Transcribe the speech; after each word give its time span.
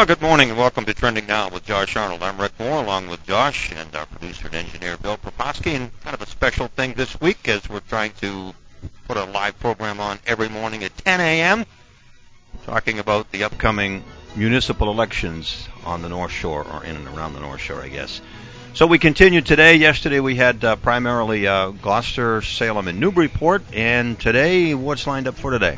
Well, 0.00 0.06
good 0.06 0.22
morning 0.22 0.48
and 0.48 0.58
welcome 0.58 0.86
to 0.86 0.94
Trending 0.94 1.26
Now 1.26 1.50
with 1.50 1.66
Josh 1.66 1.94
Arnold. 1.94 2.22
I'm 2.22 2.40
Rick 2.40 2.58
Moore 2.58 2.82
along 2.82 3.08
with 3.08 3.22
Josh 3.26 3.70
and 3.70 3.94
our 3.94 4.06
producer 4.06 4.46
and 4.46 4.54
engineer 4.54 4.96
Bill 4.96 5.18
Proposki 5.18 5.76
and 5.76 5.90
kind 6.00 6.14
of 6.14 6.22
a 6.22 6.26
special 6.26 6.68
thing 6.68 6.94
this 6.94 7.20
week 7.20 7.46
as 7.48 7.68
we're 7.68 7.80
trying 7.80 8.12
to 8.22 8.54
put 9.06 9.18
a 9.18 9.24
live 9.24 9.60
program 9.60 10.00
on 10.00 10.18
every 10.26 10.48
morning 10.48 10.84
at 10.84 10.96
10 10.96 11.20
a.m. 11.20 11.66
talking 12.64 12.98
about 12.98 13.30
the 13.30 13.44
upcoming 13.44 14.02
municipal 14.34 14.90
elections 14.90 15.68
on 15.84 16.00
the 16.00 16.08
North 16.08 16.32
Shore 16.32 16.64
or 16.64 16.82
in 16.82 16.96
and 16.96 17.06
around 17.08 17.34
the 17.34 17.40
North 17.40 17.60
Shore, 17.60 17.82
I 17.82 17.90
guess. 17.90 18.22
So 18.72 18.86
we 18.86 18.98
continued 18.98 19.44
today. 19.44 19.74
Yesterday 19.74 20.20
we 20.20 20.34
had 20.34 20.64
uh, 20.64 20.76
primarily 20.76 21.46
uh, 21.46 21.72
Gloucester, 21.72 22.40
Salem, 22.40 22.88
and 22.88 23.00
Newburyport, 23.00 23.64
and 23.74 24.18
today 24.18 24.74
what's 24.74 25.06
lined 25.06 25.28
up 25.28 25.34
for 25.34 25.50
today? 25.50 25.76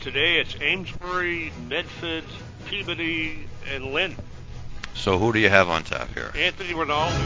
Today 0.00 0.36
it's 0.36 0.54
Amesbury, 0.60 1.52
Medford, 1.68 2.22
Peabody, 2.68 3.46
and 3.72 3.92
Lynn. 3.94 4.14
So 4.94 5.18
who 5.18 5.32
do 5.32 5.38
you 5.38 5.48
have 5.48 5.70
on 5.70 5.84
tap 5.84 6.12
here? 6.12 6.30
Anthony 6.36 6.74
Rinaldi. 6.74 7.16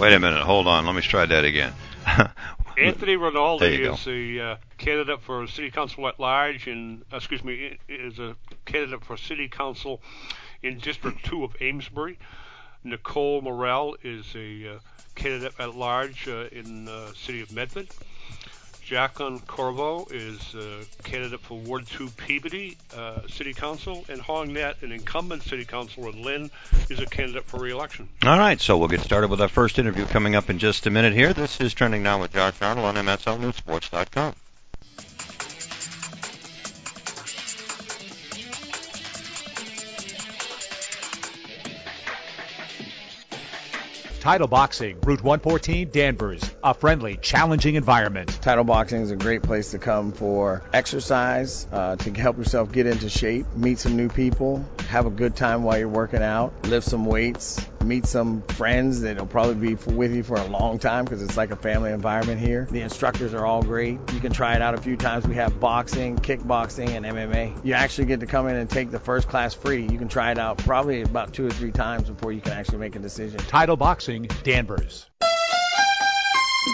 Wait 0.00 0.12
a 0.12 0.18
minute. 0.18 0.42
Hold 0.42 0.66
on. 0.66 0.86
Let 0.86 0.94
me 0.96 1.02
try 1.02 1.24
that 1.26 1.44
again. 1.44 1.72
Anthony 2.78 3.16
Rinaldi 3.16 3.82
is 3.82 4.06
a 4.06 4.40
uh, 4.40 4.56
candidate 4.78 5.20
for 5.20 5.46
city 5.46 5.70
council 5.70 6.08
at 6.08 6.18
large, 6.18 6.66
and 6.66 7.04
uh, 7.12 7.16
excuse 7.16 7.44
me, 7.44 7.78
is 7.88 8.18
a 8.18 8.34
candidate 8.64 9.04
for 9.04 9.16
city 9.16 9.48
council 9.48 10.00
in 10.62 10.78
District 10.78 11.22
Two 11.24 11.44
of 11.44 11.54
Amesbury. 11.60 12.18
Nicole 12.82 13.42
Morell 13.42 13.96
is 14.02 14.34
a 14.34 14.76
uh, 14.76 14.78
candidate 15.14 15.52
at 15.58 15.76
large 15.76 16.26
uh, 16.26 16.46
in 16.50 16.88
uh, 16.88 17.12
city 17.12 17.42
of 17.42 17.52
Medford. 17.52 17.88
Jacqueline 18.90 19.38
Corvo 19.46 20.04
is 20.10 20.52
a 20.56 20.84
candidate 21.04 21.38
for 21.38 21.56
Ward 21.56 21.86
2 21.86 22.08
Peabody 22.08 22.76
uh, 22.92 23.20
City 23.28 23.54
Council, 23.54 24.04
and 24.08 24.20
Hong 24.20 24.52
Net, 24.52 24.78
an 24.82 24.90
incumbent 24.90 25.44
city 25.44 25.64
councilor 25.64 26.08
in 26.08 26.24
Lynn, 26.24 26.50
is 26.88 26.98
a 26.98 27.06
candidate 27.06 27.44
for 27.44 27.60
re-election. 27.60 28.08
All 28.24 28.36
right, 28.36 28.60
so 28.60 28.76
we'll 28.76 28.88
get 28.88 29.02
started 29.02 29.30
with 29.30 29.40
our 29.40 29.46
first 29.46 29.78
interview 29.78 30.06
coming 30.06 30.34
up 30.34 30.50
in 30.50 30.58
just 30.58 30.88
a 30.88 30.90
minute 30.90 31.12
here. 31.12 31.32
This 31.32 31.60
is 31.60 31.72
Trending 31.72 32.02
Now 32.02 32.20
with 32.20 32.32
Josh 32.32 32.60
Arnold 32.60 32.84
on 32.84 32.96
MSLNewsSports.com. 32.96 34.34
Title 44.20 44.48
Boxing, 44.48 45.00
Route 45.00 45.22
114, 45.22 45.88
Danvers. 45.88 46.42
A 46.62 46.74
friendly, 46.74 47.16
challenging 47.16 47.76
environment. 47.76 48.28
Title 48.42 48.64
boxing 48.64 49.00
is 49.00 49.10
a 49.10 49.16
great 49.16 49.42
place 49.42 49.70
to 49.70 49.78
come 49.78 50.12
for 50.12 50.62
exercise, 50.74 51.66
uh, 51.72 51.96
to 51.96 52.12
help 52.12 52.36
yourself 52.36 52.70
get 52.70 52.86
into 52.86 53.08
shape, 53.08 53.46
meet 53.56 53.78
some 53.78 53.96
new 53.96 54.10
people, 54.10 54.62
have 54.88 55.06
a 55.06 55.10
good 55.10 55.34
time 55.34 55.62
while 55.62 55.78
you're 55.78 55.88
working 55.88 56.22
out, 56.22 56.52
lift 56.66 56.86
some 56.86 57.06
weights, 57.06 57.64
meet 57.84 58.06
some 58.06 58.42
friends 58.42 59.00
that'll 59.00 59.26
probably 59.26 59.74
be 59.74 59.92
with 59.92 60.14
you 60.14 60.22
for 60.22 60.36
a 60.36 60.44
long 60.46 60.78
time 60.78 61.04
because 61.04 61.22
it's 61.22 61.36
like 61.36 61.50
a 61.50 61.56
family 61.56 61.92
environment 61.92 62.40
here. 62.40 62.68
The 62.70 62.82
instructors 62.82 63.34
are 63.34 63.44
all 63.44 63.62
great. 63.62 63.98
You 64.12 64.20
can 64.20 64.32
try 64.32 64.54
it 64.54 64.62
out 64.62 64.74
a 64.74 64.80
few 64.80 64.96
times. 64.96 65.26
We 65.26 65.36
have 65.36 65.58
boxing, 65.58 66.16
kickboxing, 66.16 66.90
and 66.90 67.06
MMA. 67.06 67.64
You 67.64 67.74
actually 67.74 68.06
get 68.06 68.20
to 68.20 68.26
come 68.26 68.48
in 68.48 68.56
and 68.56 68.68
take 68.68 68.90
the 68.90 69.00
first 69.00 69.28
class 69.28 69.54
free. 69.54 69.82
You 69.82 69.98
can 69.98 70.08
try 70.08 70.30
it 70.30 70.38
out 70.38 70.58
probably 70.58 71.02
about 71.02 71.32
two 71.32 71.46
or 71.46 71.50
three 71.50 71.72
times 71.72 72.08
before 72.08 72.32
you 72.32 72.40
can 72.40 72.52
actually 72.52 72.78
make 72.78 72.96
a 72.96 73.00
decision. 73.00 73.38
Title 73.38 73.76
Boxing, 73.76 74.28
Danvers. 74.42 75.06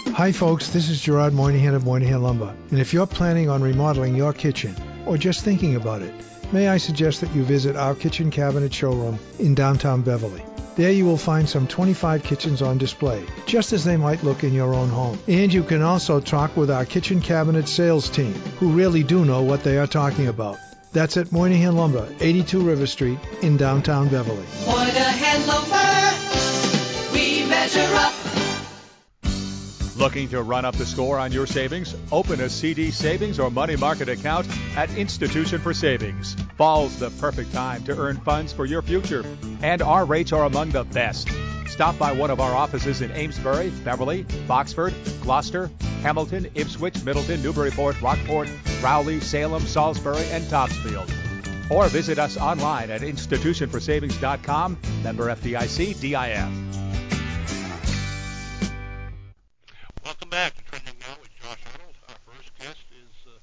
Hi, 0.08 0.32
folks. 0.32 0.70
This 0.70 0.88
is 0.88 1.00
Gerard 1.00 1.34
Moynihan 1.34 1.74
of 1.74 1.84
Moynihan 1.84 2.22
Lumber. 2.22 2.54
And 2.70 2.80
if 2.80 2.92
you're 2.92 3.06
planning 3.06 3.48
on 3.48 3.62
remodeling 3.62 4.16
your 4.16 4.32
kitchen 4.32 4.74
or 5.06 5.16
just 5.16 5.44
thinking 5.44 5.76
about 5.76 6.02
it, 6.02 6.14
may 6.52 6.68
I 6.68 6.78
suggest 6.78 7.20
that 7.20 7.32
you 7.34 7.44
visit 7.44 7.76
our 7.76 7.94
kitchen 7.94 8.30
cabinet 8.30 8.72
showroom 8.72 9.18
in 9.38 9.54
downtown 9.54 10.02
Beverly. 10.02 10.42
There 10.76 10.92
you 10.92 11.06
will 11.06 11.16
find 11.16 11.48
some 11.48 11.66
25 11.66 12.22
kitchens 12.22 12.60
on 12.60 12.76
display, 12.76 13.24
just 13.46 13.72
as 13.72 13.82
they 13.82 13.96
might 13.96 14.22
look 14.22 14.44
in 14.44 14.52
your 14.52 14.74
own 14.74 14.90
home. 14.90 15.18
And 15.26 15.50
you 15.50 15.62
can 15.62 15.80
also 15.80 16.20
talk 16.20 16.54
with 16.54 16.70
our 16.70 16.84
kitchen 16.84 17.22
cabinet 17.22 17.66
sales 17.66 18.10
team, 18.10 18.34
who 18.60 18.72
really 18.72 19.02
do 19.02 19.24
know 19.24 19.40
what 19.40 19.64
they 19.64 19.78
are 19.78 19.86
talking 19.86 20.26
about. 20.28 20.58
That's 20.92 21.16
at 21.16 21.32
Moynihan 21.32 21.76
Lumber, 21.76 22.06
82 22.20 22.60
River 22.60 22.86
Street 22.86 23.18
in 23.40 23.56
downtown 23.56 24.08
Beverly. 24.08 24.44
Moynihan 24.66 25.46
Lumber, 25.46 26.12
we 27.14 27.48
measure 27.48 27.94
up. 27.94 28.25
Looking 29.96 30.28
to 30.28 30.42
run 30.42 30.66
up 30.66 30.76
the 30.76 30.84
score 30.84 31.18
on 31.18 31.32
your 31.32 31.46
savings? 31.46 31.96
Open 32.12 32.42
a 32.42 32.50
CD 32.50 32.90
savings 32.90 33.38
or 33.40 33.50
money 33.50 33.76
market 33.76 34.10
account 34.10 34.46
at 34.76 34.94
Institution 34.94 35.58
for 35.58 35.72
Savings. 35.72 36.36
Fall's 36.58 36.98
the 36.98 37.08
perfect 37.12 37.50
time 37.54 37.82
to 37.84 37.96
earn 37.96 38.18
funds 38.18 38.52
for 38.52 38.66
your 38.66 38.82
future, 38.82 39.24
and 39.62 39.80
our 39.80 40.04
rates 40.04 40.32
are 40.32 40.44
among 40.44 40.68
the 40.70 40.84
best. 40.84 41.30
Stop 41.66 41.98
by 41.98 42.12
one 42.12 42.30
of 42.30 42.40
our 42.40 42.54
offices 42.54 43.00
in 43.00 43.10
Amesbury, 43.12 43.70
Beverly, 43.84 44.24
Boxford, 44.46 44.92
Gloucester, 45.22 45.70
Hamilton, 46.02 46.50
Ipswich, 46.54 47.02
Middleton, 47.02 47.42
Newburyport, 47.42 48.00
Rockport, 48.02 48.50
Rowley, 48.82 49.20
Salem, 49.20 49.62
Salisbury, 49.62 50.24
and 50.30 50.48
Topsfield. 50.50 51.10
Or 51.70 51.88
visit 51.88 52.18
us 52.18 52.36
online 52.36 52.90
at 52.90 53.00
institutionforsavings.com, 53.00 54.78
member 55.02 55.34
FDIC, 55.34 56.00
DIF. 56.00 56.76
Welcome 60.26 60.42
back 60.42 60.56
to 60.56 60.64
Trending 60.64 60.98
Now 61.06 61.14
with 61.22 61.30
Josh 61.38 61.62
Arnold. 61.70 61.94
Our 62.08 62.18
first 62.26 62.50
guest 62.58 62.82
is 62.90 63.14
uh, 63.30 63.38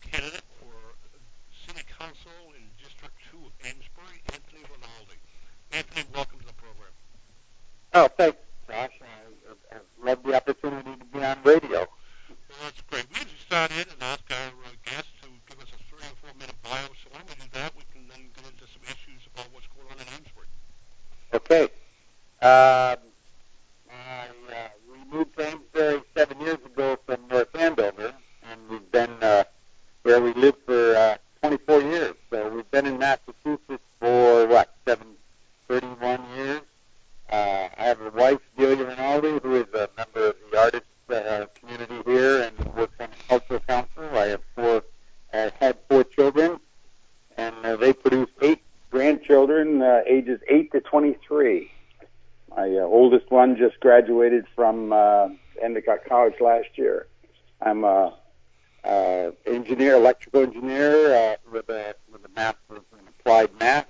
candidate 0.00 0.46
for 0.60 0.70
city 1.66 1.82
council 1.98 2.30
in 2.54 2.62
District 2.78 3.14
2 3.32 3.38
of 3.38 3.52
Amesbury, 3.66 4.22
Anthony 4.30 4.62
Rinaldi. 4.70 5.18
Anthony, 5.72 6.06
welcome 6.14 6.38
to 6.38 6.46
the 6.46 6.52
program. 6.54 6.94
Oh, 7.94 8.06
thanks, 8.14 8.38
Josh. 8.68 8.94
I, 9.02 9.74
I 9.74 10.06
love 10.06 10.22
the 10.22 10.34
opportunity 10.36 10.94
to 10.94 11.04
be 11.06 11.18
on 11.18 11.36
radio. 11.42 11.89
Ages 50.10 50.40
eight 50.48 50.72
to 50.72 50.80
23. 50.80 51.70
My 52.56 52.62
uh, 52.62 52.80
oldest 52.80 53.30
one 53.30 53.56
just 53.56 53.78
graduated 53.80 54.44
from 54.56 54.92
uh, 54.92 55.28
Endicott 55.62 56.04
College 56.08 56.34
last 56.40 56.66
year. 56.74 57.06
I'm 57.62 57.84
a 57.84 58.14
uh, 58.84 59.30
engineer, 59.46 59.94
electrical 59.94 60.42
engineer 60.42 61.14
uh, 61.14 61.36
with 61.52 61.68
a 61.68 61.94
with 62.10 62.24
a 62.24 62.28
master's 62.34 62.84
in 62.92 63.06
applied 63.08 63.50
math, 63.60 63.86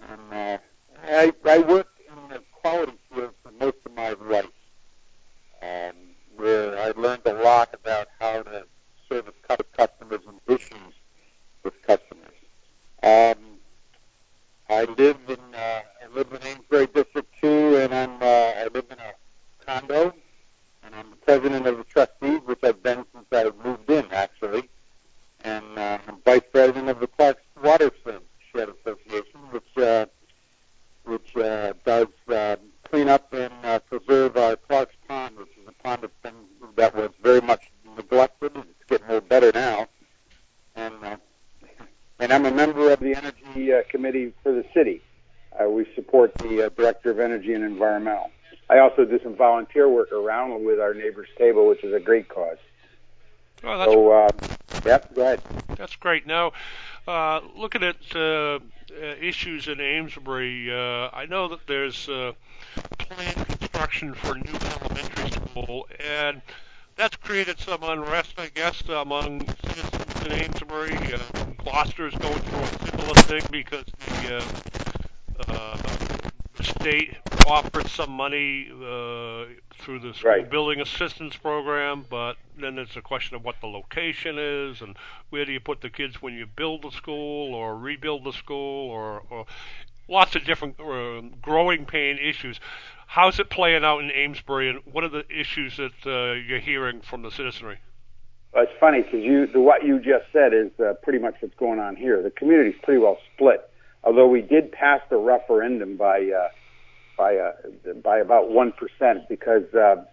and 0.00 0.20
uh, 0.32 0.58
I 1.04 1.32
I 1.44 1.58
worked 1.58 2.00
in 2.00 2.28
the 2.28 2.42
quality 2.52 2.98
field 3.12 3.34
for 3.42 3.52
most 3.52 3.76
of 3.86 3.94
my 3.94 4.10
life, 4.10 4.46
um, 5.62 5.94
where 6.36 6.78
I 6.78 6.90
learned 7.00 7.22
a 7.26 7.34
lot 7.34 7.72
about 7.72 8.08
how 8.18 8.42
to 8.42 8.64
service 9.08 9.34
cu- 9.48 9.56
customers 9.76 10.20
and 10.26 10.40
issues 10.48 10.94
with 11.62 11.80
customers. 11.82 12.34
Um, 13.02 13.43
I 14.68 14.84
live 14.84 15.18
in 15.28 15.54
uh, 15.54 15.82
I 16.02 16.14
live 16.14 16.32
in 16.32 16.42
Amesbury 16.46 16.86
District 16.86 17.28
Two, 17.40 17.76
and 17.76 17.94
I'm 17.94 18.22
uh, 18.22 18.24
I 18.24 18.68
live 18.72 18.86
in 18.90 18.98
a 18.98 19.12
condo, 19.66 20.14
and 20.82 20.94
I'm 20.94 21.10
the 21.10 21.16
president 21.16 21.66
of 21.66 21.76
the 21.76 21.84
trustees, 21.84 22.40
which 22.46 22.60
I've 22.62 22.82
been 22.82 23.04
since 23.12 23.26
I 23.30 23.50
moved 23.62 23.90
in, 23.90 24.06
actually, 24.10 24.70
and 25.42 25.78
uh, 25.78 25.98
I'm 26.08 26.16
vice 26.24 26.42
president 26.50 26.88
of 26.88 26.98
the 27.00 27.06
Clark's 27.08 27.42
Watershed 27.62 28.22
Association, 28.54 29.40
which 29.50 29.76
uh, 29.76 30.06
which 31.04 31.36
uh, 31.36 31.74
does 31.84 32.08
uh, 32.28 32.56
clean 32.90 33.08
up 33.08 33.32
and 33.34 33.52
uh, 33.64 33.78
preserve 33.80 34.36
our 34.38 34.56
Clark's 34.56 34.96
Pond, 35.06 35.36
which 35.36 35.48
is 35.60 35.68
a 35.68 35.82
pond 35.82 36.02
that's 36.02 36.14
been 36.22 36.34
that 36.76 36.94
was 36.94 37.10
very 37.22 37.42
much 37.42 37.70
neglected. 37.96 38.52
It's 38.56 38.84
getting 38.88 39.06
a 39.08 39.14
little 39.14 39.28
better 39.28 39.52
now, 39.52 39.88
and 40.74 40.94
uh, 41.04 41.16
and 42.24 42.32
I'm 42.32 42.46
a 42.46 42.50
member 42.50 42.90
of 42.90 43.00
the 43.00 43.14
Energy 43.14 43.70
uh, 43.70 43.82
Committee 43.90 44.32
for 44.42 44.50
the 44.50 44.64
city. 44.72 45.02
Uh, 45.60 45.68
we 45.68 45.86
support 45.94 46.34
the 46.36 46.66
uh, 46.66 46.68
Director 46.70 47.10
of 47.10 47.20
Energy 47.20 47.52
and 47.52 47.62
Environmental. 47.62 48.30
I 48.70 48.78
also 48.78 49.04
do 49.04 49.20
some 49.22 49.36
volunteer 49.36 49.90
work 49.90 50.10
around 50.10 50.64
with 50.64 50.80
our 50.80 50.94
Neighbors 50.94 51.28
Table, 51.36 51.68
which 51.68 51.84
is 51.84 51.92
a 51.92 52.00
great 52.00 52.30
cause. 52.30 52.56
Oh, 53.62 53.78
that's 53.78 53.92
So, 53.92 54.10
uh, 54.10 54.30
yep, 54.86 55.14
go 55.14 55.20
ahead. 55.20 55.42
That's 55.76 55.96
great. 55.96 56.26
Now, 56.26 56.52
Uh, 57.06 57.42
looking 57.54 57.82
at 57.82 57.96
uh, 58.16 58.18
uh, 58.18 58.58
issues 59.20 59.68
in 59.68 59.78
Amesbury, 59.78 60.72
uh, 60.72 61.10
I 61.12 61.26
know 61.26 61.48
that 61.48 61.66
there's 61.66 62.08
uh, 62.08 62.32
planned 62.98 63.46
construction 63.46 64.14
for 64.14 64.32
a 64.32 64.38
new 64.38 64.58
elementary 64.80 65.30
school, 65.30 65.86
and 66.00 66.40
that's 66.96 67.16
created 67.16 67.58
some 67.60 67.82
unrest, 67.82 68.34
I 68.38 68.48
guess, 68.48 68.82
among 68.88 69.46
citizens 69.66 70.26
in 70.26 70.32
Amesbury. 70.32 70.96
Uh, 71.12 71.18
Gloucester's 71.58 72.14
going 72.16 72.40
through 72.40 72.60
a 72.60 72.90
similar 72.90 73.14
thing 73.14 73.42
because 73.50 73.84
the, 74.06 74.36
uh, 74.36 75.52
uh, 75.52 75.78
state 76.62 77.10
offered 77.48 77.88
some 77.88 78.10
money 78.10 78.68
uh, 78.70 79.46
through 79.80 80.00
the 80.00 80.14
school 80.14 80.30
Right. 80.30 80.50
building 80.50 80.80
assistance 80.80 81.36
program, 81.36 82.06
but 82.08 82.36
then 82.58 82.76
there's 82.76 82.96
a 82.96 83.02
question 83.02 83.36
of 83.36 83.44
what 83.44 83.56
the 83.60 83.66
location 83.66 84.38
is 84.38 84.80
and 84.80 84.96
where 85.30 85.44
do 85.44 85.52
you 85.52 85.60
put 85.60 85.80
the 85.80 85.90
kids 85.90 86.22
when 86.22 86.34
you 86.34 86.46
build 86.46 86.82
the 86.82 86.90
school 86.90 87.54
or 87.54 87.76
rebuild 87.76 88.24
the 88.24 88.32
school 88.32 88.90
or, 88.90 89.22
or 89.30 89.46
lots 90.08 90.36
of 90.36 90.44
different 90.44 90.78
uh, 90.80 91.20
growing 91.42 91.84
pain 91.86 92.18
issues. 92.18 92.60
How's 93.06 93.38
it 93.38 93.50
playing 93.50 93.84
out 93.84 94.00
in 94.00 94.10
Amesbury, 94.10 94.68
and 94.70 94.80
what 94.90 95.04
are 95.04 95.08
the 95.08 95.24
issues 95.30 95.76
that 95.76 95.92
uh, 96.06 96.32
you're 96.32 96.58
hearing 96.58 97.00
from 97.00 97.22
the 97.22 97.30
citizenry? 97.30 97.78
Well, 98.52 98.64
it's 98.64 98.72
funny 98.78 99.02
because 99.02 99.20
you 99.22 99.46
the, 99.46 99.60
what 99.60 99.84
you 99.84 99.98
just 99.98 100.26
said 100.32 100.52
is 100.54 100.70
uh, 100.78 100.94
pretty 101.02 101.18
much 101.18 101.34
what's 101.40 101.54
going 101.56 101.80
on 101.80 101.96
here. 101.96 102.22
The 102.22 102.30
community's 102.30 102.80
pretty 102.82 103.00
well 103.00 103.18
split. 103.34 103.68
Although 104.04 104.28
we 104.28 104.42
did 104.42 104.70
pass 104.70 105.00
the 105.10 105.16
referendum 105.16 105.96
by 105.96 106.30
uh, 106.30 106.48
by 107.16 107.36
uh, 107.36 107.52
by 108.02 108.18
about 108.18 108.50
one 108.50 108.72
percent 108.72 109.28
because 109.28 109.64
uh, 109.74 110.04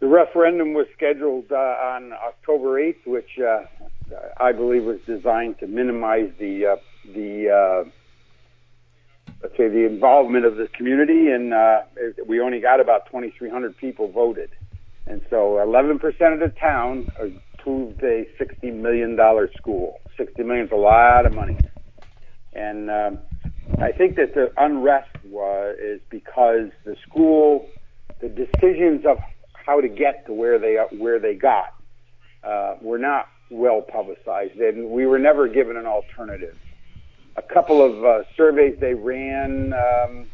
the 0.00 0.06
referendum 0.06 0.74
was 0.74 0.86
scheduled 0.96 1.50
uh, 1.50 1.56
on 1.56 2.12
October 2.12 2.78
eighth, 2.78 3.06
which 3.06 3.38
uh, 3.38 3.64
I 4.38 4.52
believe 4.52 4.84
was 4.84 5.00
designed 5.06 5.58
to 5.60 5.66
minimize 5.66 6.30
the 6.38 6.66
uh, 6.66 6.76
the 7.12 7.50
uh, 7.50 7.90
let's 9.44 9.58
say 9.58 9.68
the 9.68 9.84
involvement 9.84 10.46
of 10.46 10.56
the 10.56 10.68
community, 10.68 11.28
and 11.28 11.52
uh, 11.52 11.80
we 12.26 12.40
only 12.40 12.60
got 12.60 12.80
about 12.80 13.04
2,300 13.06 13.76
people 13.76 14.10
voted. 14.10 14.48
And 15.06 15.20
so 15.28 15.60
11% 15.62 15.96
of 16.32 16.40
the 16.40 16.50
town 16.58 17.06
approved 17.20 18.02
a 18.02 18.24
$60 18.40 18.72
million 18.72 19.18
school. 19.54 20.00
60 20.16 20.42
million 20.44 20.64
is 20.64 20.72
a 20.72 20.76
lot 20.76 21.26
of 21.26 21.34
money. 21.34 21.58
And 22.54 22.90
um, 22.90 23.18
I 23.82 23.92
think 23.92 24.16
that 24.16 24.34
the 24.34 24.50
unrest 24.56 25.10
was, 25.26 25.76
is 25.78 26.00
because 26.08 26.70
the 26.86 26.96
school, 27.06 27.68
the 28.22 28.30
decisions 28.30 29.04
of 29.04 29.18
how 29.52 29.82
to 29.82 29.88
get 29.88 30.24
to 30.24 30.32
where 30.32 30.58
they 30.58 30.76
where 30.96 31.18
they 31.18 31.34
got 31.34 31.74
uh, 32.44 32.76
were 32.80 32.98
not 32.98 33.26
well 33.50 33.82
publicized, 33.82 34.56
and 34.56 34.90
we 34.90 35.04
were 35.04 35.18
never 35.18 35.48
given 35.48 35.76
an 35.76 35.86
alternative. 35.86 36.56
A 37.36 37.42
couple 37.42 37.82
of 37.82 38.04
uh, 38.04 38.22
surveys 38.36 38.78
they 38.80 38.94
ran 38.94 39.72
um, 39.72 40.26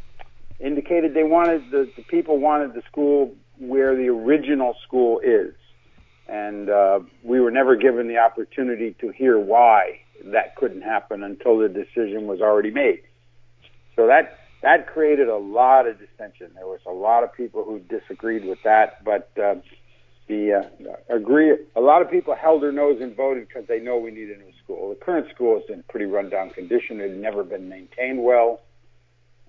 indicated 0.59 1.13
they 1.13 1.23
wanted 1.23 1.63
the, 1.71 1.89
the 1.95 2.03
people 2.03 2.37
wanted 2.37 2.73
the 2.73 2.83
school 2.89 3.33
where 3.57 3.95
the 3.95 4.07
original 4.07 4.75
school 4.85 5.19
is, 5.19 5.53
and 6.27 6.69
uh, 6.69 6.99
we 7.23 7.39
were 7.39 7.51
never 7.51 7.75
given 7.75 8.07
the 8.07 8.17
opportunity 8.17 8.95
to 9.01 9.09
hear 9.09 9.39
why 9.39 9.99
that 10.25 10.55
couldn't 10.55 10.81
happen 10.81 11.23
until 11.23 11.57
the 11.57 11.69
decision 11.69 12.27
was 12.27 12.41
already 12.41 12.71
made. 12.71 13.01
So 13.95 14.07
that 14.07 14.37
that 14.61 14.87
created 14.87 15.27
a 15.27 15.37
lot 15.37 15.87
of 15.87 15.97
dissension. 15.97 16.51
There 16.55 16.67
was 16.67 16.81
a 16.85 16.91
lot 16.91 17.23
of 17.23 17.33
people 17.33 17.63
who 17.63 17.79
disagreed 17.79 18.45
with 18.45 18.59
that, 18.63 19.03
but 19.03 19.31
uh, 19.41 19.55
the 20.27 20.53
uh, 20.53 21.15
agree. 21.15 21.55
A 21.75 21.81
lot 21.81 22.01
of 22.01 22.09
people 22.09 22.35
held 22.35 22.63
their 22.63 22.71
nose 22.71 22.99
and 23.01 23.15
voted 23.15 23.47
because 23.47 23.67
they 23.67 23.79
know 23.79 23.97
we 23.97 24.11
need 24.11 24.29
a 24.29 24.37
new 24.37 24.51
school. 24.63 24.89
The 24.89 24.95
current 24.95 25.27
school 25.33 25.57
is 25.57 25.63
in 25.69 25.83
pretty 25.89 26.05
rundown 26.05 26.51
condition. 26.51 26.99
It 27.01 27.09
had 27.09 27.19
never 27.19 27.43
been 27.43 27.67
maintained 27.67 28.23
well. 28.23 28.61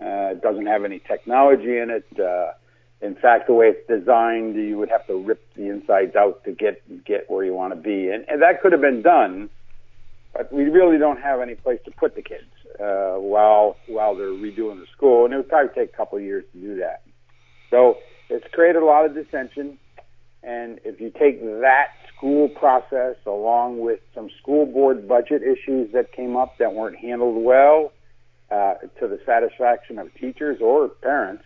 Uh, 0.00 0.32
it 0.32 0.42
doesn't 0.42 0.66
have 0.66 0.84
any 0.84 0.98
technology 0.98 1.78
in 1.78 1.90
it. 1.90 2.06
Uh, 2.18 2.52
in 3.00 3.14
fact, 3.16 3.48
the 3.48 3.54
way 3.54 3.66
it's 3.66 3.86
designed, 3.88 4.54
you 4.56 4.78
would 4.78 4.88
have 4.88 5.06
to 5.08 5.14
rip 5.14 5.42
the 5.54 5.68
insides 5.68 6.14
out 6.16 6.44
to 6.44 6.52
get 6.52 7.04
get 7.04 7.30
where 7.30 7.44
you 7.44 7.52
want 7.52 7.74
to 7.74 7.80
be, 7.80 8.08
and, 8.08 8.24
and 8.28 8.42
that 8.42 8.62
could 8.62 8.72
have 8.72 8.80
been 8.80 9.02
done. 9.02 9.50
But 10.32 10.52
we 10.52 10.64
really 10.64 10.98
don't 10.98 11.20
have 11.20 11.40
any 11.40 11.54
place 11.54 11.80
to 11.84 11.90
put 11.90 12.14
the 12.14 12.22
kids 12.22 12.48
uh, 12.80 13.16
while 13.18 13.76
while 13.86 14.14
they're 14.14 14.28
redoing 14.28 14.80
the 14.80 14.86
school, 14.96 15.24
and 15.24 15.34
it 15.34 15.36
would 15.36 15.48
probably 15.48 15.74
take 15.74 15.92
a 15.92 15.96
couple 15.96 16.18
of 16.18 16.24
years 16.24 16.44
to 16.52 16.58
do 16.60 16.76
that. 16.76 17.02
So 17.70 17.98
it's 18.28 18.46
created 18.52 18.82
a 18.82 18.86
lot 18.86 19.04
of 19.04 19.14
dissension. 19.14 19.78
And 20.42 20.80
if 20.84 21.00
you 21.00 21.10
take 21.10 21.40
that 21.42 21.88
school 22.16 22.48
process 22.48 23.16
along 23.26 23.80
with 23.80 24.00
some 24.14 24.28
school 24.40 24.66
board 24.66 25.06
budget 25.06 25.42
issues 25.42 25.92
that 25.92 26.12
came 26.12 26.36
up 26.36 26.58
that 26.58 26.74
weren't 26.74 26.96
handled 26.96 27.42
well 27.44 27.92
uh, 28.50 28.74
to 29.00 29.08
the 29.08 29.20
satisfaction 29.24 29.98
of 29.98 30.12
teachers 30.14 30.60
or 30.60 30.88
parents, 30.88 31.44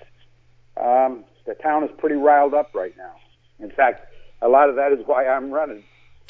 um, 0.76 1.25
the 1.46 1.54
town 1.54 1.84
is 1.84 1.90
pretty 1.98 2.16
riled 2.16 2.54
up 2.54 2.70
right 2.75 2.94
now. 2.96 3.14
In 3.58 3.70
fact, 3.70 4.06
a 4.43 4.48
lot 4.48 4.69
of 4.69 4.76
that 4.76 4.93
is 4.93 4.98
why 5.06 5.26
I'm 5.26 5.50
running. 5.50 5.84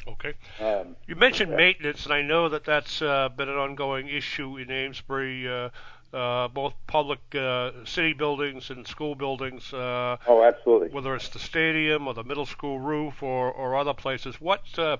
Okay. 0.08 0.34
Um, 0.60 0.96
You 1.08 1.16
mentioned 1.16 1.56
maintenance, 1.56 2.04
and 2.04 2.14
I 2.14 2.22
know 2.22 2.48
that 2.48 2.64
that's 2.64 3.02
uh, 3.02 3.28
been 3.28 3.48
an 3.48 3.56
ongoing 3.56 4.08
issue 4.08 4.56
in 4.56 4.70
Amesbury, 4.70 5.48
uh, 5.48 5.70
uh, 6.16 6.48
both 6.48 6.72
public 6.86 7.18
uh, 7.34 7.70
city 7.84 8.14
buildings 8.14 8.70
and 8.70 8.86
school 8.86 9.14
buildings, 9.14 9.72
uh, 9.74 10.16
oh, 10.26 10.42
absolutely. 10.42 10.88
whether 10.88 11.14
it's 11.14 11.28
the 11.28 11.38
stadium 11.38 12.08
or 12.08 12.14
the 12.14 12.24
middle 12.24 12.46
school 12.46 12.80
roof 12.80 13.22
or, 13.22 13.52
or 13.52 13.76
other 13.76 13.92
places. 13.92 14.40
What 14.40 14.62
uh, 14.78 14.96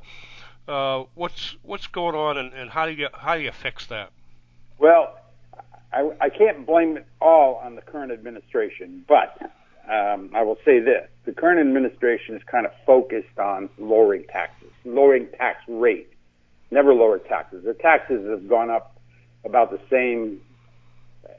uh, 0.68 1.04
what's 1.14 1.56
what's 1.62 1.86
going 1.86 2.14
on, 2.14 2.36
and, 2.36 2.52
and 2.52 2.70
how 2.70 2.84
do 2.86 2.92
you 2.92 3.08
how 3.14 3.36
do 3.36 3.42
you 3.42 3.52
fix 3.52 3.86
that? 3.86 4.10
Well, 4.78 5.18
I, 5.92 6.10
I 6.20 6.28
can't 6.28 6.66
blame 6.66 6.98
it 6.98 7.06
all 7.20 7.62
on 7.64 7.76
the 7.76 7.82
current 7.82 8.12
administration, 8.12 9.02
but 9.08 9.38
um, 9.90 10.30
I 10.34 10.42
will 10.42 10.58
say 10.66 10.80
this: 10.80 11.08
the 11.24 11.32
current 11.32 11.60
administration 11.60 12.36
is 12.36 12.42
kind 12.44 12.66
of 12.66 12.72
focused 12.84 13.38
on 13.38 13.70
lowering 13.78 14.24
taxes, 14.30 14.70
lowering 14.84 15.28
tax 15.38 15.60
rate, 15.66 16.12
never 16.70 16.92
lower 16.92 17.18
taxes. 17.18 17.64
The 17.64 17.72
taxes 17.74 18.28
have 18.28 18.46
gone 18.48 18.68
up 18.68 19.00
about 19.44 19.70
the 19.70 19.80
same 19.88 20.40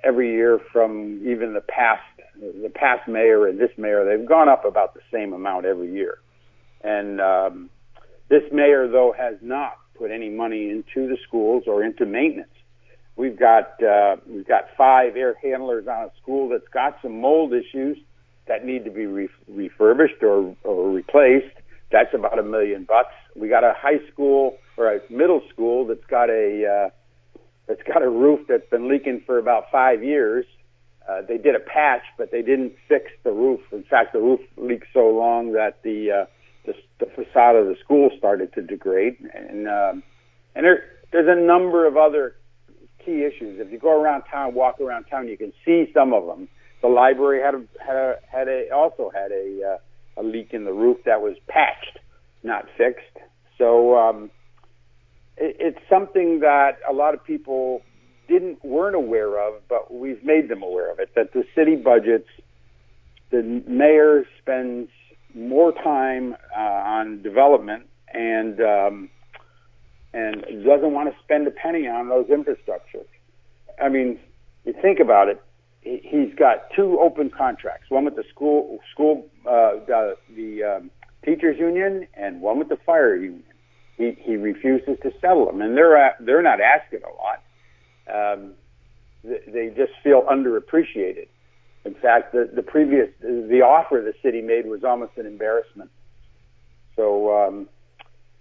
every 0.03 0.31
year 0.31 0.59
from 0.71 1.21
even 1.27 1.53
the 1.53 1.61
past 1.61 2.01
the 2.39 2.71
past 2.73 3.07
mayor 3.07 3.47
and 3.47 3.59
this 3.59 3.71
mayor. 3.77 4.05
They've 4.05 4.27
gone 4.27 4.47
up 4.47 4.63
about 4.65 4.93
the 4.93 5.01
same 5.11 5.33
amount 5.33 5.65
every 5.65 5.91
year, 5.91 6.19
and 6.83 7.19
um, 7.19 7.69
this 8.29 8.43
mayor 8.51 8.87
though 8.87 9.13
has 9.17 9.35
not 9.41 9.73
put 9.97 10.11
any 10.11 10.29
money 10.29 10.69
into 10.69 11.07
the 11.07 11.17
schools 11.27 11.63
or 11.67 11.83
into 11.83 12.05
maintenance. 12.05 12.49
We've 13.15 13.37
got 13.37 13.81
uh, 13.83 14.17
we've 14.27 14.47
got 14.47 14.65
five 14.77 15.15
air 15.15 15.35
handlers 15.41 15.87
on 15.87 16.03
a 16.05 16.11
school 16.21 16.49
that's 16.49 16.67
got 16.71 16.97
some 17.01 17.19
mold 17.19 17.53
issues 17.53 17.97
that 18.47 18.63
need 18.63 18.85
to 18.85 18.91
be 18.91 19.05
re- 19.05 19.29
refurbished 19.47 20.21
or, 20.21 20.55
or 20.63 20.91
replaced. 20.91 21.53
That's 21.91 22.13
about 22.13 22.37
a 22.37 22.43
million 22.43 22.85
bucks. 22.87 23.13
We 23.35 23.49
got 23.49 23.63
a 23.63 23.73
high 23.75 23.99
school 24.11 24.57
or 24.77 24.93
a 24.93 24.99
middle 25.09 25.41
school 25.51 25.87
that's 25.87 26.05
got 26.09 26.29
a 26.29 26.65
uh, 26.65 26.89
that's 27.67 27.83
got 27.83 28.01
a 28.01 28.09
roof 28.09 28.41
that's 28.47 28.69
been 28.69 28.89
leaking 28.89 29.23
for 29.25 29.37
about 29.37 29.65
five 29.71 30.03
years. 30.03 30.45
Uh, 31.07 31.21
they 31.27 31.37
did 31.37 31.55
a 31.55 31.59
patch, 31.59 32.03
but 32.17 32.31
they 32.31 32.41
didn't 32.41 32.73
fix 32.87 33.05
the 33.23 33.31
roof. 33.31 33.61
In 33.71 33.83
fact, 33.83 34.13
the 34.13 34.19
roof 34.19 34.41
leaked 34.57 34.87
so 34.93 35.07
long 35.09 35.53
that 35.53 35.81
the 35.83 36.11
uh, 36.11 36.25
the, 36.65 36.73
the 36.99 37.05
facade 37.05 37.55
of 37.55 37.67
the 37.67 37.75
school 37.83 38.09
started 38.17 38.53
to 38.53 38.61
degrade. 38.61 39.17
And 39.33 39.67
um, 39.67 40.03
and 40.55 40.65
there 40.65 40.83
there's 41.11 41.29
a 41.29 41.39
number 41.39 41.87
of 41.87 41.95
other 41.95 42.35
key 43.05 43.23
issues. 43.23 43.59
If 43.59 43.71
you 43.71 43.79
go 43.79 44.01
around 44.01 44.23
town, 44.23 44.53
walk 44.53 44.81
around 44.81 45.05
town, 45.05 45.27
you 45.27 45.37
can 45.37 45.53
see 45.63 45.89
some 45.93 46.13
of 46.13 46.25
them. 46.25 46.49
The 46.81 46.89
library 46.89 47.41
had 47.41 47.55
a 47.55 47.63
had 47.83 47.95
a, 47.95 48.15
had 48.29 48.47
a 48.47 48.69
also 48.71 49.09
had 49.13 49.31
a 49.31 49.75
uh, 49.75 50.21
a 50.21 50.23
leak 50.23 50.49
in 50.51 50.65
the 50.65 50.73
roof 50.73 50.97
that 51.05 51.21
was 51.21 51.35
patched, 51.47 51.99
not 52.43 52.65
fixed. 52.77 53.17
So 53.57 53.97
um, 53.97 54.29
it's 55.37 55.79
something 55.89 56.39
that 56.41 56.79
a 56.89 56.93
lot 56.93 57.13
of 57.13 57.23
people 57.23 57.81
didn't 58.27 58.63
weren't 58.63 58.95
aware 58.95 59.39
of, 59.39 59.61
but 59.69 59.93
we've 59.93 60.23
made 60.23 60.49
them 60.49 60.61
aware 60.63 60.91
of 60.91 60.99
it. 60.99 61.09
That 61.15 61.33
the 61.33 61.43
city 61.55 61.75
budgets, 61.75 62.27
the 63.31 63.41
mayor 63.67 64.25
spends 64.41 64.89
more 65.33 65.71
time 65.71 66.35
uh, 66.57 66.59
on 66.59 67.21
development 67.21 67.85
and 68.13 68.59
um, 68.61 69.09
and 70.13 70.43
doesn't 70.65 70.93
want 70.93 71.09
to 71.13 71.15
spend 71.23 71.47
a 71.47 71.51
penny 71.51 71.87
on 71.87 72.09
those 72.09 72.25
infrastructures. 72.27 73.07
I 73.81 73.89
mean, 73.89 74.19
you 74.65 74.73
think 74.81 74.99
about 74.99 75.27
it. 75.27 75.41
he- 75.81 76.01
He's 76.03 76.33
got 76.35 76.69
two 76.75 76.99
open 76.99 77.29
contracts: 77.29 77.89
one 77.89 78.05
with 78.05 78.15
the 78.15 78.23
school 78.33 78.79
school 78.91 79.27
uh, 79.45 79.73
the, 79.85 80.17
the 80.35 80.63
um, 80.63 80.91
teachers 81.23 81.57
union 81.59 82.07
and 82.15 82.41
one 82.41 82.57
with 82.59 82.69
the 82.69 82.77
fire 82.85 83.15
union. 83.15 83.43
He 83.97 84.15
he 84.19 84.35
refuses 84.37 84.97
to 85.03 85.11
settle 85.19 85.45
them, 85.47 85.61
and 85.61 85.75
they're 85.75 85.97
at, 85.97 86.17
they're 86.19 86.43
not 86.43 86.59
asking 86.61 87.01
a 87.03 87.13
lot. 87.13 87.43
Um, 88.07 88.53
they, 89.23 89.69
just 89.75 89.91
feel 90.03 90.21
underappreciated. 90.31 91.27
In 91.85 91.95
fact, 91.95 92.31
the 92.31 92.49
the 92.53 92.63
previous 92.63 93.09
the 93.21 93.61
offer 93.61 94.01
the 94.01 94.13
city 94.21 94.41
made 94.41 94.65
was 94.67 94.83
almost 94.83 95.17
an 95.17 95.25
embarrassment. 95.25 95.89
So 96.95 97.35
um, 97.35 97.67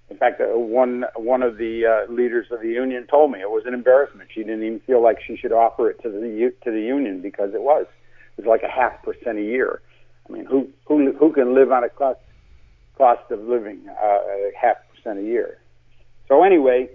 In 0.09 0.17
fact, 0.19 0.41
uh, 0.41 0.57
one 0.59 1.05
one 1.17 1.43
of 1.43 1.57
the 1.59 1.87
uh, 1.87 2.13
leaders 2.13 2.47
of 2.53 2.61
the 2.61 2.69
union 2.69 3.07
told 3.09 3.33
me 3.33 3.41
it 3.41 3.51
was 3.51 3.65
an 3.67 3.75
embarrassment. 3.75 4.31
She 4.33 4.41
didn't 4.43 4.63
even 4.63 4.81
feel 4.81 5.03
like 5.03 5.19
she 5.27 5.37
should 5.37 5.53
offer 5.53 5.91
it 5.91 6.01
to 6.03 6.11
the 6.11 6.53
to 6.65 6.71
the 6.71 6.81
union 6.81 7.21
because 7.23 7.55
it 7.55 7.63
was 7.63 7.87
it 8.39 8.45
was 8.45 8.49
like 8.49 8.63
a 8.63 8.71
half 8.71 9.03
percent 9.03 9.39
a 9.39 9.43
year. 9.43 9.81
I 10.29 10.33
mean, 10.33 10.45
who 10.45 10.69
who 10.87 11.13
who 11.13 11.33
can 11.33 11.55
live 11.55 11.73
on 11.73 11.83
a 11.83 11.89
cost 11.89 12.21
cost 12.97 13.31
of 13.31 13.41
living 13.41 13.81
uh, 13.89 14.19
half 14.61 14.77
percent 14.77 14.86
a 15.07 15.23
year? 15.23 15.59
So 16.29 16.43
anyway, 16.43 16.89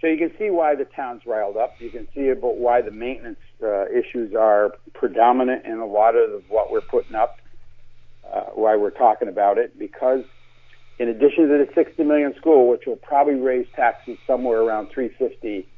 so 0.00 0.06
you 0.08 0.18
can 0.18 0.32
see 0.38 0.50
why 0.50 0.74
the 0.74 0.84
town's 0.84 1.22
riled 1.26 1.56
up. 1.56 1.74
You 1.78 1.90
can 1.90 2.08
see 2.14 2.28
about 2.28 2.56
why 2.56 2.82
the 2.82 2.90
maintenance 2.90 3.38
uh, 3.62 3.86
issues 3.86 4.34
are 4.34 4.72
predominant 4.92 5.64
in 5.64 5.78
a 5.78 5.86
lot 5.86 6.16
of 6.16 6.42
what 6.48 6.70
we're 6.70 6.80
putting 6.80 7.14
up. 7.14 7.38
Uh, 8.32 8.50
why 8.54 8.74
we're 8.74 8.90
talking 8.90 9.28
about 9.28 9.58
it 9.58 9.78
because 9.78 10.24
in 10.98 11.08
addition 11.08 11.48
to 11.48 11.58
the 11.58 11.68
60 11.74 12.02
million 12.04 12.34
school, 12.36 12.68
which 12.68 12.82
will 12.86 12.96
probably 12.96 13.34
raise 13.34 13.66
taxes 13.74 14.16
somewhere 14.26 14.60
around 14.60 14.88
350 14.92 15.68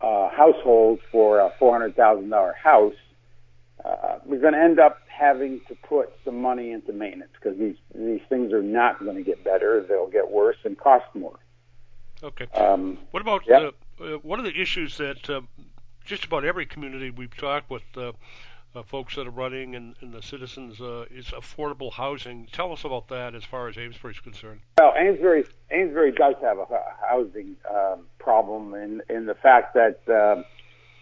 uh, 0.00 0.28
households 0.30 1.00
for 1.10 1.40
a 1.40 1.50
$400,000 1.60 2.54
house, 2.54 2.94
uh, 3.84 4.18
we're 4.24 4.40
going 4.40 4.52
to 4.52 4.60
end 4.60 4.78
up 4.78 4.98
having 5.20 5.60
to 5.68 5.74
put 5.74 6.12
some 6.24 6.40
money 6.40 6.72
into 6.72 6.92
maintenance 6.92 7.32
because 7.34 7.58
these 7.58 7.76
these 7.94 8.22
things 8.28 8.52
are 8.52 8.62
not 8.62 8.98
going 9.04 9.16
to 9.16 9.22
get 9.22 9.44
better; 9.44 9.84
they'll 9.86 10.08
get 10.08 10.30
worse 10.30 10.56
and 10.64 10.78
cost 10.78 11.04
more. 11.14 11.38
Okay. 12.22 12.46
Um, 12.54 12.98
what 13.10 13.20
about 13.20 13.42
yep. 13.46 13.74
uh, 14.00 14.04
uh, 14.04 14.18
one 14.18 14.38
of 14.38 14.44
the 14.44 14.60
issues 14.60 14.96
that 14.98 15.28
uh, 15.28 15.42
just 16.04 16.24
about 16.24 16.44
every 16.44 16.66
community 16.66 17.10
we've 17.10 17.36
talked 17.36 17.70
with 17.70 17.82
uh, 17.96 18.12
uh, 18.74 18.82
folks 18.82 19.16
that 19.16 19.26
are 19.26 19.30
running 19.30 19.74
and, 19.74 19.94
and 20.00 20.12
the 20.12 20.22
citizens 20.22 20.80
uh, 20.80 21.04
is 21.10 21.26
affordable 21.26 21.92
housing. 21.92 22.46
Tell 22.52 22.72
us 22.72 22.84
about 22.84 23.08
that 23.08 23.34
as 23.34 23.44
far 23.44 23.68
as 23.68 23.76
Amesbury 23.76 24.14
is 24.14 24.20
concerned. 24.20 24.60
Well, 24.78 24.94
Amesbury 24.96 25.44
Amesbury 25.70 26.12
does 26.12 26.34
have 26.40 26.58
a 26.58 26.66
housing 27.06 27.56
um, 27.70 28.06
problem 28.18 28.74
in 28.74 29.02
in 29.08 29.26
the 29.26 29.34
fact 29.34 29.74
that 29.74 30.00
um, 30.08 30.44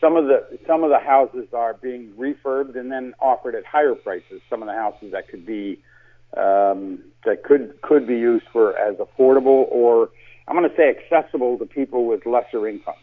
some 0.00 0.16
of 0.16 0.26
the 0.26 0.58
some 0.66 0.84
of 0.84 0.90
the 0.90 0.98
houses 0.98 1.48
are 1.52 1.74
being 1.74 2.12
refurbed 2.18 2.78
and 2.78 2.90
then 2.90 3.14
offered 3.20 3.54
at 3.54 3.64
higher 3.64 3.94
prices. 3.94 4.40
Some 4.48 4.62
of 4.62 4.68
the 4.68 4.74
houses 4.74 5.12
that 5.12 5.28
could 5.28 5.44
be 5.44 5.80
um, 6.36 7.00
that 7.24 7.42
could 7.44 7.80
could 7.82 8.06
be 8.06 8.16
used 8.16 8.46
for 8.52 8.76
as 8.78 8.96
affordable 8.96 9.66
or 9.70 10.10
I'm 10.48 10.56
going 10.56 10.68
to 10.68 10.76
say 10.76 10.88
accessible 10.88 11.58
to 11.58 11.66
people 11.66 12.06
with 12.06 12.24
lesser 12.24 12.66
incomes. 12.66 12.96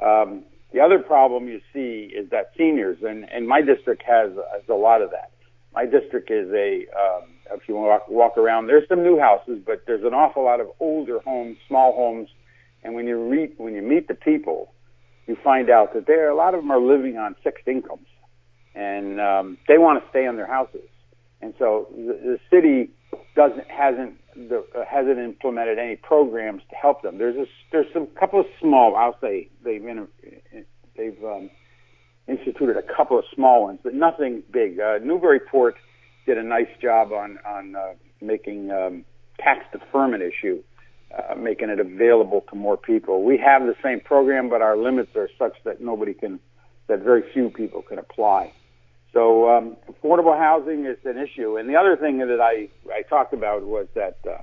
Um, 0.00 0.44
the 0.72 0.80
other 0.80 1.00
problem 1.00 1.48
you 1.48 1.60
see 1.72 2.12
is 2.14 2.30
that 2.30 2.52
seniors, 2.56 2.98
and, 3.02 3.28
and 3.32 3.48
my 3.48 3.62
district 3.62 4.04
has, 4.06 4.30
has 4.52 4.62
a 4.68 4.74
lot 4.74 5.02
of 5.02 5.10
that. 5.10 5.32
My 5.74 5.86
district 5.86 6.30
is 6.30 6.48
a, 6.52 6.86
um, 6.96 7.24
if 7.52 7.68
you 7.68 7.74
walk, 7.74 8.08
walk 8.08 8.38
around, 8.38 8.68
there's 8.68 8.88
some 8.88 9.02
new 9.02 9.18
houses, 9.18 9.60
but 9.66 9.84
there's 9.86 10.04
an 10.04 10.14
awful 10.14 10.44
lot 10.44 10.60
of 10.60 10.68
older 10.78 11.18
homes, 11.20 11.56
small 11.66 11.94
homes, 11.96 12.28
and 12.84 12.94
when 12.94 13.08
you 13.08 13.18
read, 13.28 13.54
when 13.56 13.74
you 13.74 13.82
meet 13.82 14.06
the 14.06 14.14
people, 14.14 14.72
you 15.28 15.36
find 15.44 15.70
out 15.70 15.94
that 15.94 16.06
there 16.06 16.30
a 16.30 16.36
lot 16.36 16.54
of 16.54 16.60
them 16.60 16.70
are 16.70 16.80
living 16.80 17.16
on 17.16 17.36
fixed 17.44 17.68
incomes, 17.68 18.06
and 18.74 19.20
um, 19.20 19.58
they 19.68 19.78
want 19.78 20.02
to 20.02 20.10
stay 20.10 20.24
in 20.24 20.36
their 20.36 20.46
houses, 20.46 20.88
and 21.40 21.54
so 21.58 21.88
the, 21.94 22.18
the 22.22 22.38
city 22.50 22.90
doesn't 23.34 23.68
hasn't 23.70 24.18
the, 24.34 24.64
hasn't 24.88 25.18
implemented 25.18 25.78
any 25.78 25.96
programs 25.96 26.62
to 26.70 26.76
help 26.76 27.02
them. 27.02 27.18
There's 27.18 27.36
a, 27.36 27.46
there's 27.72 27.86
some 27.92 28.06
couple 28.18 28.40
of 28.40 28.46
small, 28.60 28.96
I'll 28.96 29.18
say 29.20 29.48
they've 29.64 29.84
in, 29.84 30.06
they've 30.96 31.24
um, 31.24 31.50
instituted 32.26 32.76
a 32.76 32.82
couple 32.96 33.18
of 33.18 33.24
small 33.34 33.64
ones, 33.64 33.80
but 33.82 33.94
nothing 33.94 34.42
big. 34.52 34.78
Uh, 34.78 34.98
Newburyport 35.02 35.76
did 36.26 36.38
a 36.38 36.42
nice 36.42 36.68
job 36.80 37.12
on 37.12 37.38
on 37.46 37.74
uh, 37.74 37.94
making 38.20 38.70
um, 38.70 39.04
tax 39.40 39.64
deferment 39.72 40.22
issue, 40.22 40.62
uh, 41.16 41.34
making 41.34 41.70
it 41.70 41.80
available 41.80 42.42
to 42.50 42.56
more 42.56 42.76
people. 42.76 43.22
We 43.22 43.38
have 43.38 43.62
the 43.62 43.76
same 43.82 44.00
program, 44.00 44.48
but 44.48 44.62
our 44.62 44.76
limits 44.76 45.16
are 45.16 45.28
such 45.38 45.54
that 45.64 45.80
nobody 45.80 46.14
can, 46.14 46.40
that 46.86 47.00
very 47.00 47.22
few 47.32 47.50
people 47.50 47.82
can 47.82 47.98
apply. 47.98 48.52
So 49.12 49.48
um, 49.48 49.76
affordable 49.90 50.38
housing 50.38 50.84
is 50.84 50.98
an 51.04 51.18
issue. 51.18 51.56
And 51.56 51.68
the 51.68 51.76
other 51.76 51.96
thing 51.96 52.18
that 52.18 52.40
I, 52.40 52.68
I 52.92 53.02
talked 53.02 53.32
about 53.32 53.62
was 53.64 53.86
that 53.94 54.18
uh, 54.28 54.38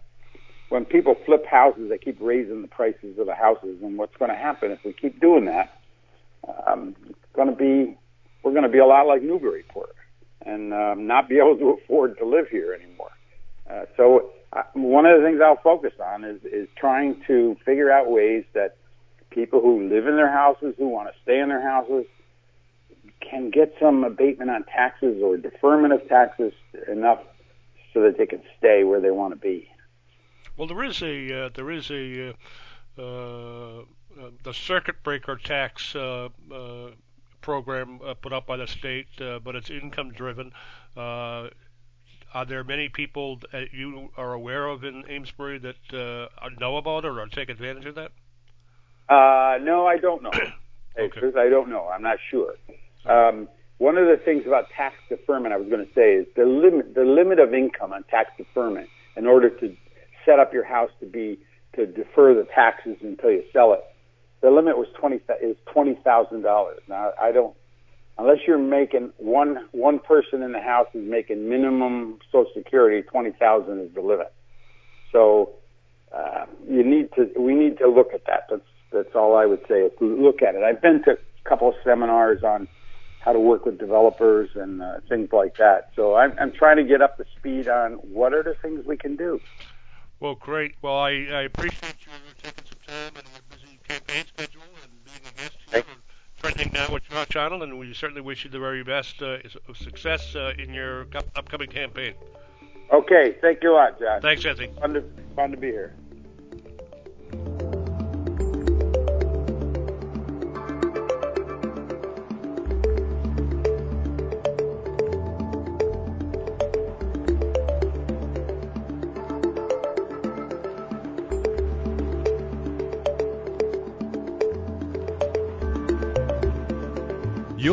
when 0.70 0.86
people 0.86 1.16
flip 1.26 1.46
houses, 1.46 1.90
they 1.90 1.98
keep 1.98 2.18
raising 2.20 2.62
the 2.62 2.68
prices 2.68 3.20
of 3.20 3.28
the 3.28 3.36
houses. 3.36 3.78
And 3.84 3.98
what's 3.98 4.16
going 4.18 4.32
to 4.32 4.38
happen 4.38 4.72
if 4.72 4.80
we 4.84 4.94
keep 4.94 5.20
doing 5.22 5.46
that? 5.46 5.80
Um, 6.68 6.96
it's 7.08 7.20
going 7.36 7.50
to 7.50 7.56
be 7.56 7.98
we're 8.44 8.52
going 8.52 8.64
to 8.64 8.70
be 8.70 8.78
a 8.78 8.86
lot 8.86 9.08
like 9.08 9.24
Newburyport 9.24 9.96
and 10.46 10.72
um, 10.72 11.08
not 11.08 11.28
be 11.28 11.38
able 11.38 11.58
to 11.58 11.70
afford 11.84 12.18
to 12.20 12.26
live 12.26 12.48
here 12.50 12.74
anymore. 12.74 13.12
Uh, 13.70 13.86
so 13.98 14.32
one 14.74 15.06
of 15.06 15.20
the 15.20 15.26
things 15.26 15.42
I'll 15.42 15.58
focus 15.58 15.94
on 16.04 16.24
is 16.24 16.44
is 16.44 16.68
trying 16.78 17.22
to 17.28 17.56
figure 17.66 17.92
out 17.92 18.10
ways 18.10 18.46
that 18.54 18.78
people 19.30 19.62
who 19.62 19.90
live 19.90 20.08
in 20.08 20.16
their 20.16 20.32
houses, 20.32 20.76
who 20.78 20.88
want 20.88 21.10
to 21.10 21.14
stay 21.24 21.40
in 21.40 21.50
their 21.50 21.62
houses, 21.62 22.06
can 23.20 23.50
get 23.50 23.76
some 23.80 24.04
abatement 24.04 24.50
on 24.50 24.64
taxes 24.64 25.22
or 25.22 25.38
deferment 25.38 25.94
of 25.94 26.08
taxes 26.08 26.54
enough 26.88 27.20
so 27.94 28.02
that 28.02 28.18
they 28.18 28.26
can 28.26 28.42
stay 28.58 28.84
where 28.84 29.02
they 29.02 29.12
want 29.12 29.34
to 29.34 29.40
be. 29.40 29.70
Well, 30.58 30.68
there 30.68 30.84
is 30.84 31.02
a 31.02 31.46
uh, 31.46 31.50
there 31.54 31.70
is 31.72 31.92
a 31.92 32.34
uh, 32.98 33.84
uh, 34.20 34.30
the 34.44 34.54
circuit 34.54 35.04
breaker 35.04 35.36
tax 35.36 35.96
uh, 35.96 36.30
uh, 36.54 36.92
program 37.42 38.00
uh, 38.06 38.14
put 38.14 38.32
up 38.32 38.48
by 38.48 38.56
the 38.56 38.68
state, 38.68 39.08
but 39.18 39.56
it's 39.56 39.70
income 39.70 40.12
driven. 40.12 40.54
Are 42.36 42.46
there 42.46 42.66
many 42.66 42.90
people 42.90 43.40
that 43.54 43.74
you 43.74 44.10
are 44.18 44.34
aware 44.34 44.68
of 44.68 44.84
in 44.84 45.06
Amesbury 45.10 45.58
that 45.60 45.78
know 46.60 46.76
about 46.76 47.06
it 47.06 47.08
or 47.08 47.26
take 47.28 47.48
advantage 47.50 47.86
of 47.86 47.96
that? 47.96 48.12
no, 49.64 49.88
I 49.88 49.98
don't 49.98 50.22
know. 50.22 50.32
okay. 51.00 51.22
I 51.38 51.50
don't 51.50 51.70
know. 51.70 51.88
I'm 51.88 52.02
not 52.02 52.18
sure. 52.30 52.56
Um, 53.06 53.48
one 53.78 53.98
of 53.98 54.06
the 54.06 54.18
things 54.24 54.44
about 54.46 54.66
tax 54.76 54.96
deferment 55.08 55.54
I 55.54 55.58
was 55.58 55.70
going 55.70 55.86
to 55.86 55.94
say 55.94 56.16
is 56.16 56.28
the 56.36 56.46
limit 56.46 56.94
the 56.94 57.06
limit 57.06 57.40
of 57.40 57.54
income 57.54 57.94
on 57.94 58.04
tax 58.04 58.32
deferment 58.38 58.90
in 59.16 59.28
order 59.28 59.50
to 59.50 59.76
set 60.26 60.40
up 60.40 60.54
your 60.54 60.66
house 60.66 60.92
to 61.00 61.06
be 61.06 61.40
to 61.76 61.86
defer 61.86 62.34
the 62.34 62.48
taxes 62.54 62.98
until 63.02 63.32
you 63.32 63.44
sell 63.54 63.74
it. 63.74 63.82
The 64.42 64.50
limit 64.50 64.78
was 64.78 64.88
twenty 65.00 65.22
is 65.42 65.56
twenty 65.72 65.98
thousand 66.04 66.42
dollars. 66.42 66.80
Now 66.90 67.12
I 67.22 67.32
don't 67.32 67.56
unless 68.18 68.40
you're 68.48 68.58
making 68.58 69.12
one 69.18 69.68
one 69.72 70.00
person 70.00 70.42
in 70.42 70.52
the 70.52 70.62
house 70.62 70.88
is 70.94 71.08
making 71.08 71.50
minimum 71.50 72.20
Social 72.32 72.52
Security 72.56 73.02
twenty 73.02 73.32
thousand 73.32 73.80
is 73.80 73.94
the 73.94 74.02
limit. 74.02 74.34
So 75.12 75.52
uh, 76.16 76.46
you 76.70 76.84
need 76.84 77.10
to 77.16 77.30
we 77.40 77.54
need 77.56 77.78
to 77.80 77.88
look 77.88 78.14
at 78.14 78.26
that. 78.28 78.48
That's 78.50 78.62
that's 78.92 79.16
all 79.16 79.36
I 79.36 79.46
would 79.46 79.62
say 79.68 79.82
is 79.82 79.92
look 80.00 80.42
at 80.42 80.56
it. 80.56 80.64
I've 80.64 80.82
been 80.82 81.04
to 81.04 81.12
a 81.12 81.50
couple 81.50 81.70
of 81.70 81.76
seminars 81.84 82.44
on 82.44 82.68
how 83.20 83.34
to 83.34 83.40
work 83.40 83.66
with 83.66 83.80
developers 83.80 84.50
and 84.54 84.82
uh, 84.82 85.00
things 85.10 85.30
like 85.34 85.58
that. 85.58 85.90
So 85.96 86.16
I'm, 86.16 86.34
I'm 86.40 86.52
trying 86.52 86.78
to 86.78 86.84
get 86.84 87.02
up 87.02 87.18
to 87.18 87.26
speed 87.36 87.68
on 87.68 87.94
what 87.94 88.34
are 88.34 88.44
the 88.44 88.54
things 88.62 88.86
we 88.86 88.98
can 88.98 89.16
do. 89.16 89.42
Well, 90.20 90.36
great. 90.36 90.76
Well, 90.84 91.00
I, 91.00 91.10
I 91.10 91.42
appreciate 91.42 91.96
you 92.06 92.12
taking 92.42 92.64
some 92.66 92.80
time 92.88 93.18
out 93.18 93.26
of 93.26 93.32
your 93.34 93.42
busy 93.50 93.80
campaign 93.88 94.26
schedule 94.28 94.62
and 94.84 94.92
being 95.04 95.26
a 95.26 95.42
guest 95.42 95.58
here 95.72 95.80
and 95.80 96.05
trending 96.46 96.72
now 96.74 96.92
with 96.94 97.02
your 97.10 97.26
channel, 97.26 97.64
and 97.64 97.80
we 97.80 97.92
certainly 97.94 98.22
wish 98.22 98.44
you 98.44 98.52
the 98.52 98.60
very 98.60 98.84
best 98.84 99.20
uh, 99.22 99.40
of 99.68 99.76
success 99.78 100.36
uh, 100.36 100.54
in 100.60 100.74
your 100.74 101.08
upcoming 101.36 101.70
campaign. 101.70 102.14
Okay, 102.94 103.36
thank 103.42 103.64
you 103.64 103.72
a 103.72 103.74
lot, 103.74 104.00
John. 104.00 104.22
Thanks, 104.22 104.46
Anthony. 104.46 104.72
Fun 104.80 104.94
to, 104.94 105.04
fun 105.36 105.50
to 105.50 105.58
be 105.58 105.68
here. 105.68 105.96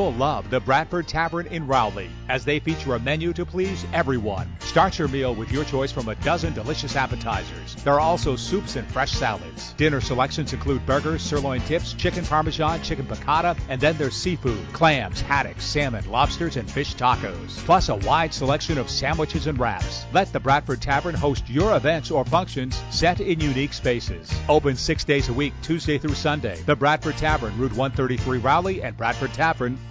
You'll 0.02 0.10
love 0.14 0.50
the 0.50 0.58
Bradford 0.58 1.06
Tavern 1.06 1.46
in 1.46 1.68
Rowley 1.68 2.10
as 2.28 2.44
they 2.44 2.58
feature 2.58 2.96
a 2.96 2.98
menu 2.98 3.32
to 3.34 3.46
please 3.46 3.86
everyone. 3.92 4.52
Start 4.58 4.98
your 4.98 5.06
meal 5.06 5.32
with 5.32 5.52
your 5.52 5.62
choice 5.62 5.92
from 5.92 6.08
a 6.08 6.16
dozen 6.16 6.54
delicious 6.54 6.96
appetizers. 6.96 7.76
There 7.84 7.92
are 7.92 8.00
also 8.00 8.34
soups 8.34 8.74
and 8.74 8.90
fresh 8.90 9.12
salads. 9.12 9.74
Dinner 9.74 10.00
selections 10.00 10.52
include 10.52 10.84
burgers, 10.86 11.22
sirloin 11.22 11.60
tips, 11.60 11.92
chicken 11.92 12.24
parmesan, 12.24 12.82
chicken 12.82 13.06
piccata, 13.06 13.56
and 13.68 13.80
then 13.80 13.96
there's 13.96 14.16
seafood, 14.16 14.72
clams, 14.72 15.20
haddocks, 15.20 15.64
salmon, 15.64 16.10
lobsters, 16.10 16.56
and 16.56 16.68
fish 16.68 16.96
tacos. 16.96 17.58
Plus 17.58 17.88
a 17.88 17.94
wide 17.94 18.34
selection 18.34 18.78
of 18.78 18.90
sandwiches 18.90 19.46
and 19.46 19.60
wraps. 19.60 20.04
Let 20.12 20.32
the 20.32 20.40
Bradford 20.40 20.82
Tavern 20.82 21.14
host 21.14 21.48
your 21.48 21.76
events 21.76 22.10
or 22.10 22.24
functions 22.24 22.82
set 22.90 23.20
in 23.20 23.38
unique 23.38 23.72
spaces. 23.72 24.32
Open 24.48 24.74
six 24.74 25.04
days 25.04 25.28
a 25.28 25.32
week, 25.32 25.52
Tuesday 25.62 25.98
through 25.98 26.14
Sunday. 26.14 26.60
The 26.66 26.74
Bradford 26.74 27.18
Tavern, 27.18 27.56
Route 27.56 27.76
133 27.76 28.38
Rowley 28.38 28.82
and 28.82 28.96
Bradford 28.96 29.32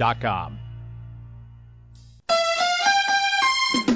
Tavern 0.01 0.19
com. 0.19 0.61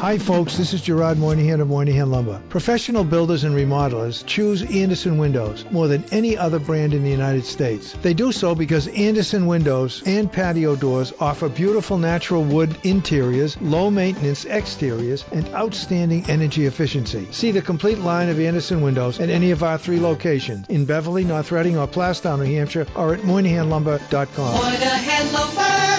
Hi, 0.06 0.20
folks. 0.20 0.56
This 0.56 0.74
is 0.74 0.82
Gerard 0.82 1.18
Moynihan 1.18 1.62
of 1.62 1.68
Moynihan 1.68 2.12
Lumber. 2.12 2.40
Professional 2.50 3.04
builders 3.04 3.44
and 3.44 3.56
remodelers 3.56 4.24
choose 4.24 4.62
Andersen 4.62 5.18
Windows 5.18 5.66
more 5.72 5.88
than 5.88 6.04
any 6.12 6.38
other 6.38 6.60
brand 6.60 6.94
in 6.94 7.04
the 7.04 7.10
United 7.10 7.44
States. 7.44 7.94
They 8.04 8.14
do 8.14 8.32
so 8.32 8.54
because 8.54 8.88
Andersen 8.88 9.48
Windows 9.48 10.04
and 10.06 10.32
patio 10.32 10.76
doors 10.76 11.12
offer 11.20 11.50
beautiful 11.50 11.98
natural 11.98 12.44
wood 12.44 12.78
interiors, 12.84 13.60
low 13.62 13.90
maintenance 13.90 14.46
exteriors, 14.46 15.26
and 15.32 15.48
outstanding 15.56 16.30
energy 16.30 16.68
efficiency. 16.68 17.28
See 17.32 17.50
the 17.50 17.64
complete 17.64 17.98
line 17.98 18.30
of 18.30 18.40
Andersen 18.40 18.82
Windows 18.82 19.20
at 19.20 19.30
any 19.30 19.50
of 19.52 19.64
our 19.64 19.80
three 19.80 20.00
locations 20.00 20.70
in 20.70 20.86
Beverly, 20.86 21.24
North 21.24 21.52
Reading, 21.52 21.80
or 21.80 21.88
Plaistow, 21.88 22.38
New 22.38 22.54
Hampshire, 22.54 22.86
or 22.96 23.16
at 23.16 23.22
MoynihanLumber.com. 23.22 24.54
Moynihan 24.56 25.34
Lumber, 25.34 25.95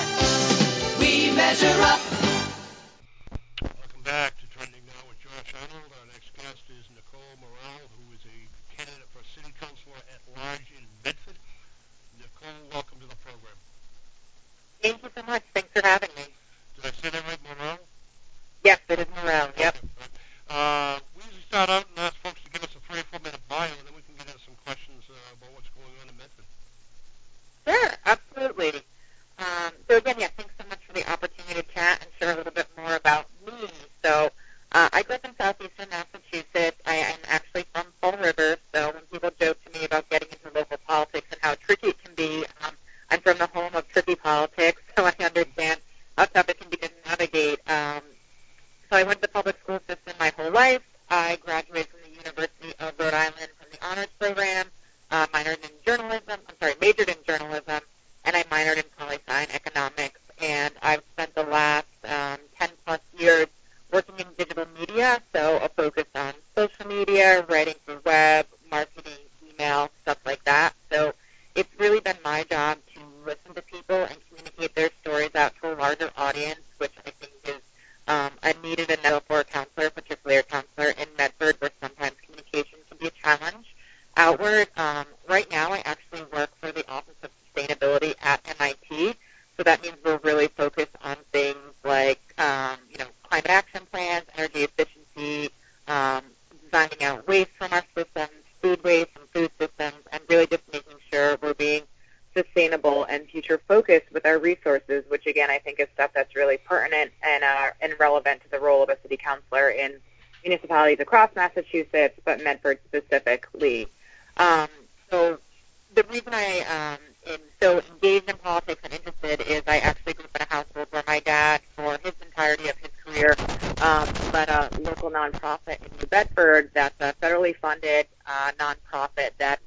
career, 123.16 123.38
um, 123.80 124.16
led 124.32 124.48
a 124.48 124.70
local 124.76 125.10
nonprofit 125.10 125.78
in 125.84 125.96
New 126.00 126.06
Bedford 126.06 126.70
that's 126.74 126.94
a 127.00 127.14
federally 127.22 127.56
funded 127.56 128.06
uh, 128.26 128.52
nonprofit 128.58 129.30
that 129.38 129.60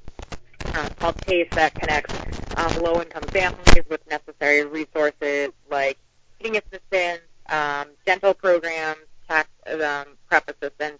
uh, 0.74 0.88
called 0.96 1.16
PACE 1.20 1.48
that 1.54 1.76
connects 1.76 2.10
um, 2.54 2.74
low-income 2.76 3.28
families 3.32 3.84
with 3.88 4.00
necessary 4.08 4.64
resources 4.64 5.50
like 5.70 5.98
heating 6.38 6.56
assistance, 6.58 7.22
um, 7.48 7.88
dental 8.06 8.34
programs, 8.34 9.00
tax 9.28 9.48
um, 9.72 10.16
prep 10.28 10.48
assistance, 10.48 10.98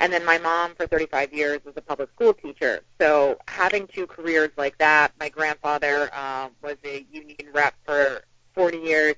and 0.00 0.12
then 0.12 0.24
my 0.24 0.38
mom 0.38 0.74
for 0.74 0.86
35 0.86 1.32
years 1.32 1.60
was 1.64 1.74
a 1.76 1.82
public 1.82 2.10
school 2.10 2.32
teacher. 2.32 2.82
So 3.00 3.38
having 3.48 3.86
two 3.88 4.06
careers 4.06 4.50
like 4.56 4.78
that, 4.78 5.12
my 5.18 5.28
grandfather 5.28 6.08
uh, 6.12 6.48
was 6.62 6.76
a 6.84 7.04
union 7.10 7.48
rep 7.52 7.74
for 7.84 8.22
40 8.54 8.78
years. 8.78 9.14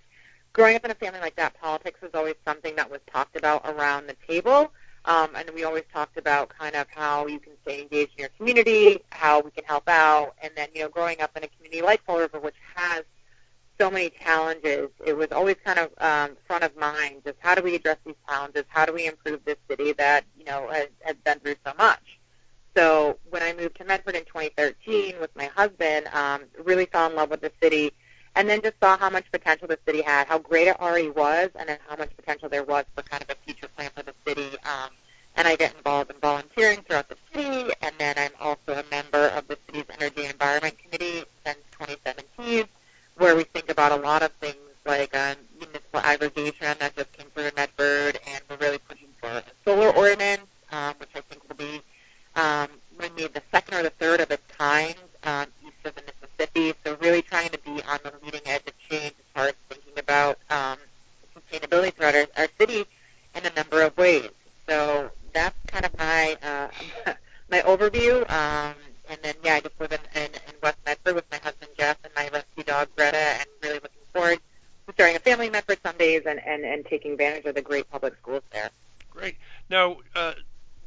Growing 0.52 0.76
up 0.76 0.84
in 0.84 0.90
a 0.90 0.94
family 0.94 1.20
like 1.20 1.36
that, 1.36 1.54
politics 1.60 2.00
was 2.02 2.10
always 2.14 2.34
something 2.44 2.74
that 2.76 2.90
was 2.90 3.00
talked 3.12 3.36
about 3.36 3.62
around 3.64 4.08
the 4.08 4.16
table. 4.26 4.72
Um, 5.04 5.30
and 5.34 5.48
we 5.54 5.64
always 5.64 5.84
talked 5.92 6.18
about 6.18 6.50
kind 6.50 6.74
of 6.74 6.86
how 6.90 7.26
you 7.26 7.38
can 7.38 7.52
stay 7.62 7.80
engaged 7.80 8.12
in 8.16 8.20
your 8.20 8.28
community, 8.36 9.02
how 9.12 9.40
we 9.40 9.50
can 9.50 9.64
help 9.64 9.88
out, 9.88 10.34
and 10.42 10.52
then 10.56 10.68
you 10.74 10.82
know, 10.82 10.88
growing 10.88 11.20
up 11.22 11.34
in 11.36 11.44
a 11.44 11.48
community 11.48 11.80
like 11.80 12.04
Fall 12.04 12.18
River, 12.18 12.38
which 12.38 12.56
has 12.74 13.04
so 13.80 13.90
many 13.90 14.10
challenges, 14.10 14.90
it 15.06 15.16
was 15.16 15.28
always 15.32 15.56
kind 15.64 15.78
of 15.78 15.90
um, 15.98 16.36
front 16.46 16.62
of 16.62 16.76
mind. 16.76 17.22
Just 17.24 17.38
how 17.38 17.54
do 17.54 17.62
we 17.62 17.74
address 17.76 17.96
these 18.04 18.16
challenges? 18.28 18.64
How 18.68 18.84
do 18.84 18.92
we 18.92 19.06
improve 19.06 19.42
this 19.46 19.56
city 19.70 19.92
that 19.94 20.24
you 20.38 20.44
know 20.44 20.68
has, 20.70 20.88
has 21.00 21.16
been 21.24 21.38
through 21.40 21.56
so 21.64 21.72
much? 21.78 22.20
So 22.76 23.18
when 23.30 23.42
I 23.42 23.54
moved 23.54 23.76
to 23.78 23.84
Medford 23.84 24.16
in 24.16 24.24
2013 24.26 25.14
with 25.18 25.34
my 25.34 25.46
husband, 25.46 26.08
um, 26.08 26.42
really 26.62 26.84
fell 26.84 27.08
in 27.08 27.16
love 27.16 27.30
with 27.30 27.40
the 27.40 27.52
city, 27.62 27.92
and 28.36 28.48
then 28.48 28.62
just 28.62 28.78
saw 28.80 28.96
how 28.96 29.10
much 29.10 29.30
potential 29.32 29.68
the 29.68 29.78
city 29.86 30.02
had, 30.02 30.26
how 30.26 30.38
great 30.38 30.68
it 30.68 30.80
already 30.80 31.10
was, 31.10 31.50
and 31.58 31.68
then 31.68 31.78
how 31.88 31.96
much 31.96 32.10
potential 32.16 32.48
there 32.48 32.64
was 32.64 32.84
for 32.94 33.02
kind 33.02 33.22
of 33.22 33.30
a 33.30 33.34
future 33.44 33.68
plan 33.76 33.90
for 33.94 34.02
the 34.02 34.14
city. 34.26 34.56
Um, 34.64 34.90
and 35.36 35.46
I 35.46 35.56
get 35.56 35.74
involved 35.76 36.10
in 36.10 36.16
volunteering 36.20 36.82
throughout 36.82 37.08
the 37.08 37.16
city, 37.32 37.72
and 37.82 37.94
then 37.98 38.14
I'm 38.18 38.32
also 38.40 38.72
a 38.72 38.84
member 38.90 39.28
of 39.28 39.46
the 39.48 39.56
city's 39.66 39.84
Energy 39.98 40.22
and 40.22 40.32
Environment 40.32 40.74
Committee 40.78 41.24
since 41.44 41.58
2017, 41.72 42.66
where 43.16 43.36
we 43.36 43.44
think 43.44 43.70
about 43.70 43.92
a 43.92 43.96
lot 43.96 44.22
of 44.22 44.32
things 44.32 44.56
like 44.86 45.14
um, 45.16 45.36
municipal 45.58 46.00
aggregation 46.00 46.74
that 46.78 46.96
just 46.96 47.12
came 47.12 47.26
through 47.34 47.50
Medford, 47.56 48.18
and 48.26 48.42
we're 48.48 48.56
really 48.56 48.78
pushing 48.78 49.08
for 49.20 49.28
a 49.28 49.42
solar 49.64 49.90
ordinance, 49.90 50.46
um, 50.72 50.94
which 50.98 51.10
I 51.14 51.20
think 51.20 51.46
will 51.48 51.56
be 51.56 51.82
um, 52.36 52.68
maybe 52.98 53.26
the 53.26 53.42
second 53.52 53.74
or 53.74 53.82
the 53.82 53.90
third 53.90 54.20
of 54.20 54.30
its 54.30 54.42
kind 54.56 54.94
um, 55.24 55.46
east 55.64 55.76
of 55.84 55.94
the 55.94 56.02
Mississippi. 56.40 56.74
So 56.84 56.96
really 57.00 57.22
trying 57.22 57.50
to 57.50 57.58
be 57.58 57.82
on 57.84 57.98
the 58.02 58.12
leading 58.24 58.40
edge 58.46 58.62
of 58.66 58.78
change 58.88 59.14
as 59.18 59.24
far 59.34 59.46
as 59.48 59.54
thinking 59.68 59.98
about 59.98 60.38
um, 60.50 60.78
sustainability 61.36 61.92
throughout 61.94 62.14
our, 62.14 62.26
our 62.36 62.48
city 62.58 62.84
in 63.34 63.46
a 63.46 63.54
number 63.54 63.82
of 63.82 63.96
ways. 63.96 64.30
So 64.68 65.10
that's 65.32 65.56
kind 65.66 65.84
of 65.84 65.96
my 65.98 66.36
uh, 66.42 66.68
my 67.50 67.60
overview. 67.60 68.28
Um, 68.30 68.74
and 69.08 69.18
then 69.22 69.34
yeah, 69.44 69.54
I 69.54 69.60
just 69.60 69.78
live 69.80 69.92
in, 69.92 70.00
in, 70.14 70.30
in 70.30 70.54
West 70.62 70.78
Medford 70.86 71.14
with 71.14 71.30
my 71.30 71.38
husband 71.38 71.70
Jeff 71.76 71.98
and 72.04 72.12
my 72.14 72.28
rescue 72.28 72.64
dog 72.64 72.88
Greta, 72.96 73.16
and 73.16 73.46
really 73.62 73.74
looking 73.74 74.06
forward 74.12 74.38
to 74.86 74.94
starting 74.94 75.16
a 75.16 75.20
family 75.20 75.46
in 75.46 75.52
Medford 75.52 75.78
some 75.84 75.96
days 75.96 76.22
and, 76.26 76.40
and, 76.46 76.64
and 76.64 76.84
taking 76.86 77.12
advantage 77.12 77.44
of 77.44 77.54
the 77.54 77.62
great 77.62 77.90
public 77.90 78.16
schools 78.16 78.42
there. 78.52 78.70
Great. 79.10 79.36
Now, 79.68 79.96
uh, 80.14 80.34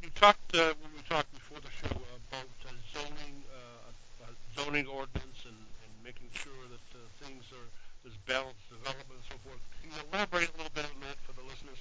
you 0.02 0.10
talked 0.14 0.54
uh, 0.54 0.72
when 0.80 0.90
we 0.96 1.02
talked 1.08 1.32
before 1.32 1.58
the 1.60 1.70
show 1.70 1.94
about 1.94 2.48
uh, 2.64 2.70
zoning, 2.92 3.44
uh, 3.52 4.24
uh, 4.24 4.28
zoning 4.56 4.86
ordinance, 4.86 5.40
and, 5.44 5.56
and 5.56 5.92
making 6.04 6.28
sure 6.32 6.64
that 6.70 6.98
uh, 6.98 7.26
things 7.26 7.44
are 7.52 7.68
there's 8.04 8.16
balanced 8.26 8.68
development 8.68 9.08
and 9.10 9.26
so 9.30 9.36
forth. 9.48 9.60
Can 9.80 9.90
you 9.90 9.96
elaborate 10.12 10.50
a 10.52 10.56
little 10.58 10.72
bit 10.74 10.84
on 10.84 11.00
that 11.00 11.16
for 11.26 11.32
the 11.32 11.42
listeners? 11.48 11.78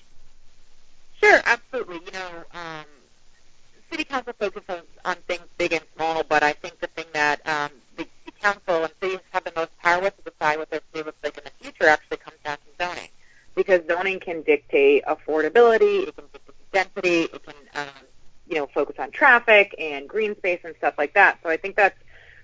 Sure, 1.20 1.42
absolutely. 1.46 2.00
You 2.06 2.12
know, 2.14 2.44
um, 2.54 2.86
city 3.92 4.06
council 4.06 4.34
focuses 4.40 4.84
on 5.06 5.16
things 5.28 5.44
big 5.58 5.74
and 5.74 5.84
small, 5.96 6.24
but 6.24 6.42
I 6.44 6.54
think 6.54 6.80
the 6.80 6.88
thing 6.88 7.06
that 7.14 7.46
um, 7.48 7.72
the 7.98 8.08
city 8.26 8.38
council 8.42 8.84
and 8.84 8.94
cities 9.02 9.20
have 9.32 9.44
the 9.44 9.54
most 9.56 9.78
power 9.80 10.02
with 10.02 10.16
to 10.24 10.32
decide 10.32 10.58
what 10.60 10.70
their 10.70 10.82
city 10.94 11.04
looks 11.06 11.24
like 11.24 11.38
in 11.38 11.44
the 11.44 11.52
future 11.62 11.88
actually 11.90 12.18
comes 12.18 12.38
down 12.44 12.58
to 12.58 12.86
zoning, 12.86 13.10
because 13.56 13.82
zoning 13.88 14.20
can 14.20 14.42
dictate 14.42 15.04
affordability, 15.06 16.08
it 16.08 16.16
can 16.16 16.26
dictate 16.32 16.72
density, 16.72 17.22
it 17.24 17.44
can 17.44 17.56
um, 17.76 18.04
you 18.48 18.56
know 18.56 18.68
focus 18.68 18.96
on 18.98 19.12
traffic 19.12 19.76
and 19.78 20.08
green 20.08 20.36
space 20.38 20.62
and 20.64 20.76
stuff 20.78 20.96
like 20.98 21.14
that. 21.14 21.38
So 21.44 21.50
I 21.50 21.58
think 21.58 21.76
that's 21.76 21.98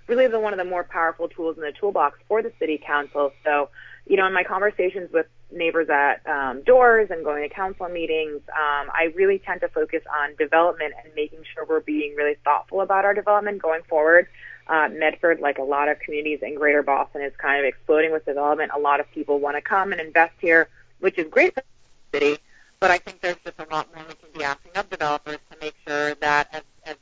really 0.10 0.28
the 0.28 0.39
one 0.39 0.54
of 0.54 0.58
the 0.60 0.65
more 0.65 0.84
powerful 0.84 1.30
tools 1.30 1.56
in 1.58 1.63
the 1.63 1.72
toolbox 1.72 2.19
for 2.28 2.41
the 2.41 2.52
city 2.60 2.82
council. 2.86 3.32
So 3.45 3.69
you 4.10 4.17
know, 4.17 4.26
in 4.26 4.34
my 4.34 4.43
conversations 4.43 5.12
with 5.13 5.28
neighbors 5.52 5.88
at 5.89 6.26
um, 6.28 6.63
doors 6.63 7.10
and 7.12 7.24
going 7.24 7.48
to 7.48 7.54
council 7.54 7.88
meetings, 7.88 8.41
um, 8.50 8.89
I 8.91 9.13
really 9.15 9.39
tend 9.39 9.62
to 9.62 9.67
focus 9.69 10.02
on 10.22 10.36
development 10.36 10.93
and 11.04 11.13
making 11.15 11.43
sure 11.54 11.63
we're 11.69 11.80
being 11.80 12.15
really 12.15 12.36
thoughtful 12.43 12.82
about 12.82 13.06
our 13.06 13.13
development 13.13 13.62
going 13.62 13.84
forward. 13.84 14.28
Uh, 14.67 14.89
Medford, 14.91 15.39
like 15.39 15.60
a 15.60 15.63
lot 15.63 15.89
of 15.89 16.00
communities 16.00 16.39
in 16.41 16.56
Greater 16.56 16.84
Boston, 16.84 17.22
is 17.22 17.34
kind 17.38 17.60
of 17.60 17.65
exploding 17.65 18.12
with 18.12 18.26
development. 18.26 18.72
A 18.76 18.80
lot 18.80 19.00
of 19.00 19.10
people 19.12 19.39
want 19.39 19.58
to 19.58 19.62
come 19.62 19.91
and 19.91 20.02
invest 20.02 20.34
here, 20.39 20.69
which 21.00 21.17
is 21.17 21.28
great 21.30 21.54
for 21.54 21.63
the 22.12 22.19
city. 22.19 22.41
But 22.80 22.91
I 22.91 22.98
think 22.98 23.22
there's 23.22 23.38
just 23.43 23.60
a 23.60 23.67
lot 23.72 23.93
more 23.95 24.06
we 24.08 24.15
can 24.15 24.30
be 24.34 24.43
asking 24.43 24.72
of 24.76 24.89
developers 24.89 25.38
to 25.52 25.58
make 25.60 25.76
sure 25.88 26.15
that 26.15 26.50
as, 26.54 26.63
as 26.86 26.95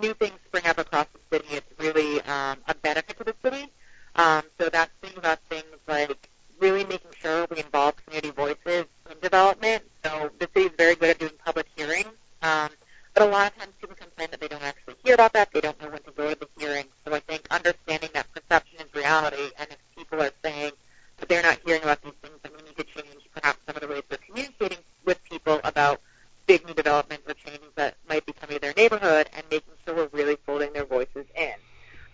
new 0.00 0.14
things 0.14 0.34
spring 0.46 0.66
up 0.66 0.78
across 0.78 1.06
the 1.12 1.36
city, 1.36 1.48
it's 1.56 1.78
really 1.78 2.20
um, 2.22 2.58
a 2.68 2.74
benefit 2.82 3.16
to 3.18 3.24
the 3.24 3.34
city. 3.42 3.70
Um, 4.16 4.42
so 4.60 4.68
that's 4.68 4.90
thinking 5.00 5.18
about 5.18 5.40
things 5.50 5.64
like 5.88 6.28
really 6.60 6.84
making 6.84 7.10
sure 7.20 7.46
we 7.50 7.58
involve 7.58 7.94
community 8.04 8.30
voices 8.30 8.86
in 9.10 9.18
development. 9.20 9.82
So 10.04 10.30
the 10.38 10.48
city 10.54 10.66
is 10.66 10.72
very 10.76 10.94
good 10.94 11.10
at 11.10 11.18
doing 11.18 11.32
public 11.44 11.66
hearings, 11.76 12.14
um, 12.42 12.70
but 13.12 13.22
a 13.22 13.26
lot 13.26 13.52
of 13.52 13.58
times 13.58 13.72
people 13.80 13.96
complain 13.96 14.28
that 14.30 14.40
they 14.40 14.48
don't 14.48 14.62
actually 14.62 14.94
hear 15.04 15.14
about 15.14 15.32
that. 15.32 15.52
They 15.52 15.60
don't 15.60 15.80
know 15.80 15.90
when 15.90 16.02
to 16.02 16.10
go 16.12 16.32
to 16.32 16.38
the 16.38 16.48
hearing. 16.58 16.86
So 17.04 17.14
I 17.14 17.20
think 17.20 17.46
understanding 17.50 18.10
that 18.14 18.26
perception 18.32 18.80
is 18.80 18.94
reality, 18.94 19.50
and 19.58 19.68
if 19.70 19.78
people 19.96 20.22
are 20.22 20.32
saying 20.44 20.72
that 21.18 21.28
they're 21.28 21.42
not 21.42 21.58
hearing 21.64 21.82
about 21.82 22.02
these 22.02 22.12
things, 22.22 22.34
then 22.42 22.52
we 22.56 22.62
need 22.64 22.76
to 22.76 22.84
change 22.84 23.28
perhaps 23.34 23.58
some 23.66 23.76
of 23.76 23.82
the 23.82 23.88
ways 23.88 24.02
we're 24.10 24.18
communicating 24.18 24.78
with 25.04 25.22
people 25.24 25.60
about 25.64 26.00
big 26.46 26.66
new 26.66 26.74
developments 26.74 27.24
or 27.28 27.34
changes 27.34 27.70
that 27.76 27.96
might 28.08 28.24
be 28.26 28.32
coming 28.32 28.56
to 28.56 28.60
their 28.60 28.74
neighborhood, 28.76 29.28
and 29.32 29.44
making 29.50 29.72
sure 29.84 29.94
we're 29.94 30.08
really 30.12 30.36
folding 30.46 30.72
their 30.72 30.84
voices 30.84 31.26
in. 31.36 31.54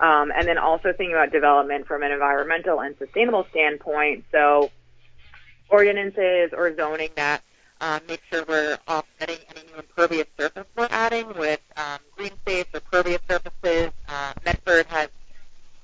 Um, 0.01 0.33
and 0.35 0.49
then 0.49 0.57
also 0.57 0.93
thinking 0.93 1.13
about 1.13 1.31
development 1.31 1.87
from 1.87 2.03
an 2.03 2.11
environmental 2.11 2.81
and 2.81 2.97
sustainable 2.99 3.47
standpoint. 3.51 4.25
So 4.33 4.71
ordinances 5.69 6.51
or 6.57 6.75
zoning 6.75 7.11
that 7.17 7.43
um, 7.81 8.01
make 8.09 8.21
sure 8.31 8.45
we're 8.47 8.79
offsetting 8.89 9.39
any 9.51 9.67
new 9.73 9.79
impervious 9.79 10.27
surface 10.39 10.67
we're 10.77 10.89
adding 10.91 11.27
with 11.39 11.61
um, 11.77 11.99
green 12.17 12.33
space 12.39 12.67
or 12.75 12.81
pervious 12.81 13.21
surfaces. 13.29 13.91
Uh, 14.09 14.33
Medford 14.45 14.87
has, 14.87 15.09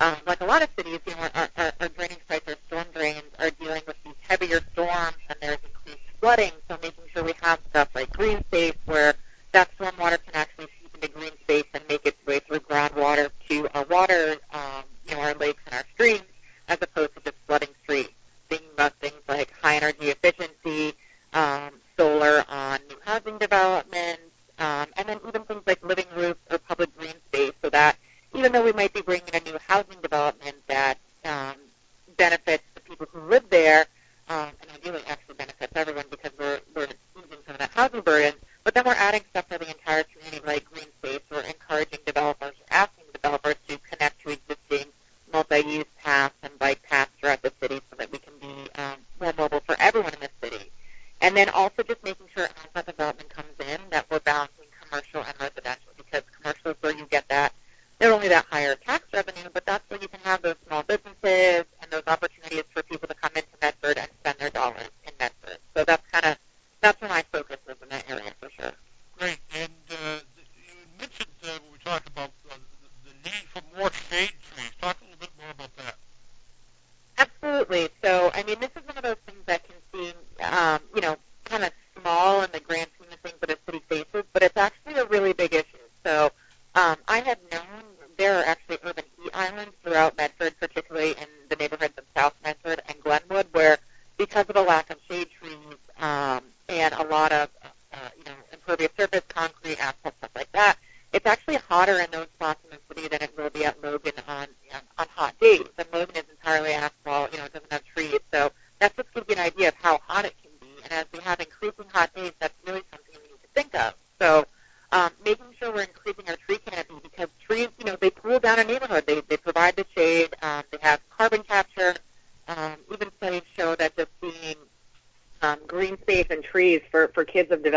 um, 0.01 0.17
like 0.27 0.41
a 0.41 0.45
lot 0.45 0.63
of 0.63 0.69
cities, 0.77 1.01
you 1.07 1.15
know, 1.15 1.29
our, 1.35 1.49
our, 1.57 1.73
our 1.81 1.89
drainage 1.89 2.21
sites, 2.29 2.47
our 2.49 2.57
storm 2.67 2.87
drains 2.93 3.23
are 3.39 3.51
dealing 3.51 3.83
with 3.87 3.97
these 4.05 4.15
heavier 4.29 4.61
storms 4.73 5.17
and 5.29 5.39
there's 5.41 5.59
increased 5.65 6.06
flooding. 6.27 6.51
So 6.69 6.77
making 6.83 7.05
sure 7.15 7.23
we 7.23 7.35
have 7.41 7.61
stuff 7.71 7.89
like 7.95 8.11
green 8.11 8.41
space 8.47 8.75
where 8.87 9.15
that 9.53 9.71
stormwater 9.79 10.19
can 10.25 10.35
actually 10.35 10.67
seep 10.83 10.93
into 10.97 11.07
green 11.07 11.31
space 11.43 11.67
and 11.73 11.85
make 11.89 12.05
its 12.05 12.19
way 12.27 12.41
through 12.41 12.59
groundwater 12.61 13.31
to 13.49 13.69
our 13.75 13.85
water, 13.85 14.37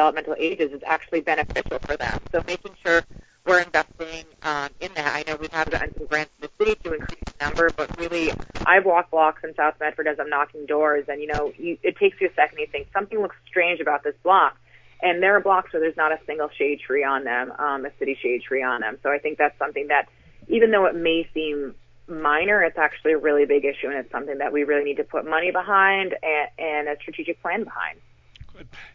developmental 0.10 0.36
ages 0.40 0.72
is 0.72 0.82
actually 0.86 1.22
beneficial 1.22 1.80
for 1.80 1.96
them. 1.96 2.20
So 2.32 2.44
making 2.48 2.76
sure 2.84 3.02
we're 3.46 3.62
investing 3.62 4.26
um, 4.44 4.70
in 4.80 4.92
that. 4.96 5.16
I 5.16 5.30
know 5.30 5.38
we've 5.40 5.52
had 5.52 5.72
some 5.72 6.08
grants 6.08 6.32
in 6.42 6.48
the 6.48 6.66
city 6.66 6.80
to 6.84 6.94
increase 6.94 7.20
the 7.26 7.46
number, 7.46 7.70
but 7.76 7.98
really, 8.00 8.32
I've 8.66 8.86
walked 8.86 9.12
blocks 9.12 9.44
in 9.44 9.56
South 9.56 9.76
Medford 9.80 10.08
as 10.08 10.20
I'm 10.20 10.30
knocking 10.30 10.66
doors, 10.66 11.06
and 11.08 11.22
you 11.22 11.28
know, 11.28 11.54
you, 11.58 11.78
it 11.84 11.98
takes 11.98 12.20
you 12.20 12.28
a 12.28 12.34
second. 12.34 12.60
You 12.60 12.68
think 12.68 12.88
something 12.94 13.20
looks 13.20 13.36
strange 13.48 13.80
about 13.80 14.04
this 14.04 14.16
block, 14.24 14.58
and 15.02 15.24
there 15.24 15.36
are 15.36 15.40
blocks 15.40 15.74
where 15.74 15.80
there's 15.80 15.98
not 15.98 16.12
a 16.12 16.20
single 16.26 16.50
shade 16.58 16.80
tree 16.86 17.04
on 17.04 17.24
them, 17.24 17.52
um, 17.58 17.86
a 17.86 17.92
city 17.98 18.18
shade 18.22 18.42
tree 18.42 18.64
on 18.64 18.82
them. 18.82 18.98
So 19.04 19.10
I 19.10 19.20
think 19.20 19.38
that's 19.38 19.58
something 19.58 19.88
that, 19.88 20.10
even 20.48 20.72
though 20.72 20.86
it 20.86 20.96
may 20.96 21.28
seem 21.34 21.76
minor, 22.08 22.62
it's 22.64 22.78
actually 22.78 23.14
a 23.14 23.18
really 23.18 23.46
big 23.46 23.64
issue, 23.64 23.88
and 23.88 23.96
it's 23.96 24.12
something 24.12 24.40
that 24.40 24.52
we 24.52 24.64
really 24.64 24.84
need 24.84 24.98
to 24.98 25.04
put 25.04 25.26
money 25.26 25.52
behind 25.52 26.14
and, 26.22 26.50
and 26.60 26.88
a 26.90 26.98
strategic 27.02 27.42
plan 27.42 27.64
behind. 27.64 28.00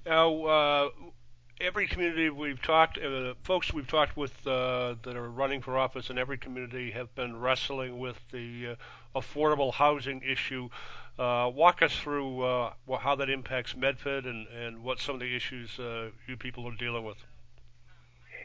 Now, 0.07 0.44
uh, 0.44 0.88
every 1.61 1.87
community 1.87 2.31
we've 2.31 2.61
talked, 2.61 2.98
uh, 2.98 3.35
folks 3.42 3.72
we've 3.72 3.87
talked 3.87 4.16
with 4.16 4.46
uh, 4.46 4.94
that 5.03 5.16
are 5.16 5.31
running 5.31 5.62
for 5.62 5.79
office 5.79 6.11
in 6.11 6.18
every 6.18 6.38
community 6.38 6.90
have 6.90 7.14
been 7.14 7.38
wrestling 7.38 7.98
with 7.98 8.18
the 8.33 8.77
uh, 9.14 9.18
affordable 9.20 9.72
housing 9.72 10.22
issue. 10.22 10.68
Uh, 11.18 11.50
walk 11.55 11.81
us 11.81 11.94
through 11.96 12.42
uh, 12.42 12.72
how 12.98 13.14
that 13.14 13.31
impacts 13.31 13.77
Medford 13.77 14.27
and, 14.27 14.48
and 14.48 14.83
what 14.83 14.98
some 14.98 15.14
of 15.14 15.20
the 15.20 15.37
issues 15.37 15.79
you 16.27 16.37
people 16.37 16.66
are 16.66 16.74
dealing 16.74 17.05
with. 17.05 17.18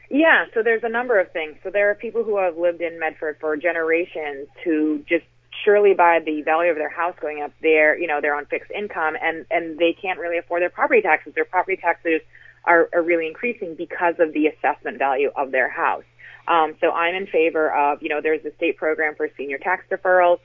Yeah, 0.08 0.46
so 0.54 0.62
there's 0.62 0.82
a 0.82 0.88
number 0.88 1.20
of 1.20 1.30
things. 1.32 1.56
So 1.62 1.70
there 1.70 1.90
are 1.90 1.94
people 1.94 2.24
who 2.24 2.38
have 2.38 2.58
lived 2.58 2.80
in 2.80 2.98
Medford 2.98 3.36
for 3.40 3.56
generations 3.56 4.48
who 4.64 5.04
just 5.08 5.24
surely 5.64 5.94
by 5.94 6.20
the 6.24 6.42
value 6.42 6.70
of 6.70 6.76
their 6.76 6.90
house 6.90 7.14
going 7.20 7.42
up, 7.42 7.52
they're 7.62 7.98
you 7.98 8.06
know 8.06 8.20
they're 8.20 8.34
on 8.34 8.46
fixed 8.46 8.70
income 8.70 9.16
and 9.20 9.46
and 9.50 9.78
they 9.78 9.96
can't 10.00 10.18
really 10.18 10.38
afford 10.38 10.62
their 10.62 10.70
property 10.70 11.02
taxes. 11.02 11.34
Their 11.34 11.44
property 11.44 11.76
taxes 11.76 12.20
are, 12.64 12.88
are 12.92 13.02
really 13.02 13.26
increasing 13.26 13.74
because 13.74 14.14
of 14.18 14.32
the 14.32 14.46
assessment 14.46 14.98
value 14.98 15.30
of 15.34 15.50
their 15.50 15.68
house. 15.68 16.04
Um, 16.46 16.74
so 16.80 16.90
I'm 16.90 17.14
in 17.14 17.26
favor 17.26 17.72
of 17.72 18.02
you 18.02 18.08
know 18.08 18.20
there's 18.22 18.44
a 18.44 18.54
state 18.56 18.76
program 18.76 19.14
for 19.16 19.28
senior 19.36 19.58
tax 19.58 19.84
deferrals. 19.90 20.40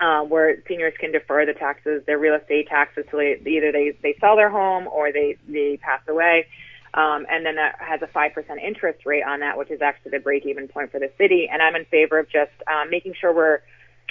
Uh, 0.00 0.22
where 0.22 0.56
seniors 0.66 0.94
can 0.98 1.12
defer 1.12 1.44
the 1.44 1.52
taxes, 1.52 2.02
their 2.06 2.18
real 2.18 2.34
estate 2.34 2.66
taxes, 2.68 3.04
till 3.10 3.18
they, 3.18 3.38
either 3.46 3.70
they, 3.70 3.94
they 4.02 4.16
sell 4.18 4.34
their 4.34 4.48
home 4.48 4.88
or 4.88 5.12
they, 5.12 5.36
they 5.46 5.76
pass 5.76 6.00
away. 6.08 6.46
Um, 6.94 7.26
and 7.30 7.46
then 7.46 7.56
that 7.56 7.76
has 7.78 8.00
a 8.02 8.06
5% 8.06 8.32
interest 8.62 9.06
rate 9.06 9.22
on 9.22 9.40
that, 9.40 9.56
which 9.56 9.70
is 9.70 9.80
actually 9.80 10.12
the 10.12 10.18
break-even 10.18 10.68
point 10.68 10.90
for 10.90 10.98
the 10.98 11.10
city. 11.18 11.48
And 11.52 11.62
I'm 11.62 11.76
in 11.76 11.84
favor 11.84 12.18
of 12.18 12.30
just 12.30 12.50
um, 12.66 12.90
making 12.90 13.14
sure 13.20 13.32
we're 13.32 13.60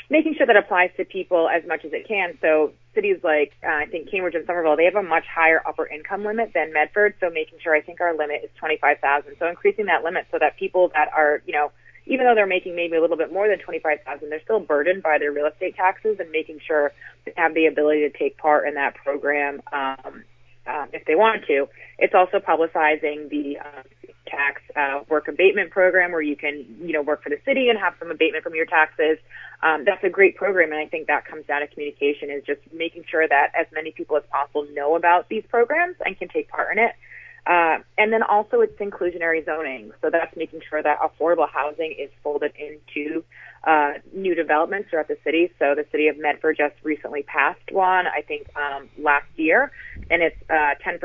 making 0.10 0.36
sure 0.36 0.48
that 0.48 0.58
applies 0.58 0.90
to 0.98 1.06
people 1.06 1.48
as 1.50 1.64
much 1.68 1.86
as 1.86 1.94
it 1.94 2.08
can. 2.08 2.38
So 2.42 2.74
cities 2.96 3.18
like 3.24 3.54
uh, 3.64 3.68
I 3.68 3.86
think 3.86 4.10
Cambridge 4.10 4.36
and 4.36 4.46
Somerville, 4.46 4.76
they 4.76 4.86
have 4.86 4.96
a 4.96 5.04
much 5.04 5.26
higher 5.26 5.62
upper 5.68 5.88
income 5.88 6.26
limit 6.26 6.52
than 6.54 6.74
Medford. 6.74 7.16
So 7.20 7.30
making 7.30 7.60
sure 7.64 7.76
I 7.76 7.82
think 7.82 8.02
our 8.02 8.16
limit 8.18 8.42
is 8.44 8.50
25,000. 8.60 9.36
So 9.40 9.48
increasing 9.48 9.86
that 9.86 10.04
limit 10.04 10.26
so 10.32 10.40
that 10.40 10.58
people 10.58 10.92
that 10.96 11.10
are 11.16 11.42
you 11.46 11.54
know 11.54 11.72
even 12.06 12.26
though 12.26 12.34
they're 12.34 12.48
making 12.48 12.76
maybe 12.76 12.96
a 12.96 13.02
little 13.02 13.18
bit 13.18 13.32
more 13.32 13.48
than 13.48 13.60
25,000, 13.60 14.30
they're 14.30 14.42
still 14.42 14.60
burdened 14.60 15.04
by 15.04 15.20
their 15.20 15.32
real 15.32 15.46
estate 15.46 15.76
taxes 15.76 16.18
and 16.20 16.32
making 16.32 16.60
sure 16.66 16.92
they 17.24 17.34
have 17.38 17.54
the 17.54 17.68
ability 17.68 18.02
to 18.02 18.10
take 18.10 18.36
part 18.36 18.68
in 18.68 18.74
that 18.74 18.96
program 18.96 19.62
um, 19.72 20.24
uh, 20.68 20.86
if 20.94 21.06
they 21.06 21.16
want 21.16 21.46
to. 21.48 21.68
It's 21.98 22.14
also 22.14 22.40
publicizing 22.40 23.30
the 23.30 23.58
uh, 23.60 23.84
tax 24.28 24.62
uh, 24.76 25.02
work 25.10 25.28
abatement 25.28 25.72
program 25.72 26.12
where 26.12 26.22
you 26.22 26.36
can, 26.36 26.66
you 26.82 26.94
know, 26.94 27.02
work 27.02 27.24
for 27.24 27.30
the 27.30 27.40
city 27.46 27.70
and 27.70 27.80
have 27.80 27.94
some 28.00 28.12
abatement 28.12 28.44
from 28.44 28.56
your 28.56 28.66
taxes. 28.66 29.18
Um, 29.62 29.84
that's 29.86 30.04
a 30.04 30.10
great 30.10 30.38
program, 30.38 30.72
and 30.72 30.80
I 30.80 30.88
think 30.88 31.08
that 31.08 31.26
comes 31.26 31.46
down 31.46 31.62
to 31.62 31.68
communication 31.68 32.30
is 32.30 32.44
just 32.46 32.62
making 32.72 33.04
sure 33.10 33.28
that 33.28 33.52
as 33.60 33.68
many 33.74 33.92
people 33.92 34.16
as 34.16 34.24
possible 34.32 34.66
know 34.74 34.96
about 34.96 35.28
these 35.28 35.44
programs 35.50 35.98
and 36.06 36.18
can 36.18 36.30
take 36.30 36.50
part 36.50 36.72
in 36.72 36.80
it. 36.80 36.92
Uh, 37.48 37.78
and 37.98 38.14
then 38.14 38.22
also 38.24 38.62
it's 38.62 38.78
inclusionary 38.80 39.44
zoning. 39.46 39.92
So 40.02 40.10
that's 40.12 40.36
making 40.36 40.62
sure 40.70 40.84
that 40.84 41.00
affordable 41.00 41.50
housing 41.50 41.96
is 41.98 42.10
folded 42.24 42.54
into 42.58 43.24
uh, 43.64 43.94
new 44.14 44.36
developments 44.36 44.90
throughout 44.90 45.08
the 45.08 45.18
city. 45.24 45.52
So 45.60 45.76
the 45.76 45.86
city 45.92 46.08
of 46.08 46.18
Medford 46.18 46.58
just 46.58 46.76
recently 46.84 47.24
passed 47.24 47.72
one, 47.72 48.08
I 48.08 48.22
think 48.22 48.48
um, 48.56 48.90
last 48.98 49.28
year, 49.36 49.72
and 50.10 50.22
it's 50.22 50.38
uh, 50.50 50.76
10% 50.86 51.00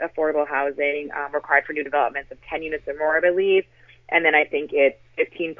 affordable 0.00 0.46
housing 0.46 1.10
um, 1.16 1.34
required 1.34 1.64
for 1.66 1.72
new 1.72 1.84
developments 1.84 2.30
of 2.30 2.38
10 2.48 2.62
units 2.62 2.84
or 2.86 2.96
more, 2.96 3.16
I 3.16 3.20
believe. 3.20 3.64
And 4.08 4.24
then 4.24 4.36
I 4.36 4.44
think 4.44 4.70
it's 4.72 4.98
15% 5.18 5.56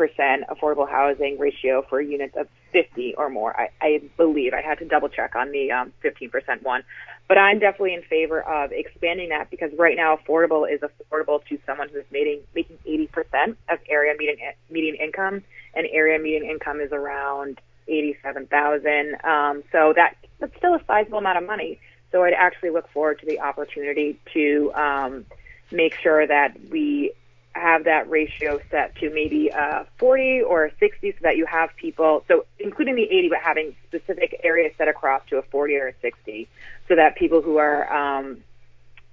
affordable 0.48 0.88
housing 0.88 1.36
ratio 1.38 1.84
for 1.88 2.00
units 2.00 2.36
of 2.36 2.46
50 2.72 3.14
or 3.16 3.28
more. 3.28 3.58
I, 3.58 3.70
I 3.80 4.02
believe 4.16 4.52
I 4.54 4.60
had 4.62 4.78
to 4.78 4.84
double 4.84 5.08
check 5.08 5.34
on 5.34 5.50
the 5.50 5.72
um, 5.72 5.92
15% 6.04 6.62
one. 6.62 6.84
But 7.28 7.38
I'm 7.38 7.58
definitely 7.58 7.94
in 7.94 8.02
favor 8.02 8.40
of 8.40 8.70
expanding 8.72 9.30
that 9.30 9.50
because 9.50 9.72
right 9.76 9.96
now 9.96 10.16
affordable 10.16 10.70
is 10.72 10.80
affordable 10.80 11.44
to 11.46 11.58
someone 11.66 11.88
who's 11.88 12.04
making 12.12 12.42
making 12.54 12.78
80% 12.86 13.56
of 13.68 13.78
area 13.88 14.14
median 14.16 14.38
median 14.70 14.94
income, 14.96 15.42
and 15.74 15.86
area 15.90 16.18
median 16.18 16.44
income 16.44 16.80
is 16.80 16.92
around 16.92 17.60
87,000. 17.88 19.16
Um, 19.24 19.64
so 19.72 19.92
that 19.96 20.16
that's 20.38 20.56
still 20.56 20.74
a 20.74 20.80
sizable 20.86 21.18
amount 21.18 21.38
of 21.38 21.44
money. 21.44 21.80
So 22.12 22.22
I'd 22.22 22.34
actually 22.34 22.70
look 22.70 22.88
forward 22.90 23.18
to 23.20 23.26
the 23.26 23.40
opportunity 23.40 24.18
to 24.32 24.72
um, 24.74 25.26
make 25.72 25.94
sure 25.94 26.26
that 26.26 26.56
we 26.70 27.12
have 27.56 27.84
that 27.84 28.08
ratio 28.08 28.60
set 28.70 28.94
to 28.96 29.10
maybe 29.10 29.50
uh, 29.50 29.84
40 29.98 30.42
or 30.42 30.70
60 30.78 31.12
so 31.12 31.18
that 31.22 31.36
you 31.36 31.46
have 31.46 31.70
people, 31.76 32.24
so 32.28 32.44
including 32.58 32.96
the 32.96 33.04
80, 33.04 33.30
but 33.30 33.38
having 33.38 33.74
specific 33.86 34.38
areas 34.44 34.72
set 34.76 34.88
across 34.88 35.22
to 35.30 35.38
a 35.38 35.42
40 35.42 35.76
or 35.76 35.88
a 35.88 35.94
60 36.02 36.48
so 36.88 36.96
that 36.96 37.16
people 37.16 37.42
who 37.42 37.56
are 37.58 37.92
um, 37.92 38.38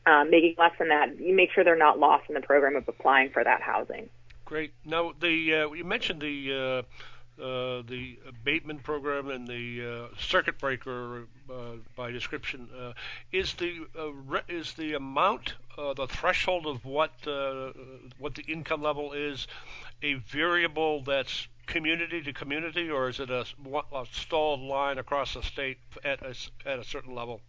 uh, 0.05 0.23
making 0.25 0.55
less 0.57 0.73
than 0.77 0.89
that, 0.89 1.19
you 1.19 1.36
make 1.36 1.51
sure 1.51 1.63
they're 1.63 1.75
not 1.75 1.99
lost 1.99 2.25
in 2.27 2.36
the 2.36 2.41
program 2.41 2.75
of 2.75 2.88
applying 2.88 3.29
for 3.29 3.43
that 3.43 3.62
housing. 3.62 4.09
Great. 4.45 4.73
Now, 4.86 5.13
the 5.19 5.53
uh, 5.53 5.71
you 5.71 5.86
mentioned 5.86 6.21
the 6.21 6.83
uh, 7.39 7.41
uh, 7.41 7.81
the 7.88 8.19
abatement 8.27 8.83
program 8.83 9.29
and 9.29 9.47
the 9.47 10.09
uh, 10.12 10.15
circuit 10.19 10.59
breaker 10.59 11.27
uh, 11.49 11.53
by 11.95 12.12
description. 12.12 12.69
Uh, 12.77 12.93
is 13.31 13.53
the 13.55 13.88
uh, 13.97 14.12
re- 14.12 14.41
is 14.47 14.73
the 14.73 14.93
amount, 14.93 15.55
the 15.95 16.07
threshold 16.07 16.67
of 16.67 16.86
what 16.86 17.12
what 18.19 18.36
the 18.36 18.43
income 18.43 18.83
level 18.83 19.13
is, 19.13 19.47
a 20.03 20.13
variable 20.15 21.01
that's 21.01 21.47
community 21.65 22.21
to 22.21 22.33
community, 22.33 22.89
or 22.89 23.09
is 23.09 23.19
it 23.19 23.29
a, 23.29 23.45
a 23.93 24.05
stalled 24.12 24.59
line 24.59 24.97
across 24.97 25.33
the 25.33 25.41
state 25.41 25.77
at 26.03 26.21
a, 26.21 26.36
at 26.69 26.77
a 26.77 26.83
certain 26.83 27.15
level? 27.15 27.41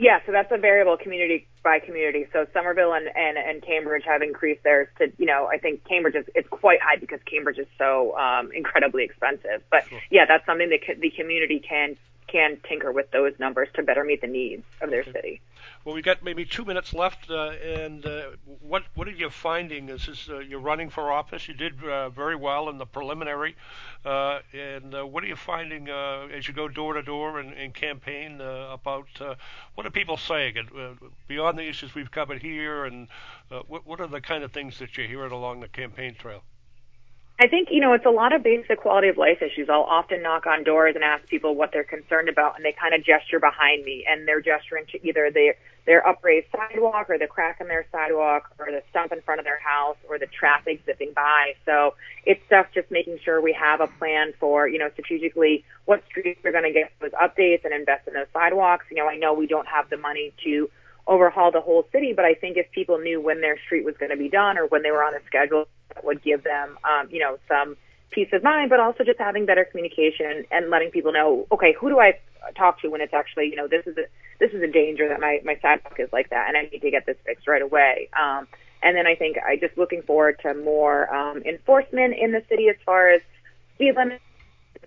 Yeah, 0.00 0.20
so 0.24 0.32
that's 0.32 0.50
a 0.50 0.56
variable 0.56 0.96
community 0.96 1.46
by 1.62 1.78
community. 1.78 2.26
So 2.32 2.46
Somerville 2.54 2.94
and, 2.94 3.06
and, 3.14 3.36
and 3.36 3.62
Cambridge 3.62 4.04
have 4.06 4.22
increased 4.22 4.62
theirs 4.62 4.88
to, 4.96 5.12
you 5.18 5.26
know, 5.26 5.46
I 5.52 5.58
think 5.58 5.84
Cambridge 5.84 6.14
is 6.14 6.24
it's 6.34 6.48
quite 6.48 6.80
high 6.80 6.96
because 6.96 7.20
Cambridge 7.26 7.58
is 7.58 7.66
so 7.76 8.16
um, 8.16 8.50
incredibly 8.52 9.04
expensive. 9.04 9.62
But 9.70 9.86
sure. 9.90 10.00
yeah, 10.10 10.24
that's 10.26 10.46
something 10.46 10.70
that 10.70 10.80
the 10.98 11.10
community 11.10 11.60
can 11.60 11.96
can 12.28 12.56
tinker 12.66 12.92
with 12.92 13.10
those 13.10 13.34
numbers 13.38 13.68
to 13.74 13.82
better 13.82 14.02
meet 14.02 14.22
the 14.22 14.26
needs 14.26 14.62
of 14.80 14.88
their 14.88 15.02
okay. 15.02 15.12
city. 15.12 15.40
Well, 15.82 15.94
we've 15.94 16.04
got 16.04 16.22
maybe 16.22 16.44
two 16.44 16.66
minutes 16.66 16.92
left, 16.92 17.30
uh, 17.30 17.52
and 17.52 18.04
uh, 18.04 18.22
what 18.60 18.82
what 18.94 19.08
are 19.08 19.12
you 19.12 19.30
finding? 19.30 19.86
This 19.86 20.08
is 20.08 20.28
uh, 20.28 20.40
you're 20.40 20.60
running 20.60 20.90
for 20.90 21.10
office. 21.10 21.48
You 21.48 21.54
did 21.54 21.82
uh, 21.82 22.10
very 22.10 22.36
well 22.36 22.68
in 22.68 22.76
the 22.76 22.84
preliminary, 22.84 23.56
uh, 24.04 24.40
and 24.52 24.94
uh, 24.94 25.06
what 25.06 25.24
are 25.24 25.26
you 25.26 25.36
finding 25.36 25.88
as 25.88 26.46
you 26.46 26.52
go 26.52 26.68
door 26.68 26.92
to 26.94 27.02
door 27.02 27.40
and, 27.40 27.54
and 27.54 27.72
campaign 27.72 28.42
about 28.42 29.08
what 29.74 29.86
are 29.86 29.90
people 29.90 30.18
saying? 30.18 30.58
And, 30.58 30.98
beyond 31.26 31.58
the 31.58 31.66
issues 31.66 31.94
we've 31.94 32.10
covered 32.10 32.42
here, 32.42 32.84
and 32.84 33.08
what 33.66 33.86
what 33.86 34.00
are 34.00 34.06
the 34.06 34.20
kind 34.20 34.44
of 34.44 34.52
things 34.52 34.78
that 34.80 34.98
you're 34.98 35.06
hearing 35.06 35.32
along 35.32 35.60
the 35.60 35.68
campaign 35.68 36.14
trail? 36.14 36.42
I 37.42 37.48
think, 37.48 37.68
you 37.70 37.80
know, 37.80 37.94
it's 37.94 38.04
a 38.04 38.10
lot 38.10 38.34
of 38.34 38.42
basic 38.42 38.80
quality 38.80 39.08
of 39.08 39.16
life 39.16 39.40
issues. 39.40 39.70
I'll 39.70 39.80
often 39.80 40.22
knock 40.22 40.44
on 40.44 40.62
doors 40.62 40.94
and 40.94 41.02
ask 41.02 41.26
people 41.26 41.54
what 41.54 41.70
they're 41.72 41.84
concerned 41.84 42.28
about 42.28 42.56
and 42.56 42.64
they 42.66 42.72
kind 42.72 42.92
of 42.92 43.02
gesture 43.02 43.40
behind 43.40 43.82
me 43.82 44.04
and 44.06 44.28
they're 44.28 44.42
gesturing 44.42 44.84
to 44.92 45.08
either 45.08 45.30
their, 45.32 45.54
their 45.86 46.06
upraised 46.06 46.46
sidewalk 46.54 47.08
or 47.08 47.18
the 47.18 47.26
crack 47.26 47.60
in 47.60 47.68
their 47.68 47.86
sidewalk 47.90 48.50
or 48.58 48.66
the 48.66 48.82
stump 48.90 49.12
in 49.12 49.20
front 49.22 49.40
of 49.40 49.44
their 49.44 49.58
house 49.58 49.96
or 50.08 50.18
the 50.18 50.26
traffic 50.26 50.80
zipping 50.86 51.12
by. 51.14 51.54
So 51.64 51.94
it's 52.24 52.44
stuff 52.46 52.66
just 52.74 52.90
making 52.90 53.18
sure 53.24 53.40
we 53.40 53.52
have 53.52 53.80
a 53.80 53.86
plan 53.86 54.32
for, 54.38 54.68
you 54.68 54.78
know, 54.78 54.90
strategically 54.92 55.64
what 55.86 56.02
streets 56.08 56.40
we're 56.44 56.52
going 56.52 56.64
to 56.64 56.72
get 56.72 56.92
those 57.00 57.12
updates 57.12 57.64
and 57.64 57.74
invest 57.74 58.06
in 58.06 58.14
those 58.14 58.26
sidewalks. 58.32 58.86
You 58.90 58.98
know, 58.98 59.08
I 59.08 59.16
know 59.16 59.34
we 59.34 59.46
don't 59.46 59.68
have 59.68 59.90
the 59.90 59.96
money 59.96 60.32
to 60.44 60.70
overhaul 61.06 61.50
the 61.50 61.60
whole 61.60 61.86
city, 61.92 62.12
but 62.12 62.24
I 62.24 62.34
think 62.34 62.56
if 62.56 62.70
people 62.70 62.98
knew 62.98 63.20
when 63.20 63.40
their 63.40 63.58
street 63.58 63.84
was 63.84 63.96
going 63.96 64.10
to 64.10 64.16
be 64.16 64.28
done 64.28 64.58
or 64.58 64.66
when 64.66 64.82
they 64.82 64.90
were 64.90 65.02
on 65.02 65.14
a 65.14 65.24
schedule, 65.26 65.66
that 65.94 66.04
would 66.04 66.22
give 66.22 66.44
them, 66.44 66.78
um, 66.84 67.08
you 67.10 67.18
know, 67.18 67.38
some 67.48 67.76
peace 68.10 68.28
of 68.32 68.42
mind, 68.42 68.70
but 68.70 68.80
also 68.80 69.04
just 69.04 69.18
having 69.18 69.46
better 69.46 69.64
communication 69.64 70.44
and 70.50 70.70
letting 70.70 70.90
people 70.90 71.12
know, 71.12 71.46
okay, 71.52 71.74
who 71.78 71.88
do 71.88 72.00
I 72.00 72.18
talk 72.56 72.80
to 72.80 72.88
when 72.88 73.00
it's 73.00 73.14
actually, 73.14 73.46
you 73.46 73.56
know, 73.56 73.68
this 73.68 73.86
is 73.86 73.96
a 73.96 74.04
this 74.38 74.52
is 74.52 74.62
a 74.62 74.66
danger 74.66 75.08
that 75.08 75.20
my 75.20 75.40
my 75.44 75.56
sidewalk 75.60 75.98
is 75.98 76.08
like 76.12 76.30
that, 76.30 76.48
and 76.48 76.56
I 76.56 76.62
need 76.72 76.80
to 76.80 76.90
get 76.90 77.06
this 77.06 77.16
fixed 77.24 77.46
right 77.46 77.62
away. 77.62 78.08
Um, 78.18 78.48
and 78.82 78.96
then 78.96 79.06
I 79.06 79.14
think 79.14 79.36
I 79.38 79.56
just 79.56 79.76
looking 79.76 80.02
forward 80.02 80.40
to 80.42 80.54
more 80.54 81.12
um, 81.14 81.42
enforcement 81.42 82.14
in 82.18 82.32
the 82.32 82.42
city 82.48 82.68
as 82.68 82.76
far 82.84 83.10
as 83.10 83.20
speed 83.74 83.94
limits. 83.96 84.24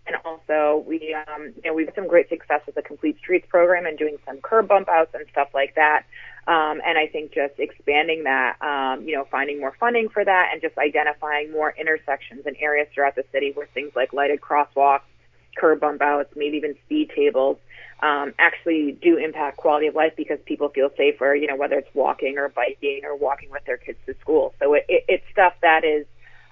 And 0.05 0.17
also, 0.25 0.83
we, 0.85 1.15
um, 1.27 1.53
you 1.55 1.61
know, 1.65 1.73
we've 1.73 1.85
had 1.85 1.95
some 1.95 2.07
great 2.07 2.27
success 2.27 2.61
with 2.65 2.75
the 2.75 2.81
Complete 2.81 3.17
Streets 3.19 3.47
program 3.47 3.85
and 3.85 3.97
doing 3.97 4.17
some 4.25 4.41
curb 4.41 4.67
bump 4.67 4.89
outs 4.89 5.13
and 5.13 5.25
stuff 5.31 5.49
like 5.53 5.75
that. 5.75 6.03
Um, 6.45 6.81
and 6.85 6.97
I 6.97 7.07
think 7.07 7.33
just 7.33 7.53
expanding 7.57 8.25
that, 8.25 8.61
um, 8.61 9.07
you 9.07 9.15
know, 9.15 9.25
finding 9.31 9.61
more 9.61 9.73
funding 9.79 10.09
for 10.09 10.25
that 10.25 10.49
and 10.51 10.61
just 10.61 10.77
identifying 10.77 11.51
more 11.51 11.73
intersections 11.79 12.45
and 12.45 12.57
areas 12.59 12.87
throughout 12.93 13.15
the 13.15 13.23
city 13.31 13.51
where 13.53 13.67
things 13.73 13.93
like 13.95 14.11
lighted 14.11 14.41
crosswalks, 14.41 15.07
curb 15.55 15.79
bump 15.79 16.01
outs, 16.01 16.33
maybe 16.35 16.57
even 16.57 16.75
speed 16.85 17.11
tables, 17.15 17.57
um, 18.01 18.33
actually 18.39 18.97
do 19.01 19.15
impact 19.15 19.55
quality 19.55 19.87
of 19.87 19.95
life 19.95 20.13
because 20.17 20.37
people 20.45 20.67
feel 20.67 20.89
safer, 20.97 21.33
you 21.33 21.47
know, 21.47 21.55
whether 21.55 21.77
it's 21.77 21.93
walking 21.93 22.37
or 22.37 22.49
biking 22.49 23.01
or 23.05 23.15
walking 23.15 23.49
with 23.49 23.63
their 23.65 23.77
kids 23.77 23.99
to 24.05 24.13
school. 24.19 24.53
So 24.59 24.73
it, 24.73 24.85
it, 24.89 25.05
it's 25.07 25.23
stuff 25.31 25.53
that 25.61 25.85
is, 25.85 26.05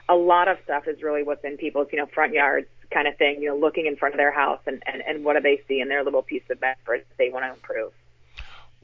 a 0.08 0.16
lot 0.16 0.48
of 0.48 0.58
stuff 0.64 0.88
is 0.88 1.02
really 1.02 1.24
what's 1.24 1.44
in 1.44 1.58
people's, 1.58 1.88
you 1.92 1.98
know, 1.98 2.06
front 2.06 2.34
yards 2.34 2.68
kind 2.92 3.08
of 3.08 3.18
thing, 3.18 3.42
you 3.42 3.50
know, 3.50 3.58
looking 3.58 3.86
in 3.86 3.96
front 3.96 4.14
of 4.14 4.18
their 4.18 4.32
house 4.32 4.60
and, 4.66 4.82
and, 4.86 5.02
and 5.08 5.26
what 5.26 5.34
do 5.34 5.42
they 5.42 5.62
see 5.68 5.80
in 5.80 5.90
their 5.90 6.04
little 6.04 6.22
piece 6.22 6.44
of 6.50 6.60
Medford 6.62 7.02
that 7.02 7.18
they 7.18 7.30
want 7.30 7.46
to 7.46 7.54
improve. 7.54 7.92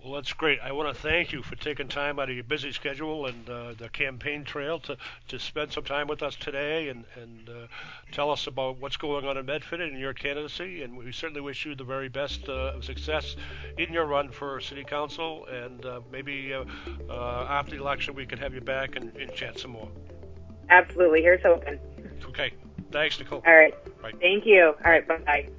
Well, 0.04 0.14
that's 0.14 0.32
great. 0.34 0.60
I 0.64 0.72
want 0.74 0.96
to 0.96 1.02
thank 1.02 1.34
you 1.34 1.42
for 1.42 1.56
taking 1.56 1.88
time 1.88 2.20
out 2.20 2.30
of 2.30 2.36
your 2.36 2.44
busy 2.44 2.72
schedule 2.72 3.26
and 3.26 3.50
uh, 3.50 3.74
the 3.78 3.90
campaign 3.90 4.44
trail 4.44 4.80
to, 4.82 4.96
to 5.30 5.40
spend 5.40 5.74
some 5.74 5.84
time 5.84 6.08
with 6.08 6.22
us 6.22 6.36
today 6.36 6.90
and, 6.90 7.04
and 7.16 7.50
uh, 7.50 7.68
tell 8.12 8.30
us 8.30 8.46
about 8.46 8.80
what's 8.80 8.96
going 8.96 9.26
on 9.26 9.38
in 9.38 9.46
Medford 9.48 9.82
and 9.82 10.00
your 10.00 10.14
candidacy. 10.14 10.84
And 10.84 10.96
we 10.96 11.12
certainly 11.12 11.42
wish 11.42 11.66
you 11.66 11.74
the 11.74 11.84
very 11.84 12.10
best 12.10 12.48
uh, 12.48 12.76
of 12.76 12.86
success 12.86 13.36
in 13.80 13.92
your 13.92 14.06
run 14.06 14.30
for 14.30 14.62
City 14.62 14.84
Council. 14.84 15.46
And 15.48 15.84
uh, 15.84 16.02
maybe 16.12 16.54
uh, 16.54 16.64
uh, 17.10 17.48
after 17.50 17.76
the 17.76 17.82
election, 17.82 18.14
we 18.14 18.28
can 18.28 18.38
have 18.38 18.54
you 18.54 18.62
back 18.62 18.98
and, 18.98 19.16
and 19.18 19.34
chat 19.34 19.60
some 19.60 19.72
more. 19.72 19.90
Absolutely. 20.70 21.22
Here's 21.22 21.42
hoping. 21.42 21.80
Okay. 22.26 22.54
Thanks, 22.92 23.20
Nicole. 23.20 23.42
All 23.46 23.56
right. 23.56 23.74
Bye. 24.02 24.12
Thank 24.22 24.46
you. 24.46 24.76
All 24.86 24.92
right. 24.92 25.08
Bye 25.08 25.18
bye. 25.18 25.50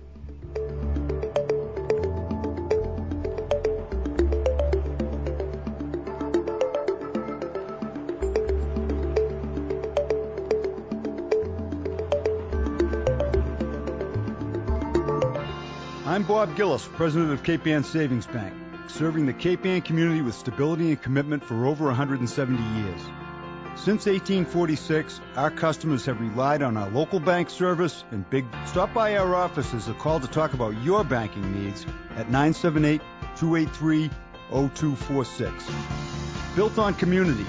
Bob 16.38 16.54
Gillis, 16.54 16.86
president 16.92 17.32
of 17.32 17.42
Cape 17.42 17.66
Ann 17.66 17.82
Savings 17.82 18.24
Bank, 18.24 18.54
serving 18.86 19.26
the 19.26 19.32
Cape 19.32 19.66
Ann 19.66 19.80
community 19.80 20.22
with 20.22 20.36
stability 20.36 20.90
and 20.90 21.02
commitment 21.02 21.42
for 21.42 21.66
over 21.66 21.86
170 21.86 22.62
years. 22.80 23.00
Since 23.74 24.06
1846, 24.06 25.20
our 25.34 25.50
customers 25.50 26.06
have 26.06 26.20
relied 26.20 26.62
on 26.62 26.76
our 26.76 26.88
local 26.90 27.18
bank 27.18 27.50
service 27.50 28.04
and 28.12 28.30
big. 28.30 28.46
Stop 28.66 28.94
by 28.94 29.16
our 29.16 29.34
office 29.34 29.66
offices 29.66 29.88
or 29.88 29.94
call 29.94 30.20
to 30.20 30.28
talk 30.28 30.52
about 30.54 30.80
your 30.80 31.02
banking 31.02 31.64
needs 31.64 31.84
at 32.14 32.30
978 32.30 33.00
283 33.36 34.08
0246. 34.50 35.64
Built 36.54 36.78
on 36.78 36.94
community. 36.94 37.46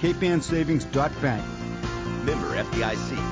CapeAnnSavings.bank. 0.00 1.44
Member 2.26 2.62
FDIC. 2.62 3.27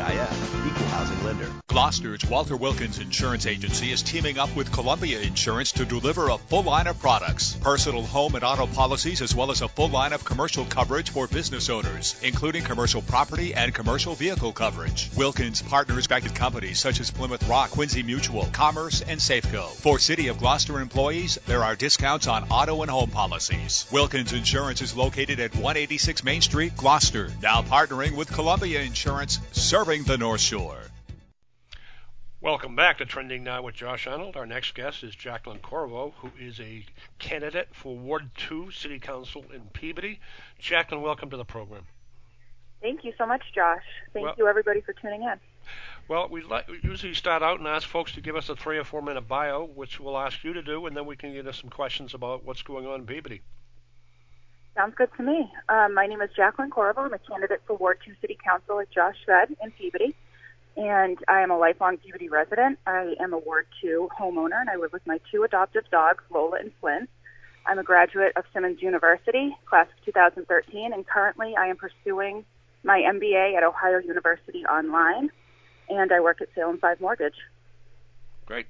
Equal 0.00 0.86
Housing 0.88 1.22
Lender. 1.24 1.46
Gloucester's 1.68 2.24
Walter 2.24 2.56
Wilkins 2.56 2.98
Insurance 2.98 3.46
Agency 3.46 3.92
is 3.92 4.02
teaming 4.02 4.38
up 4.38 4.54
with 4.56 4.72
Columbia 4.72 5.20
Insurance 5.20 5.72
to 5.72 5.84
deliver 5.84 6.28
a 6.28 6.38
full 6.38 6.62
line 6.62 6.86
of 6.86 6.98
products, 6.98 7.54
personal 7.60 8.02
home 8.02 8.34
and 8.34 8.42
auto 8.42 8.66
policies, 8.66 9.22
as 9.22 9.34
well 9.34 9.50
as 9.50 9.62
a 9.62 9.68
full 9.68 9.88
line 9.88 10.12
of 10.12 10.24
commercial 10.24 10.64
coverage 10.64 11.10
for 11.10 11.28
business 11.28 11.70
owners, 11.70 12.18
including 12.22 12.64
commercial 12.64 13.02
property 13.02 13.54
and 13.54 13.74
commercial 13.74 14.14
vehicle 14.14 14.52
coverage. 14.52 15.10
Wilkins 15.16 15.62
partners 15.62 15.96
respected 15.96 16.34
companies 16.34 16.80
such 16.80 16.98
as 16.98 17.10
Plymouth 17.10 17.46
Rock, 17.48 17.70
Quincy 17.70 18.02
Mutual, 18.02 18.46
Commerce, 18.52 19.02
and 19.02 19.20
Safeco. 19.20 19.68
For 19.68 19.98
City 19.98 20.28
of 20.28 20.38
Gloucester 20.38 20.80
employees, 20.80 21.38
there 21.46 21.62
are 21.62 21.76
discounts 21.76 22.26
on 22.26 22.44
auto 22.50 22.82
and 22.82 22.90
home 22.90 23.10
policies. 23.10 23.86
Wilkins 23.92 24.32
Insurance 24.32 24.80
is 24.80 24.96
located 24.96 25.40
at 25.40 25.54
186 25.54 26.24
Main 26.24 26.40
Street, 26.40 26.76
Gloucester. 26.76 27.30
Now 27.42 27.62
partnering 27.62 28.16
with 28.16 28.32
Columbia 28.32 28.80
Insurance, 28.80 29.40
serving 29.52 29.89
the 29.90 30.16
North 30.16 30.40
Shore. 30.40 30.82
Welcome 32.40 32.76
back 32.76 32.98
to 32.98 33.04
Trending 33.04 33.42
Now 33.42 33.62
with 33.62 33.74
Josh 33.74 34.06
Arnold. 34.06 34.36
Our 34.36 34.46
next 34.46 34.74
guest 34.76 35.02
is 35.02 35.16
Jacqueline 35.16 35.58
Corvo, 35.58 36.14
who 36.18 36.30
is 36.38 36.60
a 36.60 36.84
candidate 37.18 37.70
for 37.72 37.96
Ward 37.96 38.30
2 38.36 38.70
City 38.70 39.00
Council 39.00 39.44
in 39.52 39.62
Peabody. 39.72 40.20
Jacqueline, 40.60 41.02
welcome 41.02 41.28
to 41.30 41.36
the 41.36 41.44
program. 41.44 41.82
Thank 42.80 43.02
you 43.02 43.12
so 43.18 43.26
much, 43.26 43.42
Josh. 43.52 43.82
Thank 44.12 44.26
Well- 44.26 44.34
you, 44.38 44.46
everybody, 44.46 44.80
for 44.80 44.92
tuning 44.92 45.24
in. 45.24 45.40
Well, 46.06 46.28
we 46.28 46.42
like, 46.42 46.68
we 46.68 46.78
usually 46.84 47.14
start 47.14 47.42
out 47.42 47.58
and 47.58 47.66
ask 47.66 47.88
folks 47.88 48.12
to 48.12 48.20
give 48.20 48.36
us 48.36 48.48
a 48.48 48.54
three 48.54 48.78
or 48.78 48.84
four 48.84 49.02
minute 49.02 49.26
bio, 49.26 49.64
which 49.64 49.98
we'll 49.98 50.16
ask 50.16 50.44
you 50.44 50.52
to 50.52 50.62
do, 50.62 50.86
and 50.86 50.96
then 50.96 51.04
we 51.04 51.16
can 51.16 51.32
get 51.32 51.48
us 51.48 51.60
some 51.60 51.70
questions 51.70 52.14
about 52.14 52.44
what's 52.44 52.62
going 52.62 52.86
on 52.86 53.00
in 53.00 53.06
Peabody. 53.06 53.40
Sounds 54.74 54.94
good 54.96 55.10
to 55.16 55.22
me. 55.22 55.50
Um, 55.68 55.94
my 55.94 56.06
name 56.06 56.20
is 56.20 56.30
Jacqueline 56.34 56.70
Corvo. 56.70 57.02
I'm 57.02 57.12
a 57.12 57.18
candidate 57.18 57.60
for 57.66 57.76
Ward 57.76 57.98
2 58.04 58.12
City 58.20 58.38
Council, 58.42 58.80
as 58.80 58.86
Josh 58.94 59.16
said, 59.26 59.54
in 59.62 59.70
Peabody. 59.72 60.14
And 60.76 61.18
I 61.28 61.40
am 61.40 61.50
a 61.50 61.58
lifelong 61.58 61.98
Peabody 61.98 62.28
resident. 62.28 62.78
I 62.86 63.14
am 63.20 63.32
a 63.32 63.38
Ward 63.38 63.66
2 63.82 64.10
homeowner, 64.18 64.60
and 64.60 64.70
I 64.70 64.76
live 64.76 64.92
with 64.92 65.06
my 65.06 65.18
two 65.30 65.42
adoptive 65.42 65.84
dogs, 65.90 66.22
Lola 66.30 66.58
and 66.60 66.70
Flynn. 66.80 67.08
I'm 67.66 67.78
a 67.78 67.82
graduate 67.82 68.32
of 68.36 68.44
Simmons 68.54 68.80
University, 68.80 69.56
class 69.66 69.86
of 69.86 70.04
2013, 70.04 70.92
and 70.92 71.06
currently 71.06 71.54
I 71.58 71.66
am 71.66 71.76
pursuing 71.76 72.44
my 72.84 73.00
MBA 73.00 73.56
at 73.56 73.62
Ohio 73.62 73.98
University 73.98 74.64
online, 74.64 75.30
and 75.88 76.12
I 76.12 76.20
work 76.20 76.40
at 76.40 76.48
Salem 76.54 76.78
5 76.78 77.00
Mortgage. 77.00 77.34
Great. 78.46 78.66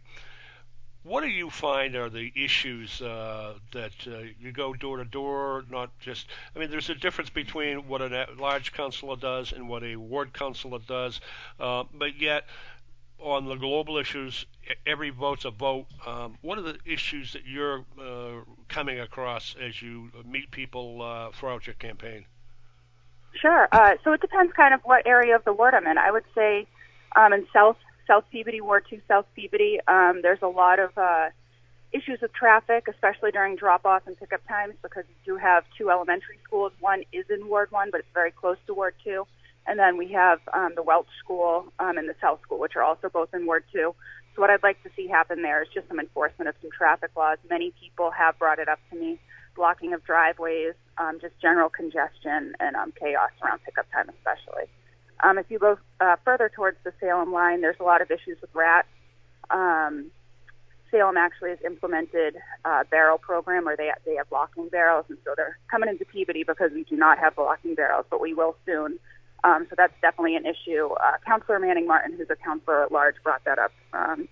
What 1.02 1.22
do 1.22 1.28
you 1.28 1.48
find 1.48 1.96
are 1.96 2.10
the 2.10 2.30
issues 2.36 3.00
uh, 3.00 3.54
that 3.72 3.92
uh, 4.06 4.18
you 4.38 4.52
go 4.52 4.74
door 4.74 4.98
to 4.98 5.04
door? 5.04 5.64
Not 5.70 5.90
just, 5.98 6.26
I 6.54 6.58
mean, 6.58 6.70
there's 6.70 6.90
a 6.90 6.94
difference 6.94 7.30
between 7.30 7.88
what 7.88 8.02
a 8.02 8.26
large 8.38 8.74
councilor 8.74 9.16
does 9.16 9.52
and 9.52 9.66
what 9.66 9.82
a 9.82 9.96
ward 9.96 10.34
councilor 10.34 10.78
does, 10.78 11.20
uh, 11.58 11.84
but 11.94 12.20
yet 12.20 12.44
on 13.18 13.46
the 13.46 13.54
global 13.54 13.96
issues, 13.96 14.44
every 14.86 15.10
vote's 15.10 15.46
a 15.46 15.50
vote. 15.50 15.86
Um, 16.06 16.36
what 16.42 16.58
are 16.58 16.62
the 16.62 16.78
issues 16.84 17.32
that 17.32 17.46
you're 17.46 17.84
uh, 18.00 18.42
coming 18.68 19.00
across 19.00 19.56
as 19.60 19.80
you 19.80 20.10
meet 20.26 20.50
people 20.50 21.00
uh, 21.02 21.30
throughout 21.32 21.66
your 21.66 21.74
campaign? 21.74 22.26
Sure. 23.40 23.68
Uh, 23.72 23.94
so 24.04 24.12
it 24.12 24.20
depends 24.20 24.52
kind 24.52 24.74
of 24.74 24.80
what 24.82 25.06
area 25.06 25.36
of 25.36 25.44
the 25.44 25.52
ward 25.52 25.74
I'm 25.74 25.86
in. 25.86 25.96
I 25.96 26.10
would 26.10 26.24
say 26.34 26.66
um, 27.16 27.32
in 27.32 27.46
South 27.52 27.76
South 28.10 28.24
Peabody, 28.32 28.60
Ward 28.60 28.86
2 28.90 29.00
South 29.06 29.26
Peabody, 29.36 29.78
um, 29.86 30.18
there's 30.20 30.42
a 30.42 30.48
lot 30.48 30.80
of 30.80 30.90
uh, 30.98 31.28
issues 31.92 32.18
with 32.20 32.32
traffic, 32.32 32.88
especially 32.88 33.30
during 33.30 33.54
drop-off 33.54 34.02
and 34.04 34.18
pickup 34.18 34.44
times 34.48 34.74
because 34.82 35.04
we 35.06 35.14
do 35.24 35.36
have 35.36 35.62
two 35.78 35.90
elementary 35.90 36.40
schools. 36.42 36.72
One 36.80 37.04
is 37.12 37.24
in 37.30 37.46
Ward 37.46 37.70
1, 37.70 37.90
but 37.92 38.00
it's 38.00 38.08
very 38.12 38.32
close 38.32 38.56
to 38.66 38.74
Ward 38.74 38.94
2. 39.04 39.24
And 39.68 39.78
then 39.78 39.96
we 39.96 40.10
have 40.10 40.40
um, 40.52 40.72
the 40.74 40.82
Welch 40.82 41.06
School 41.22 41.72
um, 41.78 41.98
and 41.98 42.08
the 42.08 42.16
South 42.20 42.42
School, 42.42 42.58
which 42.58 42.74
are 42.74 42.82
also 42.82 43.08
both 43.08 43.32
in 43.32 43.46
Ward 43.46 43.62
2. 43.72 43.94
So 44.34 44.40
what 44.40 44.50
I'd 44.50 44.64
like 44.64 44.82
to 44.82 44.90
see 44.96 45.06
happen 45.06 45.42
there 45.42 45.62
is 45.62 45.68
just 45.72 45.86
some 45.86 46.00
enforcement 46.00 46.48
of 46.48 46.56
some 46.60 46.72
traffic 46.76 47.12
laws. 47.16 47.38
Many 47.48 47.72
people 47.80 48.10
have 48.10 48.36
brought 48.40 48.58
it 48.58 48.68
up 48.68 48.80
to 48.90 48.98
me, 48.98 49.20
blocking 49.54 49.94
of 49.94 50.02
driveways, 50.02 50.74
um, 50.98 51.20
just 51.20 51.34
general 51.40 51.68
congestion 51.68 52.56
and 52.58 52.74
um, 52.74 52.92
chaos 52.98 53.30
around 53.40 53.60
pickup 53.62 53.86
time 53.92 54.08
especially. 54.08 54.66
Um, 55.22 55.38
if 55.38 55.46
you 55.50 55.58
go 55.58 55.78
uh, 56.00 56.16
further 56.24 56.50
towards 56.54 56.78
the 56.84 56.92
Salem 57.00 57.32
line, 57.32 57.60
there's 57.60 57.76
a 57.80 57.84
lot 57.84 58.00
of 58.00 58.10
issues 58.10 58.38
with 58.40 58.50
rats. 58.54 58.88
Um, 59.50 60.10
Salem 60.90 61.16
actually 61.16 61.50
has 61.50 61.58
implemented 61.64 62.36
a 62.64 62.84
barrel 62.84 63.18
program 63.18 63.64
where 63.64 63.76
they 63.76 63.90
they 64.04 64.16
have 64.16 64.26
locking 64.32 64.68
barrels, 64.68 65.06
and 65.08 65.18
so 65.24 65.34
they're 65.36 65.58
coming 65.70 65.88
into 65.88 66.04
Peabody 66.04 66.42
because 66.44 66.72
we 66.72 66.84
do 66.84 66.96
not 66.96 67.18
have 67.18 67.38
locking 67.38 67.74
barrels, 67.74 68.06
but 68.10 68.20
we 68.20 68.34
will 68.34 68.56
soon. 68.66 68.98
Um, 69.44 69.66
so 69.70 69.74
that's 69.76 69.94
definitely 70.02 70.36
an 70.36 70.44
issue. 70.44 70.88
Uh, 71.00 71.12
Councillor 71.24 71.58
Manning 71.58 71.86
Martin, 71.86 72.16
who's 72.16 72.28
a 72.28 72.36
councillor 72.36 72.84
at 72.84 72.92
large, 72.92 73.14
brought 73.22 73.44
that 73.44 73.58
up 73.58 73.72
um, 73.92 74.28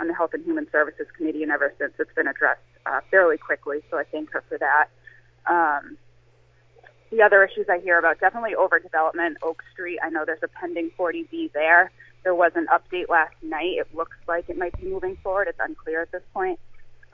on 0.00 0.08
the 0.08 0.14
Health 0.14 0.30
and 0.34 0.44
Human 0.44 0.66
Services 0.72 1.06
Committee, 1.16 1.42
and 1.42 1.52
ever 1.52 1.72
since 1.78 1.92
it's 1.98 2.12
been 2.14 2.26
addressed 2.26 2.60
uh, 2.86 3.00
fairly 3.10 3.38
quickly. 3.38 3.80
So 3.90 3.98
I 3.98 4.04
thank 4.04 4.30
her 4.32 4.42
for 4.48 4.58
that. 4.58 4.86
Um, 5.46 5.96
the 7.14 7.22
other 7.22 7.44
issues 7.44 7.66
I 7.68 7.78
hear 7.78 7.98
about 7.98 8.18
definitely 8.18 8.54
overdevelopment. 8.58 9.36
Oak 9.42 9.62
Street, 9.72 9.98
I 10.02 10.10
know 10.10 10.24
there's 10.24 10.42
a 10.42 10.48
pending 10.48 10.90
40B 10.98 11.52
there. 11.52 11.90
There 12.24 12.34
was 12.34 12.52
an 12.54 12.66
update 12.72 13.08
last 13.08 13.34
night. 13.42 13.76
It 13.78 13.88
looks 13.94 14.16
like 14.26 14.48
it 14.48 14.58
might 14.58 14.76
be 14.80 14.86
moving 14.86 15.16
forward. 15.22 15.46
It's 15.48 15.58
unclear 15.62 16.02
at 16.02 16.10
this 16.10 16.22
point. 16.32 16.58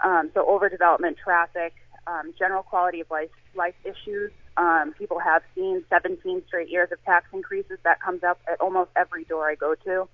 Um, 0.02 0.30
so 0.32 0.44
overdevelopment, 0.46 1.18
traffic, 1.18 1.74
um, 2.06 2.32
general 2.38 2.62
quality 2.62 3.00
of 3.00 3.10
life, 3.10 3.30
life 3.54 3.74
issues. 3.84 4.30
Um, 4.56 4.94
people 4.96 5.18
have 5.18 5.42
seen 5.54 5.84
17 5.90 6.44
straight 6.46 6.70
years 6.70 6.90
of 6.92 7.02
tax 7.04 7.26
increases. 7.32 7.78
That 7.84 8.00
comes 8.00 8.22
up 8.22 8.40
at 8.50 8.60
almost 8.60 8.90
every 8.96 9.24
door 9.24 9.50
I 9.50 9.54
go 9.54 9.74
to. 9.84 10.08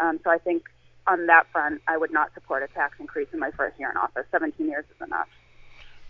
Um, 0.00 0.18
so 0.24 0.30
I 0.30 0.38
think 0.38 0.64
on 1.06 1.26
that 1.26 1.46
front, 1.52 1.82
I 1.86 1.98
would 1.98 2.12
not 2.12 2.32
support 2.34 2.62
a 2.62 2.68
tax 2.68 2.96
increase 2.98 3.28
in 3.32 3.38
my 3.38 3.50
first 3.50 3.78
year 3.78 3.90
in 3.90 3.96
office. 3.96 4.24
17 4.30 4.66
years 4.66 4.84
is 4.94 5.06
enough. 5.06 5.28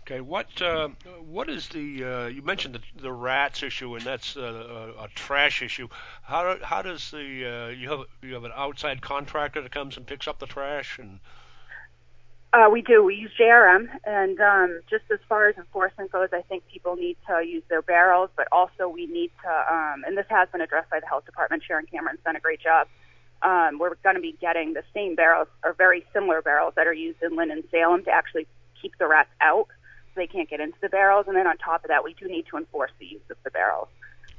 Okay, 0.07 0.21
what 0.21 0.61
uh, 0.61 0.87
what 1.27 1.49
is 1.49 1.67
the 1.67 2.01
uh, 2.01 2.27
you 2.27 2.41
mentioned 2.41 2.75
the, 2.75 3.01
the 3.01 3.11
rats 3.11 3.61
issue 3.61 3.93
and 3.95 4.05
that's 4.05 4.37
uh, 4.37 4.93
a, 4.97 5.03
a 5.03 5.07
trash 5.09 5.61
issue. 5.61 5.89
How 6.21 6.57
how 6.63 6.81
does 6.81 7.11
the 7.11 7.17
uh, 7.45 7.67
you 7.67 7.89
have 7.89 8.05
you 8.21 8.33
have 8.33 8.45
an 8.45 8.53
outside 8.55 9.01
contractor 9.01 9.61
that 9.61 9.73
comes 9.73 9.97
and 9.97 10.07
picks 10.07 10.25
up 10.25 10.39
the 10.39 10.45
trash 10.45 10.97
and 10.97 11.19
Uh, 12.53 12.69
we 12.71 12.81
do. 12.81 13.03
We 13.03 13.15
use 13.15 13.31
JRM, 13.37 13.89
and 14.05 14.39
um, 14.39 14.81
just 14.89 15.03
as 15.11 15.19
far 15.27 15.49
as 15.49 15.57
enforcement 15.57 16.09
goes, 16.13 16.29
I 16.31 16.41
think 16.43 16.63
people 16.71 16.95
need 16.95 17.17
to 17.27 17.45
use 17.45 17.63
their 17.67 17.81
barrels, 17.81 18.29
but 18.37 18.47
also 18.53 18.87
we 18.87 19.05
need 19.07 19.31
to, 19.43 19.49
um, 19.49 20.05
and 20.07 20.17
this 20.17 20.25
has 20.29 20.47
been 20.49 20.61
addressed 20.61 20.89
by 20.89 21.01
the 21.01 21.05
health 21.05 21.25
department. 21.25 21.63
Sharon 21.67 21.85
Cameron's 21.85 22.21
done 22.23 22.37
a 22.37 22.39
great 22.39 22.61
job. 22.61 22.87
Um, 23.41 23.77
we're 23.77 23.95
going 23.95 24.15
to 24.15 24.21
be 24.21 24.35
getting 24.39 24.73
the 24.73 24.83
same 24.93 25.15
barrels 25.15 25.49
or 25.65 25.73
very 25.73 26.05
similar 26.13 26.41
barrels 26.41 26.73
that 26.77 26.87
are 26.87 26.93
used 26.93 27.21
in 27.21 27.35
Lynn 27.35 27.51
and 27.51 27.65
Salem 27.69 28.05
to 28.05 28.11
actually 28.11 28.47
keep 28.81 28.97
the 28.97 29.07
rats 29.07 29.29
out, 29.41 29.67
they 30.17 30.27
can't 30.27 30.49
get 30.49 30.59
into 30.59 30.77
the 30.81 30.89
barrels. 30.89 31.25
And 31.27 31.35
then 31.35 31.47
on 31.47 31.57
top 31.57 31.83
of 31.83 31.89
that, 31.89 32.03
we 32.03 32.13
do 32.13 32.27
need 32.27 32.45
to 32.51 32.57
enforce 32.57 32.91
the 32.99 33.05
use 33.05 33.21
of 33.29 33.37
the 33.43 33.51
barrels 33.51 33.87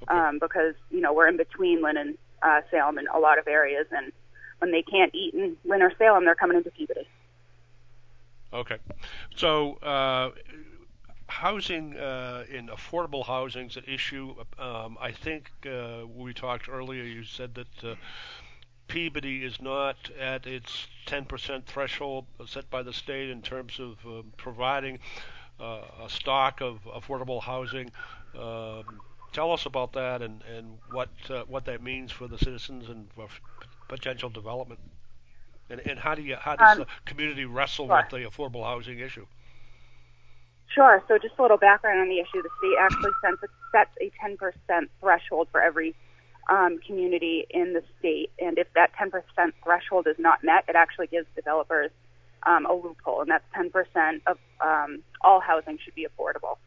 um, 0.07 0.38
because 0.38 0.75
you 0.91 1.01
know 1.01 1.12
we're 1.12 1.29
in 1.29 1.37
between 1.37 1.83
Lynn 1.83 1.97
and 1.97 2.19
uh, 2.43 2.61
Salem 2.71 2.99
in 2.99 3.07
a 3.09 3.19
lot 3.19 3.38
of 3.38 3.49
areas, 3.49 3.87
and 3.91 4.12
when 4.59 4.71
they 4.71 4.83
can't 4.83 5.14
eat 5.14 5.35
in 5.35 5.57
Lynn 5.64 5.83
or 5.83 5.93
Salem, 5.99 6.25
they're 6.25 6.35
coming 6.35 6.57
into 6.57 6.71
Peabody. 6.71 7.09
Okay, 8.53 8.79
so 9.37 9.75
uh, 9.77 10.31
housing 11.27 11.97
uh, 11.97 12.45
in 12.51 12.69
affordable 12.69 13.25
housing 13.25 13.67
is 13.67 13.77
an 13.77 13.85
issue. 13.87 14.35
Um, 14.59 14.97
I 15.01 15.12
think 15.12 15.51
uh, 15.67 16.07
we 16.07 16.33
talked 16.33 16.69
earlier, 16.69 17.03
you 17.03 17.25
said 17.25 17.55
that 17.57 17.85
uh, 17.85 17.95
Peabody 18.87 19.45
is 19.45 19.61
not 19.61 19.97
at 20.19 20.47
its 20.47 20.87
10% 21.07 21.64
threshold 21.67 22.25
set 22.47 22.71
by 22.71 22.83
the 22.83 22.93
state 22.93 23.29
in 23.29 23.43
terms 23.43 23.79
of 23.79 23.99
um, 24.07 24.33
providing 24.38 24.97
uh, 24.97 25.38
a 25.61 26.09
stock 26.09 26.61
of 26.61 26.81
affordable 26.85 27.42
housing. 27.42 27.90
Um, 28.38 29.01
tell 29.33 29.53
us 29.53 29.66
about 29.66 29.92
that 29.92 30.23
and, 30.23 30.42
and 30.42 30.79
what 30.90 31.09
uh, 31.31 31.42
what 31.49 31.64
that 31.66 31.83
means 31.83 32.12
for 32.12 32.29
the 32.29 32.38
citizens 32.38 32.89
and 32.89 33.09
for 33.14 33.28
potential 33.89 34.28
development. 34.28 34.80
And, 35.70 35.80
and 35.80 35.99
how 35.99 36.14
do 36.14 36.22
you 36.22 36.37
how 36.37 36.57
does 36.57 36.78
Um, 36.78 36.85
the 36.85 36.87
community 37.05 37.45
wrestle 37.45 37.87
sure. 37.87 37.97
with 37.97 38.11
the 38.11 38.28
affordable 38.28 38.64
housing 38.64 38.99
issue? 38.99 39.26
Sure. 40.74 41.03
So 41.09 41.18
just 41.18 41.35
a 41.39 41.43
little 41.43 41.57
background 41.57 42.01
on 42.01 42.09
the 42.09 42.20
issue. 42.20 42.43
The 42.43 42.51
state 42.59 42.76
actually 42.78 43.12
sets 43.22 43.43
a, 43.43 43.49
sets 43.72 43.91
a 44.01 44.11
10% 44.24 44.89
threshold 45.01 45.49
for 45.51 45.61
every 45.61 45.95
um, 46.49 46.78
community 46.87 47.47
in 47.51 47.74
the 47.74 47.82
state, 47.99 48.30
and 48.39 48.59
if 48.59 48.66
that 48.74 48.93
10% 48.95 49.12
threshold 49.62 50.07
is 50.07 50.16
not 50.18 50.43
met, 50.43 50.64
it 50.66 50.76
actually 50.76 51.07
gives 51.07 51.26
developers 51.37 51.91
um, 52.47 52.64
a 52.64 52.72
loophole, 52.72 53.20
and 53.20 53.30
that's 53.30 53.45
10% 53.55 54.20
of 54.26 54.39
um, 54.64 55.03
all 55.21 55.41
housing 55.41 55.79
should 55.85 55.95
be 55.95 56.07
affordable. 56.07 56.59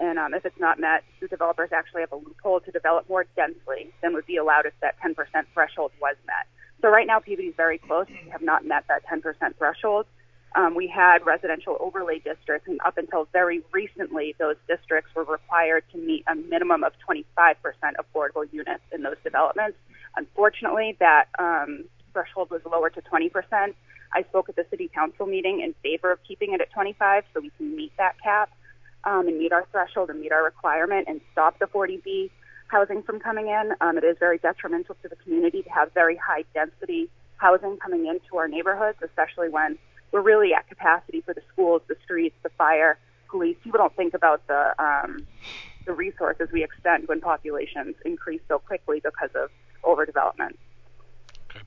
And 0.00 0.18
um, 0.18 0.34
if 0.34 0.44
it's 0.44 0.58
not 0.58 0.80
met, 0.80 1.04
the 1.20 1.28
developers 1.28 1.70
actually 1.72 2.00
have 2.00 2.12
a 2.12 2.16
loophole 2.16 2.60
to 2.60 2.70
develop 2.70 3.08
more 3.08 3.26
densely 3.36 3.92
than 4.02 4.12
would 4.14 4.26
be 4.26 4.36
allowed 4.36 4.66
if 4.66 4.74
that 4.80 4.96
10% 5.00 5.14
threshold 5.52 5.92
was 6.00 6.16
met. 6.26 6.46
So 6.82 6.88
right 6.88 7.06
now, 7.06 7.20
Peabody 7.20 7.48
is 7.48 7.54
very 7.56 7.78
close. 7.78 8.06
We 8.08 8.30
have 8.30 8.42
not 8.42 8.66
met 8.66 8.84
that 8.88 9.06
10% 9.06 9.22
threshold. 9.56 10.06
Um, 10.56 10.74
we 10.74 10.86
had 10.86 11.26
residential 11.26 11.76
overlay 11.80 12.20
districts, 12.20 12.68
and 12.68 12.80
up 12.86 12.96
until 12.96 13.26
very 13.32 13.62
recently, 13.72 14.36
those 14.38 14.56
districts 14.68 15.10
were 15.14 15.24
required 15.24 15.82
to 15.92 15.98
meet 15.98 16.24
a 16.30 16.34
minimum 16.34 16.84
of 16.84 16.92
25% 17.08 17.24
affordable 17.98 18.44
units 18.52 18.82
in 18.92 19.02
those 19.02 19.16
developments. 19.24 19.76
Unfortunately, 20.16 20.96
that 21.00 21.26
um, 21.38 21.84
threshold 22.12 22.50
was 22.50 22.60
lowered 22.70 22.94
to 22.94 23.02
20%. 23.02 23.74
I 24.14 24.22
spoke 24.22 24.48
at 24.48 24.56
the 24.56 24.66
city 24.70 24.90
council 24.94 25.26
meeting 25.26 25.60
in 25.60 25.74
favor 25.82 26.12
of 26.12 26.18
keeping 26.26 26.54
it 26.54 26.60
at 26.60 26.70
25 26.72 27.24
so 27.32 27.40
we 27.40 27.50
can 27.56 27.76
meet 27.76 27.92
that 27.98 28.14
cap 28.22 28.50
um, 29.04 29.28
and 29.28 29.38
meet 29.38 29.52
our 29.52 29.66
threshold 29.70 30.10
and 30.10 30.20
meet 30.20 30.32
our 30.32 30.44
requirement 30.44 31.06
and 31.08 31.20
stop 31.32 31.58
the 31.58 31.66
40B 31.66 32.30
housing 32.68 33.02
from 33.02 33.20
coming 33.20 33.48
in. 33.48 33.72
Um, 33.80 33.98
it 33.98 34.04
is 34.04 34.16
very 34.18 34.38
detrimental 34.38 34.96
to 35.02 35.08
the 35.08 35.16
community 35.16 35.62
to 35.62 35.70
have 35.70 35.92
very 35.92 36.16
high 36.16 36.44
density 36.54 37.10
housing 37.36 37.76
coming 37.76 38.06
into 38.06 38.36
our 38.36 38.48
neighborhoods, 38.48 38.98
especially 39.02 39.48
when 39.48 39.78
we're 40.12 40.22
really 40.22 40.54
at 40.54 40.68
capacity 40.68 41.20
for 41.20 41.34
the 41.34 41.42
schools, 41.52 41.82
the 41.88 41.96
streets, 42.04 42.36
the 42.42 42.50
fire, 42.50 42.98
police. 43.28 43.56
People 43.62 43.78
don't 43.78 43.94
think 43.96 44.14
about 44.14 44.46
the 44.46 44.74
um, 44.78 45.26
the 45.86 45.92
resources 45.92 46.48
we 46.52 46.64
expend 46.64 47.08
when 47.08 47.20
populations 47.20 47.94
increase 48.04 48.40
so 48.48 48.58
quickly 48.58 49.00
because 49.04 49.30
of 49.34 49.50
overdevelopment. 49.82 50.56
Okay. 51.50 51.60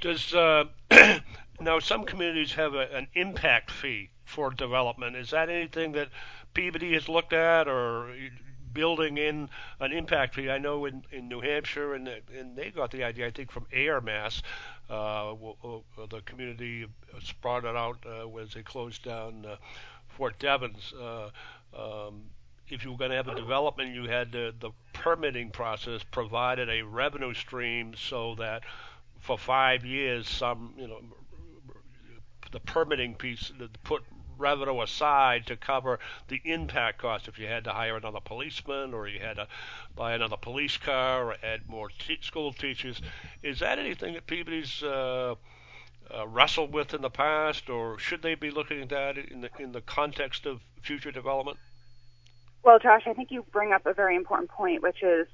Does 0.00 0.34
uh, 0.34 0.64
now 1.60 1.78
some 1.78 2.04
communities 2.04 2.52
have 2.54 2.74
a, 2.74 2.90
an 2.94 3.08
impact 3.14 3.70
fee 3.70 4.10
for 4.24 4.50
development? 4.50 5.16
Is 5.16 5.30
that 5.30 5.48
anything 5.48 5.92
that 5.92 6.08
Peabody 6.54 6.94
has 6.94 7.08
looked 7.08 7.32
at, 7.32 7.68
or 7.68 8.14
building 8.72 9.18
in 9.18 9.48
an 9.80 9.92
impact 9.92 10.34
fee? 10.34 10.50
I 10.50 10.58
know 10.58 10.84
in, 10.84 11.04
in 11.12 11.28
New 11.28 11.40
Hampshire, 11.40 11.94
and 11.94 12.08
and 12.08 12.56
they 12.56 12.70
got 12.70 12.90
the 12.90 13.04
idea 13.04 13.26
I 13.26 13.30
think 13.30 13.50
from 13.50 13.66
Ayer 13.72 14.00
Mass. 14.00 14.42
Uh, 14.90 15.34
the 16.10 16.20
community 16.26 16.86
sprouted 17.22 17.74
out 17.74 17.98
uh, 18.04 18.28
when 18.28 18.46
they 18.54 18.62
closed 18.62 19.02
down 19.02 19.46
uh, 19.46 19.56
Fort 20.08 20.38
Devens. 20.38 20.92
Uh, 20.92 21.30
um, 21.76 22.24
if 22.68 22.84
you 22.84 22.92
were 22.92 22.98
going 22.98 23.10
to 23.10 23.16
have 23.16 23.28
a 23.28 23.34
development, 23.34 23.94
you 23.94 24.04
had 24.04 24.32
the, 24.32 24.54
the 24.58 24.70
permitting 24.92 25.50
process 25.50 26.02
provided 26.10 26.68
a 26.68 26.82
revenue 26.82 27.34
stream 27.34 27.94
so 27.96 28.34
that 28.36 28.62
for 29.20 29.38
five 29.38 29.84
years, 29.84 30.28
some 30.28 30.74
you 30.76 30.86
know 30.86 31.00
the 32.54 32.60
permitting 32.60 33.14
piece 33.14 33.52
to 33.58 33.68
put 33.82 34.02
revenue 34.38 34.80
aside 34.80 35.46
to 35.46 35.56
cover 35.56 35.98
the 36.28 36.40
impact 36.44 36.98
cost 36.98 37.28
if 37.28 37.38
you 37.38 37.46
had 37.46 37.64
to 37.64 37.70
hire 37.70 37.96
another 37.96 38.20
policeman 38.24 38.94
or 38.94 39.06
you 39.06 39.20
had 39.20 39.36
to 39.36 39.46
buy 39.94 40.14
another 40.14 40.36
police 40.36 40.76
car 40.76 41.24
or 41.26 41.36
add 41.42 41.68
more 41.68 41.88
te- 41.98 42.18
school 42.22 42.52
teachers. 42.52 43.00
Is 43.42 43.58
that 43.58 43.78
anything 43.78 44.14
that 44.14 44.26
Peabody's 44.26 44.82
uh, 44.82 45.34
uh, 46.14 46.26
wrestled 46.28 46.72
with 46.72 46.94
in 46.94 47.02
the 47.02 47.10
past, 47.10 47.68
or 47.68 47.98
should 47.98 48.22
they 48.22 48.34
be 48.34 48.50
looking 48.50 48.82
at 48.82 48.88
that 48.90 49.18
in 49.18 49.40
the 49.40 49.50
in 49.58 49.72
the 49.72 49.80
context 49.80 50.46
of 50.46 50.60
future 50.82 51.10
development? 51.10 51.58
Well, 52.62 52.78
Josh, 52.78 53.02
I 53.06 53.14
think 53.14 53.30
you 53.30 53.44
bring 53.52 53.72
up 53.72 53.86
a 53.86 53.92
very 53.92 54.16
important 54.16 54.50
point, 54.50 54.82
which 54.82 55.02
is 55.02 55.26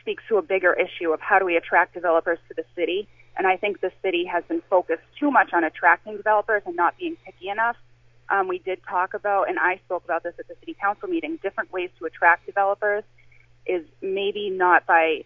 speaks 0.00 0.22
to 0.28 0.36
a 0.36 0.42
bigger 0.42 0.72
issue 0.72 1.12
of 1.12 1.20
how 1.20 1.38
do 1.38 1.44
we 1.44 1.56
attract 1.56 1.94
developers 1.94 2.38
to 2.48 2.54
the 2.54 2.64
city. 2.74 3.08
And 3.36 3.46
I 3.46 3.56
think 3.56 3.80
the 3.80 3.92
city 4.02 4.24
has 4.26 4.44
been 4.48 4.62
focused 4.68 5.02
too 5.18 5.30
much 5.30 5.52
on 5.52 5.64
attracting 5.64 6.16
developers 6.16 6.62
and 6.66 6.76
not 6.76 6.98
being 6.98 7.16
picky 7.24 7.48
enough. 7.48 7.76
Um, 8.28 8.48
we 8.48 8.58
did 8.58 8.80
talk 8.88 9.14
about, 9.14 9.48
and 9.48 9.58
I 9.58 9.80
spoke 9.84 10.04
about 10.04 10.22
this 10.22 10.34
at 10.38 10.48
the 10.48 10.54
city 10.60 10.76
council 10.80 11.08
meeting, 11.08 11.38
different 11.42 11.72
ways 11.72 11.90
to 11.98 12.06
attract 12.06 12.46
developers 12.46 13.04
is 13.66 13.84
maybe 14.00 14.50
not 14.50 14.86
by 14.86 15.24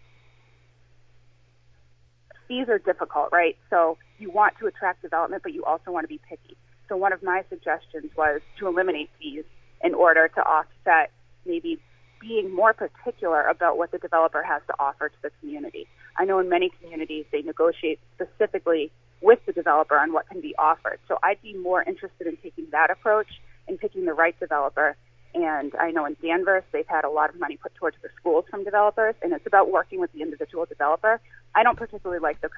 fees 2.47 2.67
are 2.69 2.79
difficult, 2.79 3.29
right? 3.31 3.57
So 3.69 3.97
you 4.19 4.31
want 4.31 4.57
to 4.59 4.67
attract 4.67 5.01
development, 5.01 5.43
but 5.43 5.53
you 5.53 5.63
also 5.65 5.91
want 5.91 6.03
to 6.05 6.07
be 6.07 6.19
picky. 6.29 6.57
So 6.89 6.95
one 6.95 7.13
of 7.13 7.21
my 7.21 7.43
suggestions 7.49 8.11
was 8.15 8.41
to 8.59 8.67
eliminate 8.67 9.09
fees 9.19 9.43
in 9.83 9.93
order 9.93 10.27
to 10.29 10.41
offset 10.41 11.11
maybe 11.45 11.79
being 12.19 12.53
more 12.53 12.73
particular 12.73 13.43
about 13.43 13.77
what 13.77 13.91
the 13.91 13.97
developer 13.97 14.41
has 14.41 14.61
to 14.67 14.73
offer 14.79 15.09
to 15.09 15.15
the 15.21 15.31
community. 15.39 15.87
I 16.17 16.25
know 16.25 16.39
in 16.39 16.49
many 16.49 16.71
communities 16.81 17.25
they 17.31 17.41
negotiate 17.41 17.99
specifically 18.15 18.91
with 19.21 19.39
the 19.45 19.53
developer 19.53 19.97
on 19.97 20.13
what 20.13 20.27
can 20.27 20.41
be 20.41 20.55
offered. 20.57 20.99
So 21.07 21.17
I'd 21.23 21.41
be 21.41 21.53
more 21.53 21.81
interested 21.83 22.27
in 22.27 22.37
taking 22.37 22.67
that 22.71 22.91
approach 22.91 23.27
and 23.67 23.79
picking 23.79 24.05
the 24.05 24.13
right 24.13 24.39
developer. 24.39 24.95
And 25.33 25.73
I 25.79 25.91
know 25.91 26.05
in 26.05 26.15
Danvers 26.21 26.63
they've 26.71 26.87
had 26.87 27.03
a 27.03 27.09
lot 27.09 27.29
of 27.29 27.39
money 27.39 27.57
put 27.57 27.75
towards 27.75 27.97
the 28.01 28.09
schools 28.19 28.45
from 28.49 28.63
developers, 28.63 29.15
and 29.21 29.33
it's 29.33 29.45
about 29.45 29.71
working 29.71 29.99
with 29.99 30.11
the 30.13 30.21
individual 30.21 30.65
developer. 30.65 31.19
I 31.53 31.63
don't 31.63 31.77
particularly 31.77 32.19
like 32.19 32.41
the 32.41 32.49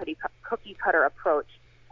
cookie 0.44 0.78
cutter 0.84 1.04
approach 1.04 1.48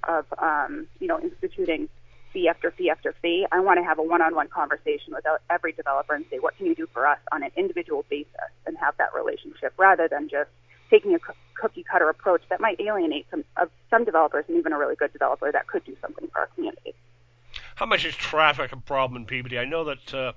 of 0.08 0.26
um, 0.38 0.88
you 1.00 1.08
know 1.08 1.20
instituting 1.20 1.90
fee 2.32 2.48
after 2.48 2.72
fee 2.72 2.90
after 2.90 3.14
fee. 3.22 3.46
I 3.52 3.60
want 3.60 3.80
to 3.80 3.84
have 3.84 4.00
a 4.00 4.04
one-on-one 4.04 4.50
conversation 4.50 5.14
with 5.14 5.26
every 5.50 5.72
developer 5.72 6.14
and 6.14 6.26
say, 6.30 6.40
what 6.40 6.56
can 6.58 6.66
you 6.66 6.76
do 6.76 6.88
for 6.94 7.08
us 7.08 7.20
on 7.32 7.44
an 7.44 7.52
individual 7.56 8.06
basis 8.10 8.52
and 8.66 8.78
have 8.78 8.96
that 8.98 9.14
relationship 9.16 9.74
rather 9.78 10.08
than 10.08 10.30
just 10.30 10.50
taking 10.90 11.16
a 11.16 11.20
cookie 11.60 11.84
cutter 11.84 12.10
approach 12.10 12.42
that 12.50 12.60
might 12.60 12.80
alienate 12.80 13.26
some 13.30 13.44
of 13.58 13.70
some 13.90 14.04
developers 14.04 14.46
and 14.48 14.58
even 14.58 14.74
a 14.74 14.78
really 14.78 14.96
good 14.96 15.12
developer 15.14 15.52
that 15.52 15.68
could 15.68 15.84
do 15.86 15.96
something 16.02 16.28
for 16.32 16.40
our 16.40 16.48
community. 16.48 16.94
How 17.76 17.86
much 17.86 18.06
is 18.06 18.16
traffic 18.16 18.72
a 18.72 18.78
problem 18.78 19.22
in 19.22 19.26
Peabody? 19.28 19.60
I 19.60 19.66
know 19.66 19.84
that 19.84 20.14
uh, 20.14 20.32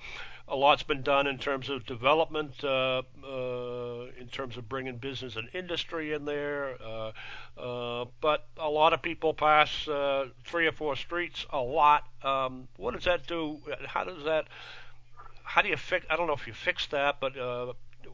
a 0.50 0.56
lot's 0.56 0.82
been 0.82 1.02
done 1.02 1.26
in 1.26 1.38
terms 1.38 1.70
of 1.70 1.86
development, 1.86 2.62
uh, 2.64 3.02
uh, 3.24 4.06
in 4.18 4.28
terms 4.30 4.56
of 4.56 4.68
bringing 4.68 4.96
business 4.96 5.36
and 5.36 5.48
industry 5.54 6.12
in 6.12 6.24
there. 6.24 6.76
Uh, 6.84 7.12
uh, 7.58 8.04
but 8.20 8.46
a 8.58 8.68
lot 8.68 8.92
of 8.92 9.00
people 9.00 9.32
pass 9.32 9.88
uh, 9.88 10.26
three 10.44 10.66
or 10.66 10.72
four 10.72 10.96
streets 10.96 11.46
a 11.50 11.60
lot. 11.60 12.04
Um, 12.22 12.68
what 12.76 12.94
does 12.94 13.04
that 13.04 13.26
do? 13.26 13.60
How 13.86 14.04
does 14.04 14.24
that? 14.24 14.46
How 15.44 15.62
do 15.62 15.68
you 15.68 15.76
fix? 15.76 16.04
I 16.10 16.16
don't 16.16 16.26
know 16.26 16.34
if 16.34 16.46
you 16.46 16.52
fix 16.52 16.86
that, 16.88 17.20
but 17.20 17.36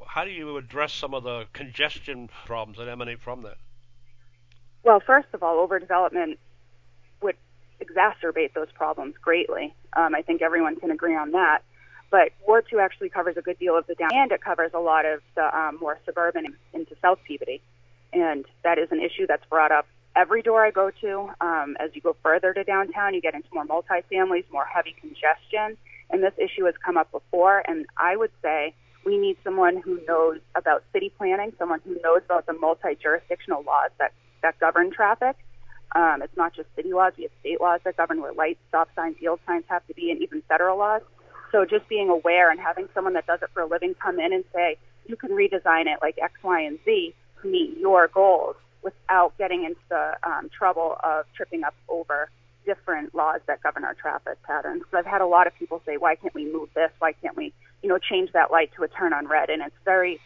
how 0.07 0.24
do 0.24 0.30
you 0.30 0.57
address 0.57 0.93
some 0.93 1.14
of 1.14 1.24
the 1.24 1.47
congestion 1.53 2.30
problems 2.47 2.78
that 2.78 2.89
emanate 2.89 3.20
from 3.20 3.43
that? 3.43 3.59
Well, 4.82 5.01
first 5.01 5.28
of 5.32 5.43
all, 5.43 5.66
overdevelopment 5.66 6.39
would 7.20 7.37
exacerbate 7.80 8.55
those 8.55 8.68
problems 8.74 9.14
greatly. 9.20 9.74
Um, 9.95 10.14
I 10.14 10.22
think 10.22 10.43
everyone 10.43 10.76
can 10.76 10.91
agree 10.91 11.16
on 11.16 11.32
that. 11.32 11.62
But 12.11 12.32
Ward 12.47 12.66
2 12.70 12.78
actually 12.78 13.09
covers 13.09 13.37
a 13.37 13.43
good 13.43 13.59
deal 13.59 13.76
of 13.76 13.87
the 13.87 13.95
down, 13.95 14.11
and 14.12 14.30
it 14.30 14.41
covers 14.41 14.70
a 14.74 14.78
lot 14.78 15.05
of 15.05 15.20
the 15.34 15.57
um, 15.57 15.78
more 15.80 15.99
suburban 16.07 16.57
into 16.72 16.95
South 17.03 17.18
Peabody. 17.26 17.61
And 18.12 18.45
that 18.62 18.78
is 18.78 18.93
an 18.93 19.01
issue 19.01 19.26
that's 19.26 19.45
brought 19.47 19.72
up 19.72 19.87
every 20.14 20.41
door 20.41 20.64
I 20.64 20.70
go 20.70 20.91
to. 21.01 21.30
Um, 21.41 21.76
as 21.80 21.91
you 21.95 22.01
go 22.01 22.16
further 22.22 22.55
to 22.55 22.64
downtown, 22.64 23.12
you 23.14 23.20
get 23.20 23.34
into 23.34 23.49
more 23.53 23.66
multifamilies, 23.66 24.45
more 24.53 24.64
heavy 24.64 24.95
congestion. 25.01 25.76
And 26.09 26.22
this 26.22 26.32
issue 26.39 26.64
has 26.64 26.74
come 26.84 26.97
up 26.97 27.11
before. 27.11 27.62
And 27.68 27.87
I 27.97 28.16
would 28.16 28.30
say 28.41 28.72
we 29.07 29.16
need 29.16 29.36
someone 29.44 29.76
who 29.76 30.00
knows 30.07 30.40
about 30.57 30.82
city 30.92 31.12
planning, 31.16 31.52
someone 31.59 31.80
who 31.84 31.96
knows 32.02 32.22
about 32.24 32.44
the 32.46 32.52
multi-jurisdictional 32.52 33.62
laws 33.62 33.90
that, 33.98 34.12
that 34.42 34.59
govern 34.59 34.90
traffic. 34.90 35.36
Um, 35.94 36.20
it's 36.22 36.36
not 36.36 36.54
just 36.54 36.68
city 36.74 36.92
laws. 36.92 37.12
We 37.16 37.22
have 37.22 37.32
state 37.40 37.61
laws 37.61 37.80
that 37.84 37.96
govern 37.96 38.20
where 38.20 38.32
lights, 38.32 38.59
stop 38.68 38.88
signs, 38.96 39.16
yield 39.20 39.38
signs 39.46 39.64
have 39.68 39.86
to 39.86 39.94
be, 39.94 40.11
and 40.11 40.20
even 40.20 40.42
federal 40.48 40.76
laws. 40.76 41.02
So 41.52 41.64
just 41.64 41.88
being 41.88 42.11
aware 42.11 42.50
and 42.50 42.59
having 42.59 42.88
someone 42.92 43.14
that 43.14 43.26
does 43.26 43.40
it 43.42 43.50
for 43.54 43.62
a 43.62 43.66
living 43.66 43.94
come 43.94 44.18
in 44.18 44.32
and 44.32 44.44
say, 44.52 44.76
you 45.07 45.14
can 45.14 45.30
redesign 45.30 45.86
it 45.86 46.00
like 46.02 46.18
X, 46.20 46.34
Y, 46.42 46.61
and 46.62 46.78
Z 46.84 47.14
to 47.42 47.48
meet 47.48 47.78
your 47.78 48.09
goals 48.09 48.57
without 48.82 49.38
getting 49.38 49.64
into 49.64 49.80
the 49.88 50.16
um, 50.24 50.50
trouble 50.50 50.96
of 51.04 51.26
tripping 51.36 51.62
up 51.62 51.74
over 51.88 52.28
different 52.64 53.14
laws 53.14 53.40
that 53.46 53.62
govern 53.62 53.84
our 53.84 53.94
traffic 53.94 54.42
patterns. 54.42 54.82
Because 54.82 55.04
I've 55.07 55.11
had 55.11 55.20
a 55.20 55.26
lot 55.26 55.46
of 55.46 55.54
people 55.54 55.80
say, 55.86 55.96
why 55.96 56.16
can't 56.16 56.34
we 56.34 56.52
move 56.52 56.68
this? 56.74 56.90
Why 56.98 57.12
can't 57.12 57.36
we, 57.36 57.54
you 57.83 57.89
know, 57.89 57.99
change 57.99 58.33
that 58.33 58.51
light 58.51 58.70
to 58.77 58.83
a 58.83 58.89
turn 58.89 59.12
on 59.12 59.27
red? 59.27 59.51
And 59.51 59.62
it's 59.62 59.77
very, 59.85 60.20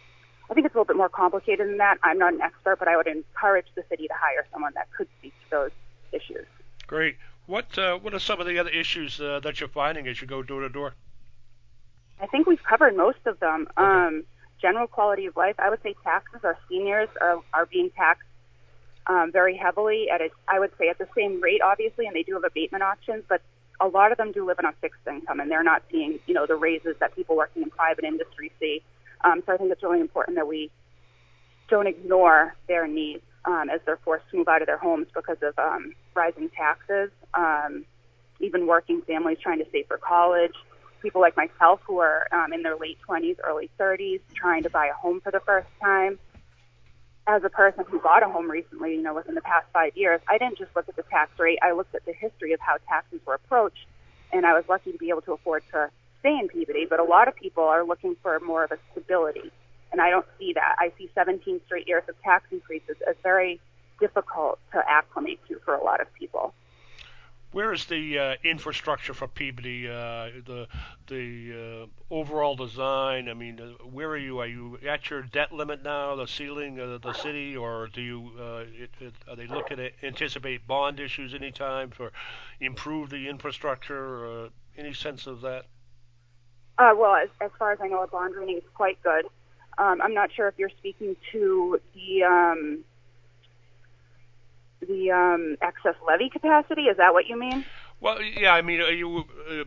I 0.50 0.54
think 0.54 0.66
it's 0.66 0.74
a 0.74 0.78
little 0.78 0.86
bit 0.92 0.96
more 0.96 1.08
complicated 1.08 1.68
than 1.68 1.78
that. 1.78 1.98
I'm 2.02 2.18
not 2.18 2.34
an 2.34 2.40
expert, 2.40 2.78
but 2.78 2.88
I 2.88 2.96
would 2.96 3.06
encourage 3.06 3.66
the 3.74 3.84
city 3.88 4.08
to 4.08 4.14
hire 4.14 4.46
someone 4.52 4.72
that 4.74 4.88
could 4.96 5.08
speak 5.18 5.32
to 5.44 5.50
those 5.50 5.70
issues. 6.12 6.46
Great. 6.86 7.16
What 7.46 7.76
uh, 7.78 7.96
what 7.98 8.14
are 8.14 8.18
some 8.18 8.40
of 8.40 8.46
the 8.46 8.58
other 8.58 8.70
issues 8.70 9.20
uh, 9.20 9.40
that 9.40 9.60
you're 9.60 9.68
finding 9.68 10.06
as 10.06 10.20
you 10.20 10.26
go 10.26 10.42
door 10.42 10.60
to 10.60 10.68
door? 10.68 10.94
I 12.20 12.26
think 12.26 12.46
we've 12.46 12.62
covered 12.62 12.96
most 12.96 13.18
of 13.26 13.40
them. 13.40 13.66
Okay. 13.76 13.86
Um, 13.86 14.24
general 14.60 14.86
quality 14.86 15.26
of 15.26 15.36
life, 15.36 15.56
I 15.58 15.70
would 15.70 15.82
say 15.82 15.94
taxes. 16.04 16.40
Our 16.44 16.58
seniors 16.68 17.08
are, 17.20 17.40
are 17.54 17.66
being 17.66 17.90
taxed 17.96 18.28
um, 19.06 19.32
very 19.32 19.56
heavily 19.56 20.08
at 20.10 20.20
a, 20.20 20.28
I 20.46 20.58
would 20.58 20.70
say 20.78 20.88
at 20.88 20.98
the 20.98 21.08
same 21.16 21.40
rate, 21.40 21.62
obviously, 21.62 22.06
and 22.06 22.14
they 22.14 22.22
do 22.22 22.34
have 22.34 22.44
abatement 22.44 22.82
options, 22.82 23.24
but 23.28 23.40
a 23.80 23.88
lot 23.88 24.12
of 24.12 24.18
them 24.18 24.32
do 24.32 24.46
live 24.46 24.58
on 24.58 24.66
a 24.66 24.72
fixed 24.80 25.00
income, 25.06 25.40
and 25.40 25.50
they're 25.50 25.62
not 25.62 25.82
seeing, 25.90 26.18
you 26.26 26.34
know, 26.34 26.46
the 26.46 26.56
raises 26.56 26.96
that 27.00 27.14
people 27.14 27.36
working 27.36 27.62
in 27.62 27.70
private 27.70 28.04
industry 28.04 28.52
see. 28.60 28.82
Um, 29.22 29.42
so 29.46 29.52
I 29.52 29.56
think 29.56 29.72
it's 29.72 29.82
really 29.82 30.00
important 30.00 30.36
that 30.36 30.46
we 30.46 30.70
don't 31.68 31.86
ignore 31.86 32.54
their 32.68 32.86
needs 32.86 33.22
um, 33.44 33.70
as 33.70 33.80
they're 33.86 33.98
forced 34.04 34.28
to 34.30 34.38
move 34.38 34.48
out 34.48 34.62
of 34.62 34.66
their 34.66 34.78
homes 34.78 35.06
because 35.14 35.38
of 35.42 35.58
um, 35.58 35.94
rising 36.14 36.50
taxes. 36.50 37.10
Um, 37.34 37.84
even 38.40 38.66
working 38.66 39.02
families 39.02 39.38
trying 39.42 39.58
to 39.58 39.66
save 39.70 39.86
for 39.86 39.98
college 39.98 40.54
people 41.00 41.20
like 41.20 41.36
myself 41.36 41.80
who 41.86 41.98
are 41.98 42.26
um, 42.32 42.52
in 42.52 42.62
their 42.62 42.76
late 42.76 42.98
20s, 43.08 43.36
early 43.44 43.70
30s, 43.78 44.20
trying 44.34 44.62
to 44.62 44.70
buy 44.70 44.86
a 44.86 44.92
home 44.94 45.20
for 45.20 45.30
the 45.30 45.40
first 45.40 45.68
time. 45.82 46.18
As 47.26 47.44
a 47.44 47.50
person 47.50 47.84
who 47.88 48.00
bought 48.00 48.22
a 48.22 48.28
home 48.28 48.50
recently, 48.50 48.96
you 48.96 49.02
know, 49.02 49.14
within 49.14 49.34
the 49.34 49.40
past 49.40 49.66
five 49.72 49.96
years, 49.96 50.20
I 50.28 50.38
didn't 50.38 50.58
just 50.58 50.74
look 50.74 50.88
at 50.88 50.96
the 50.96 51.04
tax 51.04 51.38
rate. 51.38 51.58
I 51.62 51.72
looked 51.72 51.94
at 51.94 52.04
the 52.04 52.12
history 52.12 52.52
of 52.52 52.60
how 52.60 52.78
taxes 52.88 53.20
were 53.26 53.34
approached, 53.34 53.86
and 54.32 54.44
I 54.44 54.54
was 54.54 54.64
lucky 54.68 54.92
to 54.92 54.98
be 54.98 55.10
able 55.10 55.22
to 55.22 55.32
afford 55.32 55.62
to 55.72 55.90
stay 56.20 56.36
in 56.36 56.48
Peabody. 56.48 56.86
But 56.88 56.98
a 56.98 57.04
lot 57.04 57.28
of 57.28 57.36
people 57.36 57.64
are 57.64 57.84
looking 57.84 58.16
for 58.22 58.38
more 58.40 58.64
of 58.64 58.72
a 58.72 58.78
stability 58.90 59.52
and 59.92 60.00
I 60.00 60.10
don't 60.10 60.26
see 60.38 60.52
that. 60.54 60.76
I 60.78 60.92
see 60.98 61.10
17 61.14 61.60
straight 61.66 61.88
years 61.88 62.04
of 62.08 62.20
tax 62.22 62.44
increases 62.50 62.96
as 63.08 63.16
very 63.22 63.60
difficult 63.98 64.58
to 64.72 64.82
acclimate 64.88 65.40
to 65.48 65.58
for 65.64 65.74
a 65.74 65.82
lot 65.82 66.00
of 66.00 66.12
people. 66.14 66.54
Where 67.52 67.72
is 67.72 67.84
the 67.86 68.18
uh, 68.18 68.34
infrastructure 68.44 69.12
for 69.12 69.26
Peabody? 69.26 69.88
Uh, 69.88 70.30
the 70.46 70.68
the 71.08 71.82
uh, 71.82 72.14
overall 72.14 72.54
design. 72.54 73.28
I 73.28 73.34
mean, 73.34 73.60
uh, 73.60 73.84
where 73.84 74.08
are 74.10 74.16
you? 74.16 74.38
Are 74.38 74.46
you 74.46 74.78
at 74.86 75.10
your 75.10 75.22
debt 75.22 75.52
limit 75.52 75.82
now, 75.82 76.14
the 76.14 76.26
ceiling 76.26 76.78
of 76.78 77.02
the 77.02 77.12
city, 77.12 77.56
or 77.56 77.88
do 77.88 78.02
you 78.02 78.30
uh, 78.38 78.64
it, 78.72 78.90
it, 79.00 79.14
are 79.28 79.34
they 79.34 79.48
looking 79.48 79.78
to 79.78 79.90
anticipate 80.04 80.66
bond 80.68 81.00
issues 81.00 81.34
anytime 81.34 81.90
for 81.90 82.12
improve 82.60 83.10
the 83.10 83.28
infrastructure? 83.28 84.44
Uh, 84.44 84.48
any 84.78 84.94
sense 84.94 85.26
of 85.26 85.40
that? 85.40 85.64
Well, 86.78 87.14
as, 87.16 87.28
as 87.42 87.50
far 87.58 87.72
as 87.72 87.78
I 87.82 87.88
know, 87.88 87.98
our 87.98 88.06
bond 88.06 88.34
rating 88.36 88.56
is 88.56 88.62
quite 88.74 89.02
good. 89.02 89.26
Um, 89.76 90.00
I'm 90.00 90.14
not 90.14 90.32
sure 90.32 90.48
if 90.48 90.54
you're 90.56 90.70
speaking 90.78 91.16
to 91.32 91.80
the 91.94 92.22
um, 92.22 92.84
the 94.86 95.10
um, 95.10 95.56
excess 95.62 95.94
levy 96.06 96.28
capacity. 96.28 96.82
Is 96.82 96.96
that 96.96 97.12
what 97.12 97.26
you 97.26 97.38
mean? 97.38 97.64
Well, 98.00 98.22
yeah. 98.22 98.54
I 98.54 98.62
mean, 98.62 98.80
you 98.96 99.24
uh, 99.50 99.64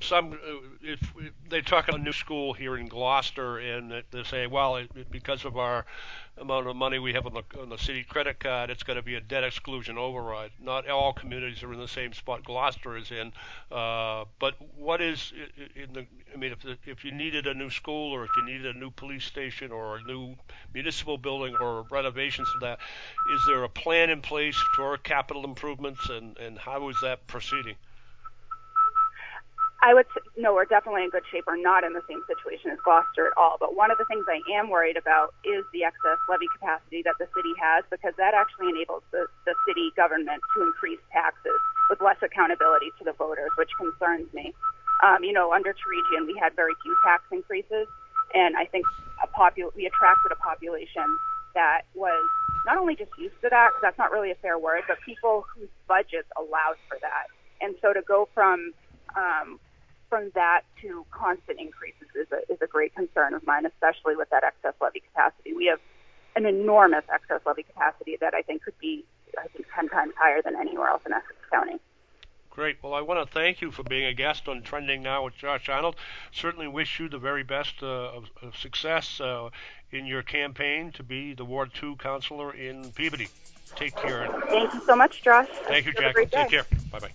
some 0.00 0.32
uh, 0.32 0.58
if 0.82 1.00
they 1.48 1.62
talk 1.62 1.88
about 1.88 2.00
a 2.00 2.02
new 2.02 2.12
school 2.12 2.52
here 2.52 2.76
in 2.76 2.88
Gloucester 2.88 3.58
and 3.58 4.02
they 4.10 4.22
say, 4.24 4.46
well, 4.46 4.76
it, 4.76 5.10
because 5.10 5.44
of 5.44 5.56
our 5.56 5.86
amount 6.38 6.66
of 6.66 6.76
money 6.76 6.98
we 6.98 7.12
have 7.14 7.26
on 7.26 7.34
the 7.34 7.60
on 7.60 7.68
the 7.68 7.76
city 7.78 8.04
credit 8.04 8.38
card, 8.40 8.70
it's 8.70 8.82
going 8.82 8.96
to 8.96 9.02
be 9.02 9.14
a 9.14 9.20
debt 9.20 9.44
exclusion 9.44 9.98
override. 9.98 10.50
Not 10.60 10.88
all 10.88 11.12
communities 11.12 11.62
are 11.62 11.72
in 11.72 11.78
the 11.80 11.88
same 11.88 12.12
spot 12.12 12.44
Gloucester 12.44 12.96
is 12.96 13.10
in, 13.10 13.32
uh, 13.70 14.24
but 14.38 14.54
what 14.76 15.00
is 15.00 15.32
in 15.74 15.92
the? 15.94 16.06
I 16.32 16.36
mean, 16.36 16.52
if 16.52 16.78
if 16.86 17.04
you 17.04 17.12
needed 17.12 17.46
a 17.46 17.54
new 17.54 17.70
school 17.70 18.12
or 18.12 18.24
if 18.24 18.36
you 18.36 18.42
needed 18.42 18.74
a 18.74 18.78
new 18.78 18.90
police 18.90 19.24
station 19.24 19.72
or 19.72 19.96
a 19.96 20.02
new 20.02 20.36
municipal 20.74 21.18
building 21.18 21.56
or 21.56 21.82
renovations 21.90 22.52
to 22.52 22.58
that, 22.58 22.80
is 23.24 23.44
there 23.46 23.64
a 23.64 23.68
plan 23.68 24.10
in 24.10 24.20
place 24.22 24.60
for 24.60 24.96
capital 24.98 25.44
improvements 25.44 26.08
and 26.08 26.36
and 26.38 26.58
how 26.58 26.88
is 26.88 27.00
that 27.00 27.26
proceeding? 27.26 27.76
I 29.82 29.94
would 29.94 30.06
no, 30.36 30.54
we're 30.54 30.64
definitely 30.64 31.04
in 31.04 31.10
good 31.10 31.24
shape. 31.30 31.44
We're 31.46 31.60
not 31.60 31.84
in 31.84 31.92
the 31.92 32.02
same 32.08 32.22
situation 32.26 32.70
as 32.72 32.78
Gloucester 32.82 33.28
at 33.28 33.36
all. 33.36 33.56
But 33.60 33.76
one 33.76 33.90
of 33.90 33.98
the 33.98 34.04
things 34.06 34.24
I 34.28 34.40
am 34.56 34.70
worried 34.70 34.96
about 34.96 35.34
is 35.44 35.64
the 35.72 35.84
excess 35.84 36.18
levy 36.28 36.48
capacity 36.48 37.02
that 37.04 37.16
the 37.20 37.28
city 37.36 37.52
has, 37.60 37.84
because 37.90 38.14
that 38.16 38.34
actually 38.34 38.70
enables 38.72 39.02
the, 39.12 39.28
the 39.44 39.54
city 39.68 39.92
government 39.96 40.42
to 40.56 40.62
increase 40.64 41.00
taxes 41.12 41.60
with 41.88 42.00
less 42.00 42.16
accountability 42.22 42.92
to 42.98 43.04
the 43.04 43.12
voters, 43.12 43.52
which 43.56 43.70
concerns 43.76 44.26
me. 44.32 44.54
Um, 45.04 45.22
you 45.22 45.32
know, 45.32 45.52
under 45.52 45.76
Torigian, 45.76 46.26
we 46.26 46.34
had 46.34 46.56
very 46.56 46.74
few 46.82 46.96
tax 47.04 47.22
increases, 47.30 47.86
and 48.34 48.56
I 48.56 48.64
think 48.64 48.86
a 49.22 49.28
popul- 49.28 49.74
we 49.76 49.86
attracted 49.86 50.32
a 50.32 50.36
population 50.40 51.20
that 51.54 51.82
was 51.94 52.26
not 52.64 52.78
only 52.78 52.96
just 52.96 53.12
used 53.18 53.36
to 53.42 53.48
that, 53.50 53.70
because 53.70 53.82
that's 53.82 53.98
not 53.98 54.10
really 54.10 54.32
a 54.32 54.40
fair 54.40 54.58
word, 54.58 54.82
but 54.88 54.96
people 55.04 55.46
whose 55.54 55.68
budgets 55.86 56.28
allowed 56.36 56.80
for 56.88 56.98
that. 57.00 57.28
And 57.60 57.76
so 57.80 57.92
to 57.92 58.02
go 58.02 58.28
from 58.34 58.72
um, 59.14 59.60
from 60.16 60.30
that 60.34 60.62
to 60.80 61.04
constant 61.10 61.60
increases 61.60 62.08
is 62.14 62.26
a, 62.32 62.50
is 62.50 62.58
a 62.62 62.66
great 62.66 62.94
concern 62.94 63.34
of 63.34 63.46
mine, 63.46 63.66
especially 63.66 64.16
with 64.16 64.30
that 64.30 64.42
excess 64.44 64.72
levy 64.80 65.00
capacity. 65.00 65.52
We 65.52 65.66
have 65.66 65.78
an 66.36 66.46
enormous 66.46 67.04
excess 67.12 67.40
levy 67.44 67.64
capacity 67.64 68.16
that 68.22 68.32
I 68.32 68.40
think 68.40 68.62
could 68.62 68.78
be, 68.78 69.04
I 69.38 69.46
think, 69.48 69.66
10 69.74 69.90
times 69.90 70.14
higher 70.18 70.40
than 70.40 70.56
anywhere 70.56 70.88
else 70.88 71.02
in 71.04 71.12
Essex 71.12 71.34
County. 71.52 71.78
Great. 72.48 72.78
Well, 72.82 72.94
I 72.94 73.02
want 73.02 73.28
to 73.28 73.30
thank 73.30 73.60
you 73.60 73.70
for 73.70 73.82
being 73.82 74.06
a 74.06 74.14
guest 74.14 74.48
on 74.48 74.62
Trending 74.62 75.02
Now 75.02 75.22
with 75.26 75.36
Josh 75.36 75.68
Arnold. 75.68 75.96
Certainly 76.32 76.68
wish 76.68 76.98
you 76.98 77.10
the 77.10 77.18
very 77.18 77.42
best 77.42 77.82
uh, 77.82 77.86
of, 77.86 78.30
of, 78.40 78.56
success 78.56 79.20
uh, 79.20 79.50
in 79.90 80.06
your 80.06 80.22
campaign 80.22 80.92
to 80.92 81.02
be 81.02 81.34
the 81.34 81.44
Ward 81.44 81.74
2 81.74 81.96
counselor 81.96 82.54
in 82.54 82.90
Peabody. 82.92 83.28
Take 83.74 83.94
care. 83.96 84.34
Thank 84.48 84.72
you 84.72 84.80
so 84.86 84.96
much, 84.96 85.22
Josh. 85.22 85.48
Thank 85.68 85.84
you, 85.84 85.92
Jacqueline. 85.92 86.30
Take 86.30 86.48
care. 86.48 86.64
Bye 86.90 87.00
bye. 87.00 87.12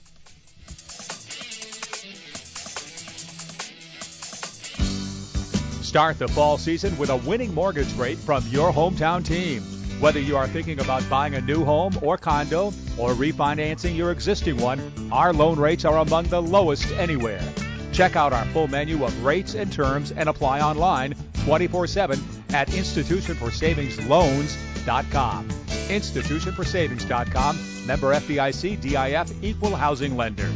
Start 5.91 6.19
the 6.19 6.27
fall 6.29 6.57
season 6.57 6.97
with 6.97 7.09
a 7.09 7.17
winning 7.17 7.53
mortgage 7.53 7.93
rate 7.95 8.17
from 8.17 8.47
your 8.47 8.71
hometown 8.71 9.25
team. 9.25 9.61
Whether 9.99 10.21
you 10.21 10.37
are 10.37 10.47
thinking 10.47 10.79
about 10.79 11.03
buying 11.09 11.35
a 11.35 11.41
new 11.41 11.65
home 11.65 11.99
or 12.01 12.17
condo 12.17 12.67
or 12.97 13.09
refinancing 13.09 13.97
your 13.97 14.11
existing 14.11 14.55
one, 14.55 14.79
our 15.11 15.33
loan 15.33 15.59
rates 15.59 15.83
are 15.83 15.97
among 15.97 16.27
the 16.27 16.41
lowest 16.41 16.89
anywhere. 16.91 17.43
Check 17.91 18.15
out 18.15 18.31
our 18.31 18.45
full 18.53 18.69
menu 18.69 19.03
of 19.03 19.21
rates 19.21 19.53
and 19.53 19.69
terms 19.69 20.13
and 20.13 20.29
apply 20.29 20.61
online 20.61 21.13
24 21.43 21.87
7 21.87 22.17
at 22.51 22.69
institutionforsavingsloans.com. 22.69 25.49
Institutionforsavings.com, 25.49 27.85
member 27.85 28.13
FDIC, 28.13 28.79
DIF, 28.79 29.43
equal 29.43 29.75
housing 29.75 30.15
lender. 30.15 30.49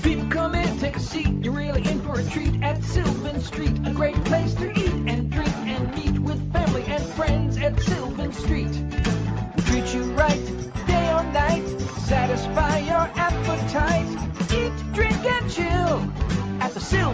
People 0.00 0.30
come 0.30 0.55
take 0.80 0.96
a 0.96 1.00
seat. 1.00 1.28
You're 1.42 1.54
really 1.54 1.86
in 1.88 2.00
for 2.02 2.20
a 2.20 2.24
treat 2.24 2.62
at 2.62 2.82
Sylvan 2.84 3.40
Street. 3.40 3.72
A 3.86 3.92
great 3.92 4.22
place 4.24 4.54
to 4.54 4.70
eat 4.70 4.94
and 5.06 5.30
drink 5.30 5.54
and 5.64 5.94
meet 5.94 6.18
with 6.18 6.52
family 6.52 6.84
and 6.84 7.02
friends 7.14 7.56
at 7.56 7.80
Sylvan 7.80 8.32
Street. 8.32 8.72
We'll 9.56 9.66
treat 9.66 9.94
you 9.94 10.02
right, 10.12 10.75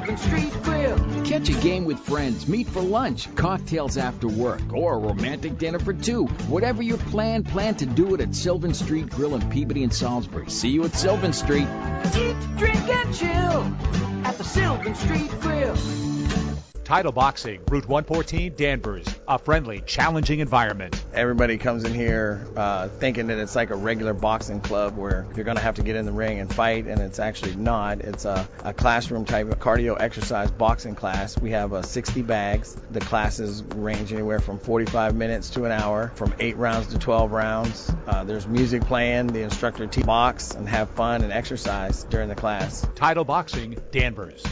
Sylvan 0.02 0.16
Street 0.16 0.62
Grill. 0.64 1.24
Catch 1.24 1.48
a 1.48 1.60
game 1.60 1.84
with 1.84 2.00
friends, 2.00 2.48
meet 2.48 2.66
for 2.66 2.82
lunch, 2.82 3.32
cocktails 3.36 3.96
after 3.96 4.26
work, 4.26 4.60
or 4.72 4.94
a 4.94 4.98
romantic 4.98 5.58
dinner 5.58 5.78
for 5.78 5.92
two. 5.92 6.26
Whatever 6.48 6.82
your 6.82 6.98
plan, 6.98 7.44
plan 7.44 7.76
to 7.76 7.86
do 7.86 8.12
it 8.16 8.20
at 8.20 8.34
Sylvan 8.34 8.74
Street 8.74 9.10
Grill 9.10 9.36
in 9.36 9.48
Peabody 9.50 9.84
and 9.84 9.94
Salisbury. 9.94 10.50
See 10.50 10.70
you 10.70 10.84
at 10.84 10.94
Sylvan 10.96 11.32
Street. 11.32 11.68
Eat, 12.16 12.36
drink, 12.56 12.88
and 12.88 13.14
chill 13.14 13.76
at 14.26 14.36
the 14.38 14.44
Sylvan 14.44 14.96
Street 14.96 15.30
Grill. 15.40 16.11
Title 16.84 17.12
Boxing, 17.12 17.60
Route 17.70 17.88
114, 17.88 18.54
Danvers. 18.56 19.06
A 19.26 19.38
friendly, 19.38 19.82
challenging 19.86 20.40
environment. 20.40 21.02
Everybody 21.14 21.56
comes 21.56 21.84
in 21.84 21.94
here 21.94 22.46
uh, 22.56 22.88
thinking 22.88 23.28
that 23.28 23.38
it's 23.38 23.56
like 23.56 23.70
a 23.70 23.76
regular 23.76 24.12
boxing 24.12 24.60
club 24.60 24.96
where 24.96 25.26
you're 25.34 25.44
going 25.44 25.56
to 25.56 25.62
have 25.62 25.76
to 25.76 25.82
get 25.82 25.96
in 25.96 26.04
the 26.04 26.12
ring 26.12 26.40
and 26.40 26.52
fight, 26.52 26.86
and 26.86 27.00
it's 27.00 27.18
actually 27.18 27.54
not. 27.54 28.00
It's 28.00 28.24
a, 28.24 28.48
a 28.64 28.74
classroom 28.74 29.24
type 29.24 29.50
of 29.50 29.58
cardio 29.58 29.98
exercise 29.98 30.50
boxing 30.50 30.94
class. 30.94 31.38
We 31.38 31.52
have 31.52 31.72
uh, 31.72 31.82
60 31.82 32.22
bags. 32.22 32.76
The 32.90 33.00
classes 33.00 33.62
range 33.62 34.12
anywhere 34.12 34.40
from 34.40 34.58
45 34.58 35.14
minutes 35.14 35.50
to 35.50 35.64
an 35.64 35.72
hour, 35.72 36.12
from 36.16 36.34
8 36.38 36.56
rounds 36.56 36.88
to 36.88 36.98
12 36.98 37.32
rounds. 37.32 37.92
Uh, 38.06 38.24
there's 38.24 38.46
music 38.46 38.82
playing. 38.82 39.28
The 39.28 39.42
instructor 39.42 39.86
teaches 39.86 40.02
box 40.02 40.54
and 40.54 40.68
have 40.68 40.90
fun 40.90 41.22
and 41.22 41.32
exercise 41.32 42.04
during 42.04 42.28
the 42.28 42.34
class. 42.34 42.86
Title 42.96 43.24
Boxing, 43.24 43.78
Danvers. 43.92 44.42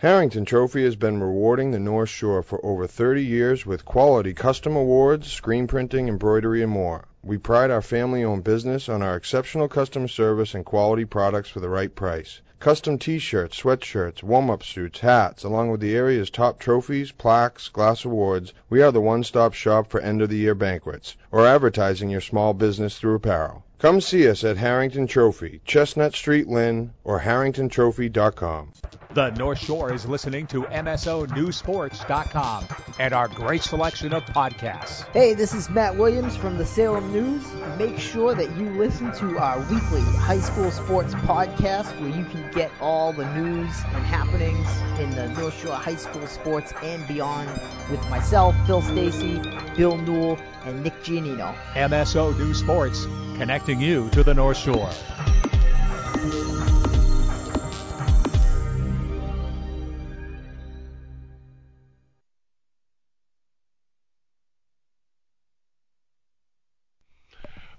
Harrington 0.00 0.44
Trophy 0.44 0.84
has 0.84 0.94
been 0.94 1.22
rewarding 1.22 1.70
the 1.70 1.78
North 1.78 2.10
Shore 2.10 2.42
for 2.42 2.62
over 2.62 2.86
30 2.86 3.24
years 3.24 3.64
with 3.64 3.86
quality 3.86 4.34
custom 4.34 4.76
awards, 4.76 5.32
screen 5.32 5.66
printing, 5.66 6.06
embroidery, 6.06 6.62
and 6.62 6.70
more. 6.70 7.06
We 7.24 7.38
pride 7.38 7.70
our 7.70 7.80
family 7.80 8.22
owned 8.22 8.44
business 8.44 8.90
on 8.90 9.00
our 9.00 9.16
exceptional 9.16 9.68
customer 9.68 10.08
service 10.08 10.54
and 10.54 10.66
quality 10.66 11.06
products 11.06 11.48
for 11.48 11.60
the 11.60 11.70
right 11.70 11.94
price. 11.94 12.42
Custom 12.58 12.98
t 12.98 13.18
shirts, 13.18 13.58
sweatshirts, 13.58 14.22
warm 14.22 14.50
up 14.50 14.62
suits, 14.62 15.00
hats, 15.00 15.44
along 15.44 15.70
with 15.70 15.80
the 15.80 15.96
area's 15.96 16.28
top 16.28 16.58
trophies, 16.58 17.10
plaques, 17.12 17.70
glass 17.70 18.04
awards, 18.04 18.52
we 18.68 18.82
are 18.82 18.92
the 18.92 19.00
one 19.00 19.24
stop 19.24 19.54
shop 19.54 19.88
for 19.88 20.00
end 20.00 20.20
of 20.20 20.28
the 20.28 20.36
year 20.36 20.54
banquets 20.54 21.16
or 21.32 21.46
advertising 21.46 22.10
your 22.10 22.20
small 22.20 22.52
business 22.52 22.98
through 22.98 23.14
apparel. 23.14 23.64
Come 23.78 24.00
see 24.00 24.26
us 24.26 24.42
at 24.42 24.56
Harrington 24.56 25.06
Trophy, 25.06 25.60
Chestnut 25.66 26.14
Street, 26.14 26.48
Lynn, 26.48 26.94
or 27.04 27.20
harringtontrophy.com. 27.20 28.72
The 29.12 29.28
North 29.30 29.58
Shore 29.58 29.92
is 29.92 30.06
listening 30.06 30.46
to 30.48 30.62
MSONewsports.com 30.62 32.64
and 32.98 33.12
our 33.12 33.28
great 33.28 33.62
selection 33.62 34.14
of 34.14 34.24
podcasts. 34.24 35.04
Hey, 35.12 35.34
this 35.34 35.52
is 35.52 35.68
Matt 35.68 35.96
Williams 35.96 36.34
from 36.36 36.56
the 36.56 36.64
Salem 36.64 37.12
News. 37.12 37.44
Make 37.78 37.98
sure 37.98 38.34
that 38.34 38.56
you 38.56 38.70
listen 38.78 39.12
to 39.12 39.38
our 39.38 39.58
weekly 39.60 40.00
high 40.00 40.40
school 40.40 40.70
sports 40.70 41.12
podcast 41.14 42.00
where 42.00 42.08
you 42.10 42.24
can 42.24 42.50
get 42.52 42.70
all 42.80 43.12
the 43.12 43.30
news 43.34 43.74
and 43.94 44.06
happenings 44.06 44.66
in 44.98 45.10
the 45.10 45.28
North 45.38 45.62
Shore 45.62 45.76
high 45.76 45.96
school 45.96 46.26
sports 46.26 46.72
and 46.82 47.06
beyond 47.06 47.50
with 47.90 48.00
myself, 48.08 48.56
Phil 48.66 48.80
Stacy, 48.80 49.38
Bill 49.76 49.98
Newell, 49.98 50.38
and 50.66 50.82
Nick 50.82 50.94
Giannino. 51.04 51.54
MSO 51.74 52.36
News 52.38 52.58
Sports, 52.58 53.06
connecting 53.36 53.80
you 53.80 54.10
to 54.10 54.24
the 54.24 54.34
North 54.34 54.56
Shore. 54.56 54.90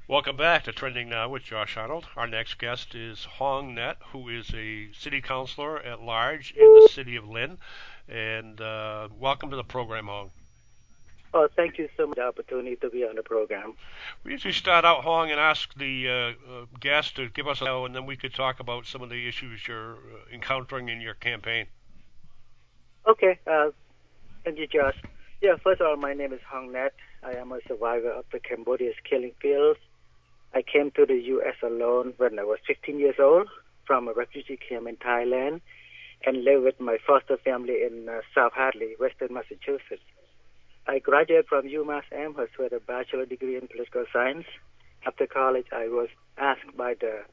Welcome 0.10 0.38
back 0.38 0.64
to 0.64 0.72
Trending 0.72 1.10
Now 1.10 1.28
with 1.28 1.44
Josh 1.44 1.76
Arnold. 1.76 2.08
Our 2.16 2.28
next 2.28 2.58
guest 2.58 2.96
is 2.96 3.26
Hong 3.26 3.76
Net, 3.76 3.98
who 4.14 4.30
is 4.30 4.54
a 4.54 4.94
city 4.94 5.20
councilor 5.20 5.80
at 5.80 6.02
large 6.02 6.54
in 6.54 6.64
the 6.64 6.90
city 6.90 7.18
of 7.18 7.28
Lynn. 7.28 7.58
And 8.08 8.62
uh, 8.62 9.10
welcome 9.20 9.50
to 9.50 9.58
the 9.58 9.66
program, 9.66 10.08
Hong. 10.08 10.32
Oh, 11.34 11.48
thank 11.56 11.78
you 11.78 11.90
so 11.98 12.08
much 12.08 12.16
for 12.16 12.22
the 12.22 12.28
opportunity 12.28 12.76
to 12.78 12.90
be 12.90 13.04
on 13.04 13.16
the 13.16 13.24
program. 13.24 13.74
We 14.24 14.32
usually 14.32 14.54
start 14.54 14.86
out, 14.86 15.04
Hong, 15.04 15.30
and 15.30 15.40
ask 15.40 15.74
the 15.76 16.08
uh, 16.08 16.14
uh, 16.14 16.66
guest 16.80 17.16
to 17.18 17.30
give 17.30 17.48
us 17.48 17.62
a 17.62 17.66
and 17.66 17.96
then 17.96 18.06
we 18.06 18.16
could 18.16 18.34
talk 18.34 18.60
about 18.60 18.86
some 18.86 19.02
of 19.02 19.10
the 19.10 19.28
issues 19.28 19.68
you're 19.68 19.94
uh, 19.94 20.34
encountering 20.34 20.90
in 20.90 21.02
your 21.02 21.14
campaign. 21.14 21.68
Okay. 23.06 23.40
Uh, 23.46 23.72
thank 24.44 24.58
you, 24.58 24.68
Josh. 24.68 24.96
Yeah, 25.42 25.56
first 25.64 25.82
of 25.82 25.88
all, 25.88 25.98
my 25.98 26.14
name 26.14 26.34
is 26.34 26.42
Hong 26.50 26.72
Net. 26.72 26.94
I 27.24 27.34
am 27.34 27.52
a 27.52 27.60
survivor 27.68 28.12
of 28.12 28.26
the 28.32 28.40
Cambodia's 28.40 28.96
killing 29.08 29.34
fields 29.42 29.80
I 30.54 30.62
came 30.62 30.92
to 30.92 31.06
the 31.06 31.20
U.S. 31.36 31.56
alone 31.62 32.14
when 32.18 32.40
I 32.40 32.44
was 32.44 32.60
15 32.68 33.00
years 33.00 33.16
old 33.20 33.48
from 33.86 34.08
a 34.08 34.14
refugee 34.14 34.58
camp 34.58 34.88
in 34.88 34.98
Thailand 34.98 35.62
and 36.26 36.44
lived 36.44 36.64
with 36.64 36.80
my 36.80 36.98
foster 37.06 37.38
family 37.38 37.84
in 37.84 38.10
uh, 38.10 38.22
South 38.34 38.54
Hadley, 38.56 38.96
Western 39.00 39.34
Massachusetts. 39.34 40.02
I 40.90 41.00
graduated 41.00 41.48
from 41.48 41.68
UMass 41.68 42.04
Amherst 42.14 42.58
with 42.58 42.72
a 42.72 42.80
bachelor 42.80 43.26
degree 43.26 43.58
in 43.58 43.68
political 43.68 44.06
science. 44.14 44.46
After 45.06 45.28
college, 45.28 45.66
I 45.74 45.90
was 45.90 46.08
asked 46.38 46.78
by 46.78 46.94
the 46.94 47.24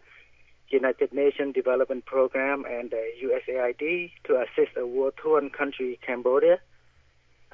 United 0.69 1.13
Nations 1.13 1.55
Development 1.55 2.05
Program 2.05 2.65
and 2.69 2.91
the 2.91 3.05
USAID 3.23 4.11
to 4.25 4.43
assist 4.43 4.77
a 4.77 4.85
war-torn 4.85 5.51
country, 5.51 6.01
Cambodia. 6.05 6.59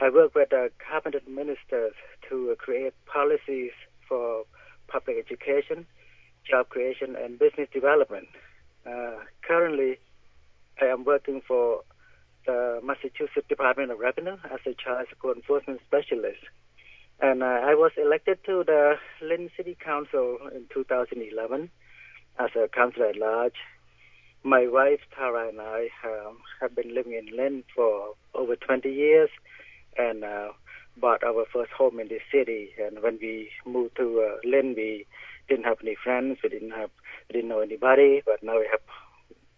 I 0.01 0.09
worked 0.09 0.35
with 0.35 0.49
the 0.49 0.71
cabinet 0.79 1.29
ministers 1.29 1.93
to 2.31 2.57
create 2.59 2.95
policies 3.05 3.73
for 4.09 4.45
public 4.89 5.19
education, 5.19 5.87
job 6.49 6.71
creation, 6.71 7.15
and 7.15 7.39
business 7.39 7.69
development. 7.75 8.29
Uh, 8.87 9.19
currently, 9.47 9.99
I 10.81 10.87
am 10.87 11.05
working 11.05 11.43
for 11.47 11.83
the 12.47 12.81
Massachusetts 12.83 13.49
Department 13.49 13.91
of 13.91 13.99
Revenue 13.99 14.37
as 14.45 14.61
a 14.67 14.75
child 14.75 15.07
support 15.11 15.37
enforcement 15.37 15.81
specialist. 15.87 16.41
And 17.21 17.43
uh, 17.43 17.47
I 17.47 17.75
was 17.75 17.93
elected 17.97 18.39
to 18.47 18.65
the 18.65 18.95
Lynn 19.23 19.51
City 19.57 19.77
Council 19.83 20.39
in 20.55 20.65
2011 20.73 21.71
as 22.39 22.51
a 22.57 22.69
councilor 22.69 23.07
at 23.07 23.17
large. 23.17 23.57
My 24.43 24.67
wife 24.67 25.01
Tara 25.15 25.49
and 25.49 25.61
I 25.61 25.89
um, 26.05 26.39
have 26.61 26.75
been 26.75 26.95
living 26.95 27.13
in 27.13 27.37
Lynn 27.37 27.63
for 27.75 28.15
over 28.35 28.57
20 28.57 28.91
years, 28.91 29.29
and 29.99 30.25
uh, 30.25 30.49
bought 30.97 31.23
our 31.25 31.45
first 31.53 31.73
home 31.73 32.01
in 32.01 32.09
this 32.09 32.23
city. 32.33 32.71
And 32.79 33.03
when 33.03 33.19
we 33.21 33.51
moved 33.67 33.97
to 33.97 34.27
uh, 34.27 34.39
Lynn, 34.49 34.75
we 34.77 35.07
didn't 35.49 35.65
have 35.65 35.79
any 35.83 35.97
friends. 36.03 36.39
We 36.43 36.49
didn't 36.49 36.73
have, 36.73 36.91
we 37.29 37.35
didn't 37.35 37.49
know 37.49 37.61
anybody. 37.61 38.23
But 38.25 38.43
now 38.43 38.59
we 38.59 38.69
have 38.71 38.81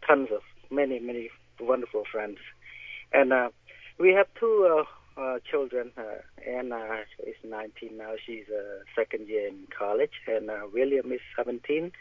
tons 0.06 0.28
of 0.34 0.42
many, 0.70 0.98
many 0.98 1.30
wonderful 1.60 2.04
friends. 2.10 2.38
And 3.12 3.32
uh, 3.32 3.50
we 3.98 4.12
have 4.12 4.26
two 4.38 4.84
uh, 5.16 5.20
uh, 5.20 5.38
children. 5.50 5.92
Uh, 5.96 6.22
Anna 6.48 7.04
is 7.26 7.34
19 7.44 7.96
now. 7.96 8.14
She's 8.24 8.44
a 8.52 8.58
uh, 8.58 8.78
second 8.96 9.28
year 9.28 9.48
in 9.48 9.66
college, 9.76 10.12
and 10.26 10.50
uh, 10.50 10.66
William 10.72 11.12
is 11.12 11.20
17, 11.36 11.92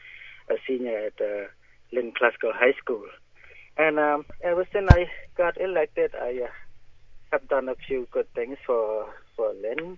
a 0.49 0.53
senior 0.67 1.07
at 1.07 1.21
uh, 1.21 1.47
Lynn 1.91 2.13
Classical 2.17 2.51
High 2.53 2.73
School. 2.81 3.05
And 3.77 3.99
um, 3.99 4.25
ever 4.43 4.65
since 4.71 4.85
I 4.89 5.05
got 5.37 5.59
elected, 5.59 6.11
I 6.15 6.41
uh, 6.43 6.51
have 7.31 7.47
done 7.47 7.69
a 7.69 7.75
few 7.75 8.07
good 8.11 8.31
things 8.33 8.57
for 8.65 9.07
for 9.35 9.53
Lynn. 9.53 9.97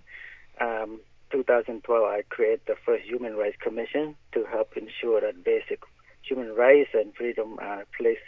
Um, 0.60 1.00
2012, 1.32 2.04
I 2.04 2.22
created 2.28 2.60
the 2.66 2.76
first 2.86 3.04
Human 3.04 3.34
Rights 3.34 3.56
Commission 3.60 4.14
to 4.32 4.44
help 4.44 4.76
ensure 4.76 5.20
that 5.20 5.44
basic 5.44 5.80
human 6.22 6.54
rights 6.54 6.90
and 6.94 7.14
freedom 7.14 7.58
are, 7.60 7.84
place, 7.98 8.22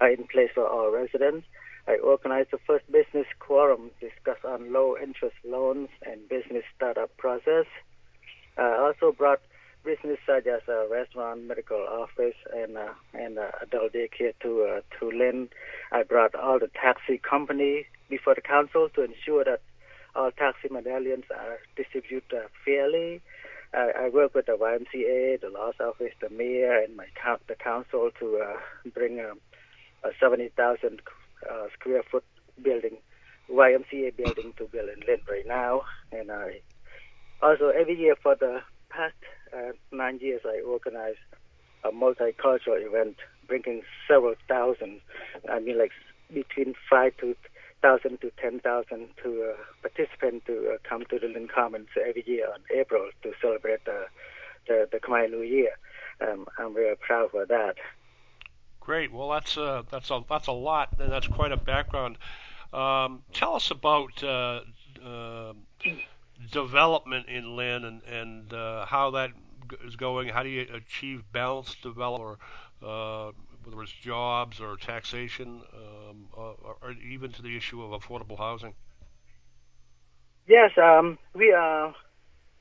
are 0.00 0.10
in 0.10 0.26
place 0.26 0.48
for 0.54 0.66
all 0.66 0.90
residents. 0.90 1.46
I 1.88 1.96
organized 1.96 2.50
the 2.50 2.58
first 2.66 2.84
business 2.92 3.26
quorum 3.38 3.90
discuss 3.98 4.36
on 4.44 4.74
low 4.74 4.94
interest 5.02 5.36
loans 5.42 5.88
and 6.04 6.28
business 6.28 6.64
startup 6.76 7.16
process. 7.16 7.64
I 8.58 8.76
also 8.76 9.10
brought 9.16 9.40
business 9.84 10.18
such 10.26 10.46
as 10.46 10.60
a 10.68 10.86
restaurant, 10.90 11.44
medical 11.44 11.78
office, 11.78 12.36
and 12.54 12.76
uh, 12.76 12.92
and 13.14 13.38
uh, 13.38 13.52
adult 13.62 13.94
daycare 13.94 14.34
to 14.42 14.64
uh, 14.64 14.80
to 14.98 15.10
Lynn. 15.10 15.48
I 15.90 16.02
brought 16.02 16.34
all 16.34 16.58
the 16.58 16.68
taxi 16.68 17.16
company 17.16 17.86
before 18.10 18.34
the 18.34 18.42
council 18.42 18.90
to 18.94 19.04
ensure 19.04 19.44
that 19.44 19.62
all 20.14 20.30
taxi 20.30 20.68
medallions 20.70 21.24
are 21.34 21.58
distributed 21.74 22.34
uh, 22.34 22.48
fairly. 22.66 23.22
I, 23.72 23.92
I 24.04 24.08
work 24.10 24.34
with 24.34 24.46
the 24.46 24.58
YMCA, 24.58 25.40
the 25.40 25.48
laws 25.48 25.74
office, 25.80 26.12
the 26.20 26.28
mayor, 26.28 26.82
and 26.82 26.96
my 26.96 27.06
the 27.46 27.54
council 27.54 28.10
to 28.18 28.42
uh, 28.44 28.56
bring 28.92 29.20
um, 29.20 29.40
a 30.04 30.10
70,000 30.20 31.00
uh, 31.50 31.66
square 31.78 32.02
foot 32.10 32.24
building, 32.62 32.96
YMCA 33.50 34.16
building 34.16 34.52
to 34.58 34.64
build 34.64 34.88
in 34.88 35.00
Lynn 35.06 35.20
right 35.28 35.46
now. 35.46 35.82
And 36.12 36.30
I 36.30 36.60
also 37.42 37.68
every 37.68 37.98
year 37.98 38.16
for 38.22 38.34
the 38.34 38.60
past 38.90 39.14
uh, 39.54 39.72
nine 39.92 40.18
years, 40.20 40.42
I 40.44 40.60
organize 40.60 41.16
a 41.84 41.90
multicultural 41.90 42.84
event, 42.84 43.16
bringing 43.46 43.82
several 44.06 44.34
thousand. 44.48 45.00
I 45.50 45.60
mean, 45.60 45.78
like 45.78 45.92
between 46.32 46.74
five 46.90 47.16
to 47.18 47.34
thousand 47.80 48.20
to 48.20 48.30
ten 48.40 48.60
thousand 48.60 49.08
to 49.22 49.52
uh, 49.52 49.56
participants 49.82 50.46
to 50.46 50.74
uh, 50.74 50.78
come 50.88 51.04
to 51.10 51.18
the 51.18 51.28
Lynn 51.28 51.48
Commons 51.48 51.88
every 51.96 52.24
year 52.26 52.48
on 52.52 52.60
April 52.74 53.08
to 53.22 53.32
celebrate 53.40 53.84
the 53.84 54.06
the, 54.66 54.88
the 54.90 54.98
Khmer 54.98 55.30
New 55.30 55.42
Year. 55.42 55.70
Um, 56.20 56.46
I'm 56.58 56.74
very 56.74 56.96
proud 56.96 57.30
for 57.30 57.46
that. 57.46 57.76
Great. 58.88 59.12
Well, 59.12 59.28
that's 59.28 59.58
uh, 59.58 59.82
that's 59.90 60.10
a 60.10 60.24
that's 60.30 60.46
a 60.46 60.52
lot, 60.52 60.94
and 60.98 61.12
that's 61.12 61.26
quite 61.26 61.52
a 61.52 61.58
background. 61.58 62.16
Um, 62.72 63.22
tell 63.34 63.54
us 63.54 63.70
about 63.70 64.24
uh, 64.24 64.62
uh, 65.04 65.52
development 66.50 67.28
in 67.28 67.54
Lynn 67.54 67.84
and 67.84 68.02
and 68.04 68.50
uh, 68.50 68.86
how 68.86 69.10
that 69.10 69.32
is 69.84 69.96
going. 69.96 70.30
How 70.30 70.42
do 70.42 70.48
you 70.48 70.66
achieve 70.72 71.22
balanced 71.30 71.82
development? 71.82 72.38
Or, 72.82 73.28
uh, 73.28 73.32
whether 73.62 73.82
it's 73.82 73.92
jobs 73.92 74.58
or 74.58 74.78
taxation, 74.78 75.60
um, 75.74 76.28
or, 76.32 76.56
or, 76.80 76.92
even 76.92 77.30
to 77.32 77.42
the 77.42 77.58
issue 77.58 77.82
of 77.82 77.90
affordable 78.00 78.38
housing? 78.38 78.72
Yes, 80.46 80.70
um, 80.78 81.18
we 81.34 81.52
are 81.52 81.94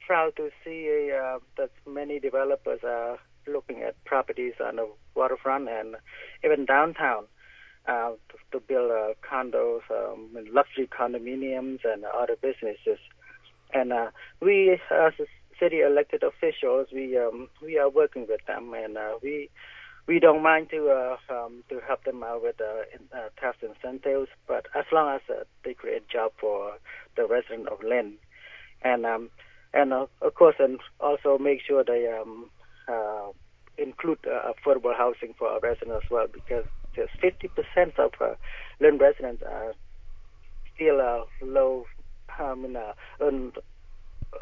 proud 0.06 0.36
to 0.36 0.50
see 0.66 1.10
uh, 1.10 1.40
that 1.56 1.72
many 1.86 2.20
developers 2.20 2.82
are 2.84 3.18
looking 3.48 3.82
at 3.82 4.04
properties 4.06 4.54
on 4.64 4.78
the 4.78 4.90
waterfront 5.16 5.70
and 5.70 5.96
even 6.44 6.66
downtown 6.66 7.26
uh, 7.88 8.12
to, 8.30 8.38
to, 8.52 8.60
build 8.60 8.92
uh, 8.92 9.14
condos, 9.30 9.82
um, 9.90 10.30
luxury 10.52 10.88
condominiums, 10.88 11.80
and 11.86 12.04
other 12.06 12.36
businesses. 12.42 13.00
And 13.74 13.94
uh, 13.94 14.08
we, 14.42 14.80
as 14.92 15.14
city 15.60 15.82
elected 15.82 16.24
officials, 16.24 16.88
we 16.94 17.18
um, 17.18 17.50
we 17.62 17.78
are 17.78 17.90
working 17.90 18.26
with 18.28 18.42
them, 18.46 18.74
and 18.74 18.98
uh, 18.98 19.14
we 19.22 19.50
we 20.08 20.20
don't 20.20 20.42
mind 20.42 20.70
to 20.72 20.90
uh, 20.90 21.18
um, 21.34 21.64
to 21.70 21.80
help 21.86 22.04
them 22.04 22.24
out 22.24 22.42
with 22.42 22.60
uh, 22.62 22.84
in, 22.94 23.02
uh, 23.18 23.30
tax 23.40 23.58
incentives, 23.62 24.30
but 24.48 24.68
as 24.76 24.86
long 24.92 25.16
as 25.16 25.22
uh, 25.30 25.44
they 25.64 25.74
create 25.74 26.08
job 26.10 26.32
for 26.40 26.74
the 27.16 27.26
resident 27.28 27.68
of 27.68 27.80
Lynn, 27.84 28.14
and 28.84 29.06
um, 29.06 29.30
and 29.74 29.94
uh, 29.94 30.08
of 30.22 30.34
course, 30.36 30.56
and 30.60 30.80
also 31.00 31.38
make 31.38 31.60
sure 31.62 31.84
they 31.84 32.08
um, 32.08 32.50
uh, 32.88 33.30
include 33.78 34.20
uh, 34.28 34.52
affordable 34.52 34.96
housing 34.98 35.34
for 35.38 35.48
our 35.50 35.60
residents 35.62 36.04
as 36.06 36.12
well, 36.12 36.28
because 36.32 36.66
there's 36.96 37.10
50% 37.24 38.00
of 38.00 38.12
uh, 38.22 38.34
Lynn 38.82 38.98
residents 38.98 39.44
are 39.48 39.74
still 40.76 41.02
uh, 41.02 41.22
low, 41.46 41.86
um, 42.40 42.66
in, 42.66 42.76
uh, 42.76 42.94
earn, 43.22 43.52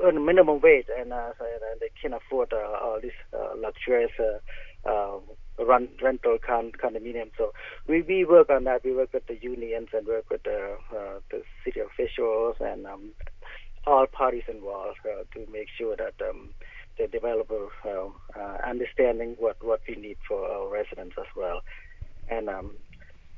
earn 0.03 0.25
minimum 0.25 0.61
wage, 0.61 0.85
and 0.97 1.13
uh, 1.13 1.31
uh, 1.39 1.45
they 1.79 1.89
can't 2.01 2.13
afford 2.15 2.53
uh, 2.53 2.77
all 2.83 2.99
these 3.01 3.11
uh, 3.33 3.55
luxurious. 3.57 4.11
Uh, 4.19 4.39
uh, 4.89 5.17
run 5.59 5.89
rental 6.03 6.37
con- 6.45 6.71
condominium. 6.83 7.31
So 7.37 7.51
we, 7.87 8.01
we 8.03 8.25
work 8.25 8.49
on 8.49 8.65
that. 8.65 8.81
We 8.83 8.95
work 8.95 9.13
with 9.13 9.25
the 9.27 9.37
unions 9.41 9.89
and 9.93 10.05
work 10.07 10.25
with 10.29 10.43
the 10.43 10.75
uh, 10.95 11.19
the 11.31 11.41
city 11.65 11.79
officials 11.79 12.55
and 12.59 12.85
um, 12.85 13.13
all 13.87 14.05
parties 14.07 14.43
involved 14.47 14.97
uh, 15.05 15.23
to 15.33 15.51
make 15.51 15.67
sure 15.77 15.95
that 15.97 16.15
um, 16.27 16.53
the 16.97 17.07
developer 17.07 17.67
uh, 17.85 18.57
understanding 18.65 19.35
what 19.39 19.63
what 19.63 19.81
we 19.87 19.95
need 19.95 20.17
for 20.27 20.45
our 20.45 20.69
residents 20.69 21.15
as 21.19 21.27
well. 21.35 21.61
And 22.29 22.49
um, 22.49 22.71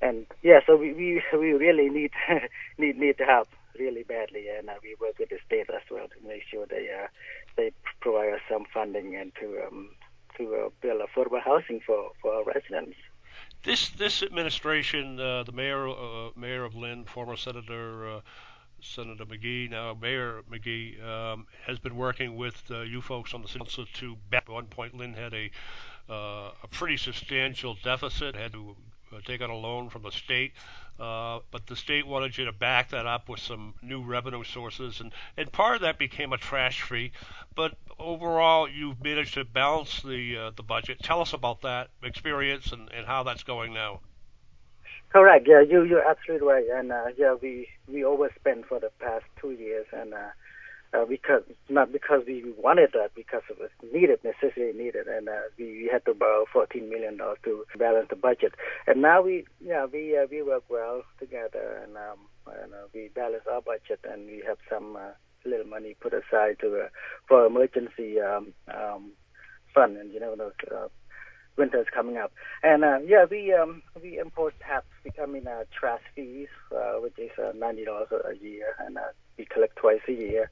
and 0.02 0.26
yeah, 0.44 0.60
so 0.66 0.76
we 0.76 0.94
we, 0.94 1.22
we 1.38 1.54
really 1.54 1.90
need 1.90 2.12
need 2.78 2.98
need 2.98 3.16
help 3.20 3.50
really 3.78 4.04
badly, 4.04 4.46
and 4.50 4.70
uh, 4.70 4.74
we 4.82 4.96
work 5.00 5.20
with 5.20 5.30
the 5.30 5.38
state 5.46 5.70
as 5.70 5.82
well 5.92 6.08
to 6.08 6.28
make 6.28 6.44
sure 6.50 6.66
they 6.66 6.90
uh, 6.90 7.08
they 7.56 7.72
provide 8.00 8.34
us 8.34 8.42
some 8.50 8.66
funding 8.74 9.16
and 9.16 9.32
to 9.40 9.62
um, 9.68 9.90
to 10.38 10.56
uh, 10.56 10.70
build 10.82 11.02
affordable 11.02 11.42
housing 11.42 11.80
for, 11.86 12.12
for 12.22 12.34
our 12.34 12.44
residents. 12.44 12.96
This 13.64 13.90
this 13.90 14.24
administration, 14.24 15.20
uh, 15.20 15.44
the 15.44 15.52
mayor 15.52 15.90
uh, 15.90 16.30
mayor 16.36 16.64
of 16.64 16.76
Lynn, 16.76 17.06
former 17.06 17.36
Senator 17.36 18.22
Senator 18.82 19.26
McGee, 19.26 19.70
now 19.70 19.98
Mayor 20.00 20.42
McGee, 20.52 21.04
um, 21.04 21.48
has 21.66 21.80
been 21.80 21.96
working 21.96 22.36
with 22.36 22.62
uh, 22.70 22.82
you 22.82 23.02
folks 23.02 23.34
on 23.34 23.42
the 23.42 23.48
city 23.48 23.60
council 23.60 23.86
to. 23.96 24.18
At 24.32 24.48
one 24.50 24.66
point, 24.66 24.96
Lynn 24.96 25.14
had 25.14 25.34
a 25.34 25.52
uh, 26.10 26.52
a 26.64 26.68
pretty 26.70 26.98
substantial 26.98 27.76
deficit, 27.84 28.36
had 28.36 28.54
to 28.54 28.76
uh, 29.12 29.20
take 29.26 29.42
out 29.42 29.50
a 29.50 29.56
loan 29.56 29.90
from 29.90 30.04
the 30.04 30.12
state. 30.12 30.54
Uh, 31.00 31.40
but 31.52 31.68
the 31.68 31.76
state 31.76 32.08
wanted 32.08 32.38
you 32.38 32.46
to 32.46 32.52
back 32.52 32.90
that 32.90 33.06
up 33.06 33.30
with 33.30 33.40
some 33.40 33.76
new 33.84 34.02
revenue 34.02 34.44
sources, 34.44 35.00
and, 35.00 35.12
and 35.38 35.52
part 35.52 35.76
of 35.76 35.82
that 35.82 36.00
became 36.00 36.34
a 36.34 36.38
trash 36.38 36.82
fee. 36.82 37.12
But 37.56 37.78
overall, 38.00 38.68
you've 38.68 39.04
managed 39.04 39.36
to 39.36 39.46
balance 39.46 40.02
the 40.02 40.38
uh, 40.38 40.52
the 40.56 40.64
budget. 40.64 41.00
Tell 41.04 41.22
us 41.22 41.34
about 41.34 41.62
that 41.62 41.90
experience 42.02 42.72
and, 42.72 42.92
and 42.92 43.06
how 43.06 43.24
that's 43.24 43.44
going 43.44 43.74
now. 43.74 44.00
Correct. 45.12 45.48
Yeah, 45.48 45.62
you 45.62 45.84
you're 45.84 46.08
absolutely 46.08 46.48
right. 46.48 46.66
And 46.74 46.92
uh, 46.92 47.06
yeah, 47.18 47.36
we 47.42 47.68
we 47.88 48.04
overspent 48.04 48.66
for 48.68 48.80
the 48.80 48.92
past 49.00 49.26
two 49.42 49.52
years, 49.52 49.86
and 49.94 50.14
uh, 50.14 50.32
uh, 50.94 51.06
because 51.06 51.44
not 51.70 51.92
because 51.94 52.24
we 52.28 52.54
wanted 52.58 52.92
that, 52.94 53.12
because 53.16 53.44
it 53.50 53.58
was 53.60 53.70
needed, 53.94 54.20
necessarily 54.24 54.78
needed, 54.78 55.08
and 55.08 55.30
uh, 55.30 55.34
we, 55.58 55.66
we 55.66 55.90
had 55.92 56.06
to 56.06 56.14
borrow 56.14 56.46
14 56.52 56.90
million 56.90 57.18
dollars 57.18 57.38
to 57.46 57.64
balance 57.78 58.08
the 58.10 58.16
budget. 58.18 58.54
And 58.86 59.02
now 59.02 59.22
we, 59.22 59.46
yeah, 59.62 59.86
we 59.86 60.18
uh, 60.18 60.28
we 60.30 60.42
work 60.44 60.64
well 60.70 61.04
together, 61.20 61.82
and 61.84 61.96
um, 61.98 62.20
and 62.62 62.74
uh, 62.74 62.88
we 62.94 63.10
balance 63.16 63.44
our 63.50 63.62
budget, 63.62 64.02
and 64.04 64.28
we 64.28 64.44
have 64.46 64.58
some 64.70 64.98
uh, 64.98 65.12
little 65.46 65.68
money 65.68 65.96
put 66.02 66.14
aside 66.14 66.58
to 66.62 66.82
uh, 66.86 66.88
for 67.28 67.46
emergency 67.46 68.20
um, 68.20 68.54
um, 68.74 69.12
fund, 69.74 69.98
and 69.98 70.12
you 70.14 70.20
know 70.20 70.36
those. 70.36 70.54
Uh, 70.70 70.88
winter 71.58 71.80
is 71.82 71.88
coming 71.94 72.18
up, 72.18 72.32
and 72.64 72.84
uh, 72.84 73.00
yeah, 73.06 73.26
we 73.30 73.54
um, 73.54 73.82
we 74.02 74.20
impose 74.20 74.52
tax, 74.60 74.86
I 75.22 75.26
mean 75.26 75.48
uh, 75.48 75.64
trash 75.78 76.02
fees, 76.16 76.50
uh, 76.72 76.96
which 77.02 77.18
is 77.18 77.32
uh, 77.38 77.52
ninety 77.56 77.86
dollars 77.86 78.10
a 78.12 78.36
year, 78.44 78.76
and 78.80 78.98
uh, 78.98 79.12
we 79.38 79.46
collect 79.46 79.76
twice 79.76 80.02
a 80.08 80.14
year. 80.14 80.50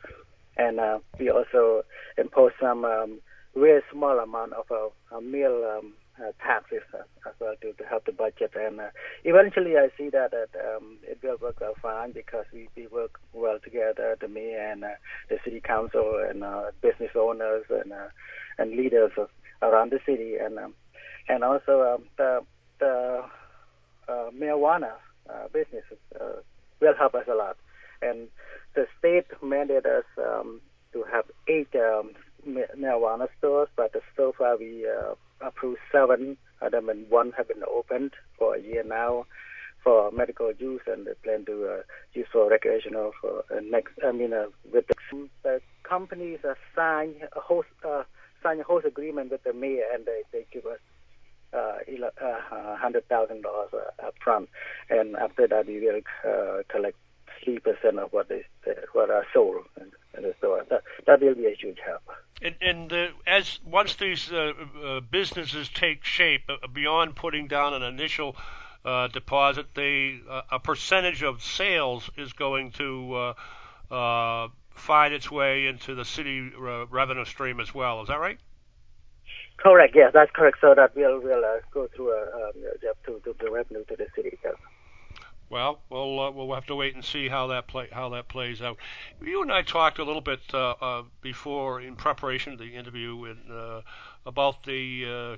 And 0.57 0.79
uh, 0.79 0.99
we 1.19 1.29
also 1.29 1.83
impose 2.17 2.53
some 2.61 2.85
um, 2.85 3.19
very 3.55 3.81
small 3.91 4.19
amount 4.19 4.53
of 4.53 4.65
uh, 4.71 5.19
meal 5.19 5.77
um, 5.77 5.93
uh, 6.17 6.31
taxes 6.41 6.81
uh, 6.93 6.99
as 7.27 7.33
well 7.39 7.55
to, 7.61 7.73
to 7.73 7.83
help 7.83 8.05
the 8.05 8.11
budget. 8.13 8.51
And 8.55 8.79
uh, 8.79 8.87
eventually, 9.25 9.75
I 9.77 9.89
see 9.97 10.09
that, 10.09 10.31
that 10.31 10.49
um, 10.75 10.97
it 11.03 11.19
will 11.21 11.37
work 11.41 11.61
out 11.61 11.75
fine 11.81 12.13
because 12.13 12.45
we, 12.53 12.69
we 12.75 12.87
work 12.87 13.19
well 13.33 13.59
together, 13.61 14.17
the 14.19 14.29
mayor 14.29 14.71
and 14.71 14.83
uh, 14.85 14.95
the 15.29 15.37
city 15.43 15.59
council 15.59 16.23
and 16.29 16.43
uh, 16.43 16.71
business 16.81 17.11
owners 17.15 17.65
and 17.69 17.91
uh, 17.91 18.07
and 18.57 18.71
leaders 18.77 19.11
around 19.61 19.91
the 19.91 19.99
city, 20.05 20.35
and 20.37 20.57
um, 20.57 20.73
and 21.27 21.43
also 21.43 21.95
um, 21.95 22.03
the 22.17 22.41
the 22.79 23.23
uh, 24.07 24.29
marijuana 24.31 24.93
uh, 25.29 25.47
businesses 25.51 25.97
uh, 26.19 26.41
will 26.79 26.95
help 26.95 27.15
us 27.15 27.25
a 27.29 27.35
lot. 27.35 27.57
And 28.01 28.27
the 28.75 28.87
state 28.99 29.27
mandated 29.41 29.85
us 29.85 30.05
um, 30.17 30.61
to 30.93 31.03
have 31.11 31.25
eight 31.47 31.73
um, 31.75 32.11
marijuana 32.47 33.27
stores, 33.37 33.69
but 33.75 33.93
so 34.15 34.33
far 34.37 34.57
we 34.57 34.85
uh, 34.87 35.15
approved 35.41 35.79
seven 35.91 36.37
of 36.61 36.71
them, 36.71 36.89
and 36.89 37.09
one 37.09 37.31
have 37.37 37.47
been 37.47 37.63
opened 37.63 38.11
for 38.37 38.55
a 38.55 38.61
year 38.61 38.83
now 38.83 39.25
for 39.83 40.11
medical 40.11 40.51
use, 40.51 40.81
and 40.87 41.05
they 41.05 41.13
plan 41.23 41.45
to 41.45 41.67
uh, 41.67 41.81
use 42.13 42.27
for 42.31 42.49
recreational 42.49 43.11
for 43.21 43.43
uh, 43.55 43.59
next. 43.61 43.93
I 44.05 44.11
mean, 44.11 44.33
uh, 44.33 44.47
with 44.73 44.87
the, 44.87 45.29
the 45.43 45.61
companies 45.83 46.39
uh, 46.43 46.55
sign 46.75 47.15
a 47.35 47.39
host 47.39 47.69
uh, 47.87 48.03
sign 48.41 48.59
a 48.59 48.63
host 48.63 48.85
agreement 48.85 49.31
with 49.31 49.43
the 49.43 49.53
mayor, 49.53 49.85
and 49.93 50.05
they 50.05 50.23
they 50.31 50.45
give 50.51 50.65
us 50.65 50.79
uh, 51.53 51.77
uh, 52.21 52.75
hundred 52.77 53.07
thousand 53.07 53.41
dollars 53.43 53.69
uh, 53.73 54.07
up 54.07 54.15
front, 54.23 54.49
and 54.89 55.15
after 55.15 55.47
that 55.47 55.67
we 55.67 55.79
will 55.79 56.01
uh, 56.27 56.63
collect 56.69 56.97
three 57.43 57.59
percent 57.59 57.99
of 57.99 58.11
what 58.11 58.29
they 58.29 58.43
what 58.93 59.09
are 59.09 59.25
sold 59.33 59.65
in 60.17 60.23
the 60.23 60.33
store. 60.37 60.65
That 60.69 60.83
that 61.05 61.21
will 61.21 61.35
be 61.35 61.45
a 61.47 61.55
huge 61.55 61.77
help. 61.85 62.01
And, 62.41 62.55
and 62.61 62.93
uh, 62.93 63.07
as 63.25 63.59
once 63.65 63.95
these 63.95 64.31
uh, 64.31 64.51
uh, 64.83 64.99
businesses 64.99 65.69
take 65.69 66.03
shape, 66.03 66.43
uh, 66.49 66.67
beyond 66.67 67.15
putting 67.15 67.47
down 67.47 67.73
an 67.73 67.83
initial 67.83 68.35
uh, 68.83 69.07
deposit, 69.07 69.67
they 69.73 70.19
uh, 70.29 70.41
a 70.51 70.59
percentage 70.59 71.23
of 71.23 71.41
sales 71.41 72.09
is 72.17 72.33
going 72.33 72.71
to 72.71 73.33
uh, 73.89 73.93
uh, 73.93 74.47
find 74.71 75.13
its 75.13 75.31
way 75.31 75.67
into 75.67 75.95
the 75.95 76.05
city 76.05 76.51
uh, 76.55 76.85
revenue 76.87 77.25
stream 77.25 77.59
as 77.59 77.73
well. 77.73 78.01
Is 78.01 78.09
that 78.09 78.19
right? 78.19 78.37
Correct. 79.57 79.95
Yes, 79.95 80.11
that's 80.13 80.31
correct. 80.31 80.57
So 80.61 80.73
that 80.75 80.95
will 80.95 81.19
will 81.19 81.43
uh, 81.43 81.59
go 81.73 81.87
through 81.95 82.11
uh, 82.11 82.47
um, 82.47 82.53
to, 83.05 83.19
to 83.23 83.35
the 83.39 83.51
revenue 83.51 83.83
to 83.85 83.95
the 83.95 84.07
city. 84.15 84.37
Yes. 84.43 84.55
Well, 85.49 85.79
we'll 85.89 86.19
uh, 86.19 86.31
we'll 86.31 86.53
have 86.53 86.65
to 86.67 86.75
wait 86.75 86.95
and 86.95 87.05
see 87.05 87.29
how 87.29 87.47
that 87.47 87.67
play 87.67 87.87
how 87.91 88.09
that 88.09 88.27
plays 88.27 88.61
out. 88.61 88.77
You 89.21 89.41
and 89.41 89.51
I 89.51 89.61
talked 89.61 89.99
a 89.99 90.03
little 90.03 90.21
bit 90.21 90.41
uh, 90.53 90.75
uh, 90.81 91.03
before 91.21 91.81
in 91.81 91.95
preparation 91.95 92.53
of 92.53 92.59
the 92.59 92.75
interview 92.75 93.25
in, 93.25 93.51
uh, 93.51 93.81
about 94.25 94.63
the 94.63 95.37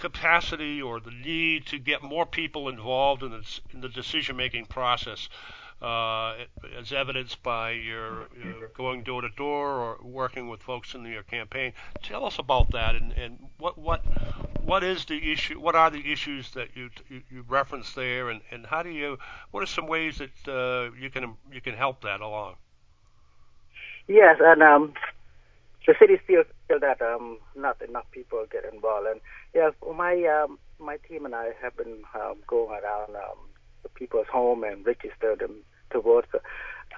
capacity 0.00 0.80
or 0.80 1.00
the 1.00 1.10
need 1.10 1.66
to 1.66 1.78
get 1.78 2.02
more 2.02 2.26
people 2.26 2.68
involved 2.68 3.22
in 3.22 3.30
the, 3.30 3.60
in 3.72 3.80
the 3.80 3.88
decision 3.88 4.36
making 4.36 4.66
process 4.66 5.28
uh, 5.32 5.63
as 5.82 6.92
evidenced 6.92 7.42
by 7.42 7.72
your, 7.72 8.28
your, 8.42 8.68
going 8.74 9.02
door 9.02 9.20
to 9.22 9.28
door 9.28 9.68
or 9.68 9.98
working 10.02 10.48
with 10.48 10.62
folks 10.62 10.94
in 10.94 11.04
your 11.04 11.22
campaign. 11.22 11.72
Tell 12.02 12.24
us 12.24 12.38
about 12.38 12.70
that 12.72 12.94
and, 12.94 13.12
and 13.12 13.38
what 13.58 13.78
what 13.78 14.04
what 14.64 14.82
is 14.82 15.04
the 15.04 15.32
issue? 15.32 15.60
What 15.60 15.74
are 15.74 15.90
the 15.90 16.10
issues 16.12 16.50
that 16.52 16.68
you 16.74 16.90
you, 17.08 17.22
you 17.30 17.44
reference 17.48 17.92
there, 17.92 18.30
and, 18.30 18.40
and 18.50 18.66
how 18.66 18.82
do 18.82 18.90
you? 18.90 19.18
What 19.50 19.62
are 19.62 19.66
some 19.66 19.86
ways 19.86 20.18
that 20.18 20.52
uh, 20.52 20.94
you 20.98 21.10
can 21.10 21.34
you 21.52 21.60
can 21.60 21.74
help 21.74 22.02
that 22.02 22.20
along? 22.20 22.56
Yes, 24.08 24.38
and 24.40 24.62
um, 24.62 24.94
the 25.86 25.94
city 25.98 26.18
still 26.24 26.44
feel 26.68 26.80
that 26.80 27.00
um, 27.02 27.38
not 27.54 27.80
enough 27.82 28.10
people 28.10 28.44
get 28.50 28.64
involved, 28.72 29.06
and 29.06 29.20
yeah, 29.54 29.70
my 29.94 30.14
um, 30.24 30.58
my 30.78 30.96
team 31.08 31.24
and 31.24 31.34
I 31.34 31.50
have 31.62 31.76
been 31.76 32.02
um, 32.14 32.36
going 32.46 32.70
around 32.70 33.16
um, 33.16 33.38
people's 33.88 34.26
home 34.32 34.64
and 34.64 34.86
register 34.86 35.36
them 35.36 35.56
to 35.92 36.00
vote. 36.00 36.26
So, 36.32 36.40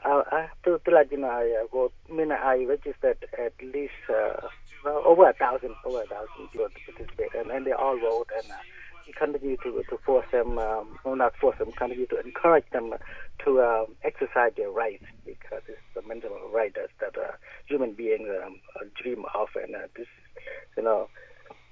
uh, 0.05 0.23
I 0.31 0.41
have 0.43 0.63
to, 0.65 0.81
to 0.85 0.91
let 0.95 1.11
you 1.11 1.19
know, 1.19 1.29
I 1.29 1.63
uh, 1.63 1.67
vote. 1.67 1.93
I 2.09 2.13
mean, 2.13 2.33
I 2.33 2.65
registered 2.65 3.27
at 3.39 3.53
least 3.63 3.93
uh, 4.09 4.49
well, 4.85 5.03
over 5.05 5.29
a 5.29 5.33
thousand, 5.33 5.75
over 5.85 6.03
a 6.03 6.07
thousand 6.07 6.49
people 6.53 6.69
to 6.69 6.93
participate, 6.93 7.35
and, 7.35 7.51
and 7.51 7.67
they 7.67 7.73
all 7.73 7.99
vote. 7.99 8.29
And 8.37 8.51
uh, 8.51 8.57
continue 9.19 9.57
to 9.59 9.83
to 9.89 9.99
force 10.05 10.27
them, 10.33 10.59
um, 10.59 10.99
well, 11.05 11.17
not 11.17 11.37
force 11.37 11.59
them, 11.59 11.73
continue 11.73 12.07
to 12.07 12.21
encourage 12.21 12.69
them 12.73 12.95
to 13.45 13.63
um, 13.63 13.87
exercise 14.03 14.53
their 14.57 14.71
rights 14.71 15.05
because 15.25 15.63
it's 15.69 15.79
a 15.97 16.03
fundamental 16.03 16.51
right 16.53 16.75
that 16.75 17.17
uh, 17.17 17.33
human 17.67 17.93
beings 17.93 18.29
um, 18.45 18.61
dream 19.01 19.25
of, 19.35 19.49
and 19.55 19.75
uh, 19.75 19.87
this, 19.97 20.07
you 20.77 20.83
know, 20.83 21.09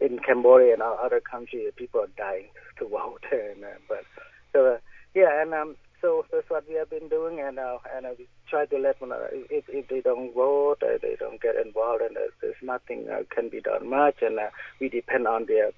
in 0.00 0.18
Cambodia 0.18 0.74
and 0.74 0.82
other 0.82 1.20
countries, 1.20 1.72
people 1.76 2.00
are 2.00 2.10
dying 2.16 2.46
to 2.78 2.88
vote, 2.88 3.24
and 3.32 3.64
uh, 3.64 3.68
but 3.88 4.04
so 4.52 4.66
uh, 4.66 4.78
yeah, 5.14 5.42
and 5.42 5.54
um, 5.54 5.76
so 6.00 6.24
that's 6.32 6.48
what 6.50 6.68
we 6.68 6.74
have 6.74 6.90
been 6.90 7.08
doing, 7.08 7.40
and 7.40 7.58
uh, 7.58 7.78
and 7.94 8.06
uh, 8.06 8.10
we 8.18 8.28
try 8.48 8.66
to 8.66 8.78
let 8.78 8.98
them 9.00 9.10
know 9.10 9.26
if 9.32 9.64
if 9.68 9.88
they 9.88 10.00
don't 10.00 10.34
vote, 10.34 10.82
uh, 10.82 10.98
they 11.00 11.16
don't 11.18 11.40
get 11.40 11.56
involved, 11.56 12.02
and 12.02 12.16
uh, 12.16 12.20
there's 12.40 12.54
nothing 12.62 13.06
uh, 13.10 13.22
can 13.34 13.48
be 13.48 13.60
done 13.60 13.88
much, 13.88 14.16
and 14.22 14.38
uh, 14.38 14.50
we 14.80 14.88
depend 14.88 15.26
on 15.26 15.46
their 15.46 15.70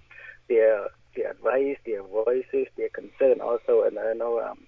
their 0.49 0.89
their 1.15 1.31
advice, 1.31 1.77
their 1.87 2.03
voices, 2.03 2.67
their 2.77 2.89
concern 2.89 3.41
also, 3.41 3.83
and 3.87 3.99
I 3.99 4.13
know 4.13 4.41
um, 4.41 4.59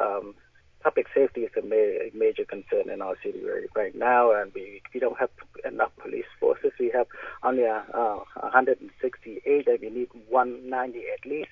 um, 0.00 0.34
public 0.82 1.06
safety 1.14 1.42
is 1.42 1.50
a 1.56 1.62
ma- 1.62 2.08
major 2.18 2.44
concern 2.44 2.90
in 2.92 3.02
our 3.02 3.14
city 3.22 3.40
right, 3.74 3.94
now, 3.94 4.32
and 4.32 4.52
we 4.54 4.80
we 4.94 5.00
don't 5.00 5.18
have 5.18 5.30
enough 5.64 5.92
police 6.02 6.30
forces. 6.38 6.72
We 6.78 6.90
have 6.94 7.06
only 7.42 7.66
uh, 7.66 7.82
uh, 7.92 8.20
168, 8.40 9.68
and 9.68 9.78
we 9.80 9.90
need 9.90 10.08
190 10.28 10.98
at 11.18 11.30
least, 11.30 11.50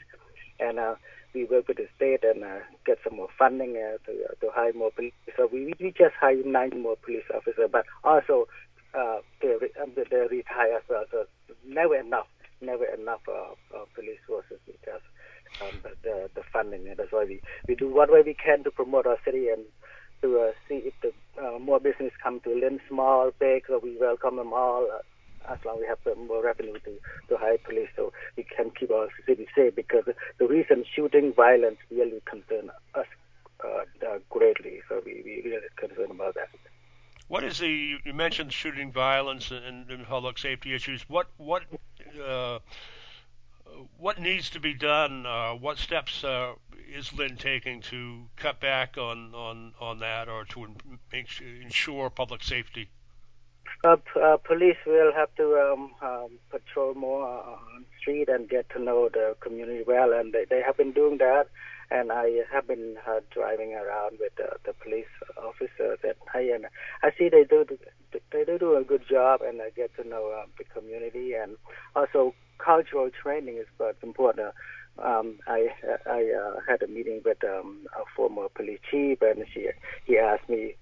and 0.61 0.79
uh, 0.79 0.95
we 1.35 1.45
work 1.45 1.69
with 1.69 1.77
the 1.77 1.89
state 1.97 2.25
and 2.25 2.43
uh, 2.45 2.59
get 2.87 2.99
some 3.05 3.17
more 3.17 3.29
funding 3.39 3.77
uh, 3.77 3.99
to, 4.07 4.13
uh, 4.25 4.35
to 4.41 4.51
hire 4.53 4.73
more 4.73 4.91
police. 4.91 5.13
So 5.37 5.49
we, 5.53 5.73
we 5.81 5.91
just 5.91 6.15
hired 6.21 6.47
nine 6.47 6.83
more 6.83 6.97
police 6.97 7.25
officers, 7.35 7.69
but 7.71 7.85
also 8.05 8.49
uh, 8.95 9.19
they, 9.41 9.55
um, 9.83 9.93
they 9.95 10.17
retire 10.17 10.77
as 10.77 10.83
well. 10.89 11.05
So 11.11 11.27
never 11.67 11.97
enough, 11.97 12.27
never 12.61 12.85
enough 12.87 13.21
uh, 13.29 13.53
uh, 13.77 13.85
police 13.95 14.19
forces 14.27 14.59
because 14.67 15.03
um, 15.63 15.81
the, 16.03 16.31
the 16.35 16.43
funding. 16.53 16.89
And 16.89 16.97
that's 16.97 17.13
why 17.13 17.25
we, 17.25 17.41
we 17.67 17.75
do 17.75 17.89
whatever 17.89 18.23
we 18.23 18.35
can 18.35 18.65
to 18.65 18.71
promote 18.71 19.07
our 19.07 19.19
city 19.25 19.49
and 19.49 19.65
to 20.23 20.41
uh, 20.41 20.53
see 20.69 20.83
if 20.91 20.95
the 21.03 21.13
uh, 21.41 21.59
more 21.59 21.79
business 21.79 22.13
come 22.23 22.41
to 22.41 22.51
Lynn, 22.55 22.81
small, 22.89 23.31
big, 23.39 23.65
so 23.69 23.79
we 23.83 23.97
welcome 24.01 24.37
them 24.37 24.53
all. 24.53 24.89
Uh, 24.93 25.03
as 25.51 25.59
long 25.65 25.77
as 25.77 25.81
we 26.07 26.13
have 26.13 26.19
more 26.19 26.43
revenue 26.45 26.79
to, 26.85 26.99
to 27.29 27.37
hire 27.37 27.59
police 27.59 27.89
so 27.97 28.13
we 28.37 28.45
can 28.45 28.71
keep 28.71 28.91
our 28.91 29.09
city 29.27 29.47
safe 29.55 29.75
because 29.75 30.05
the 30.39 30.47
recent 30.47 30.87
shooting 30.95 31.33
violence 31.33 31.79
really 31.91 32.23
concern 32.25 32.71
us 32.95 33.07
uh, 33.65 33.85
uh, 34.07 34.19
greatly. 34.31 34.81
So 34.89 35.03
we, 35.05 35.23
we 35.25 35.43
really 35.45 35.67
concerned 35.77 36.11
about 36.11 36.35
that. 36.35 36.49
What 37.29 37.45
is 37.45 37.59
the? 37.59 37.97
You 38.05 38.15
mentioned 38.15 38.53
shooting 38.53 38.91
violence 38.91 39.51
and, 39.51 39.91
and 39.91 40.07
public 40.07 40.39
safety 40.39 40.75
issues. 40.75 41.03
What 41.09 41.27
what 41.37 41.63
uh, 42.25 42.61
what 43.99 44.19
needs 44.19 44.49
to 44.51 44.61
be 44.61 44.73
done? 44.73 45.27
Uh, 45.27 45.53
what 45.53 45.77
steps 45.77 46.25
uh, 46.25 46.55
is 46.91 47.13
Lynn 47.13 47.37
taking 47.37 47.83
to 47.83 48.25
cut 48.37 48.61
back 48.61 48.97
on 48.97 49.35
on 49.35 49.75
on 49.79 49.99
that 49.99 50.29
or 50.29 50.45
to 50.47 50.69
make 51.13 51.29
sure, 51.29 51.47
ensure 51.47 52.09
public 52.09 52.43
safety? 52.43 52.89
Uh, 53.85 53.97
uh, 54.21 54.37
police 54.39 54.77
will 54.87 55.13
have 55.15 55.33
to 55.37 55.57
um, 55.57 55.91
um, 56.03 56.31
patrol 56.51 56.95
more 56.95 57.25
on 57.25 57.85
street 58.01 58.29
and 58.29 58.49
get 58.49 58.69
to 58.71 58.83
know 58.83 59.09
the 59.09 59.37
community 59.41 59.85
well, 59.87 60.13
and 60.13 60.33
they, 60.33 60.45
they 60.49 60.61
have 60.65 60.77
been 60.77 60.93
doing 60.93 61.19
that. 61.19 61.47
And 61.91 62.13
I 62.13 62.41
have 62.53 62.67
been 62.67 62.97
uh, 63.07 63.21
driving 63.33 63.73
around 63.73 64.19
with 64.21 64.33
uh, 64.39 64.57
the 64.67 64.75
police 64.75 65.07
officers 65.39 65.99
at 66.05 66.17
night, 66.35 66.51
and 66.53 66.67
I 67.03 67.11
see 67.19 67.31
they 67.31 67.45
do 67.45 67.65
they 68.33 68.45
do 68.45 68.59
do 68.59 68.77
a 68.77 68.85
good 68.85 69.05
job, 69.09 69.41
and 69.43 69.63
I 69.63 69.71
get 69.71 69.95
to 69.97 70.07
know 70.07 70.31
uh, 70.31 70.47
the 70.59 70.65
community, 70.65 71.33
and 71.33 71.57
also 71.97 72.35
cultural 72.59 73.09
training 73.11 73.57
is 73.57 73.67
quite 73.79 73.95
important. 74.03 74.53
Um, 75.03 75.39
I 75.47 75.69
I 76.05 76.31
uh, 76.39 76.61
had 76.69 76.83
a 76.83 76.89
meeting 76.89 77.23
with 77.25 77.43
um, 77.45 77.87
a 77.99 78.05
former 78.15 78.49
police 78.55 78.81
chief, 78.91 79.23
and 79.23 79.47
she 79.55 79.69
he 80.05 80.19
asked 80.19 80.49
me 80.49 80.75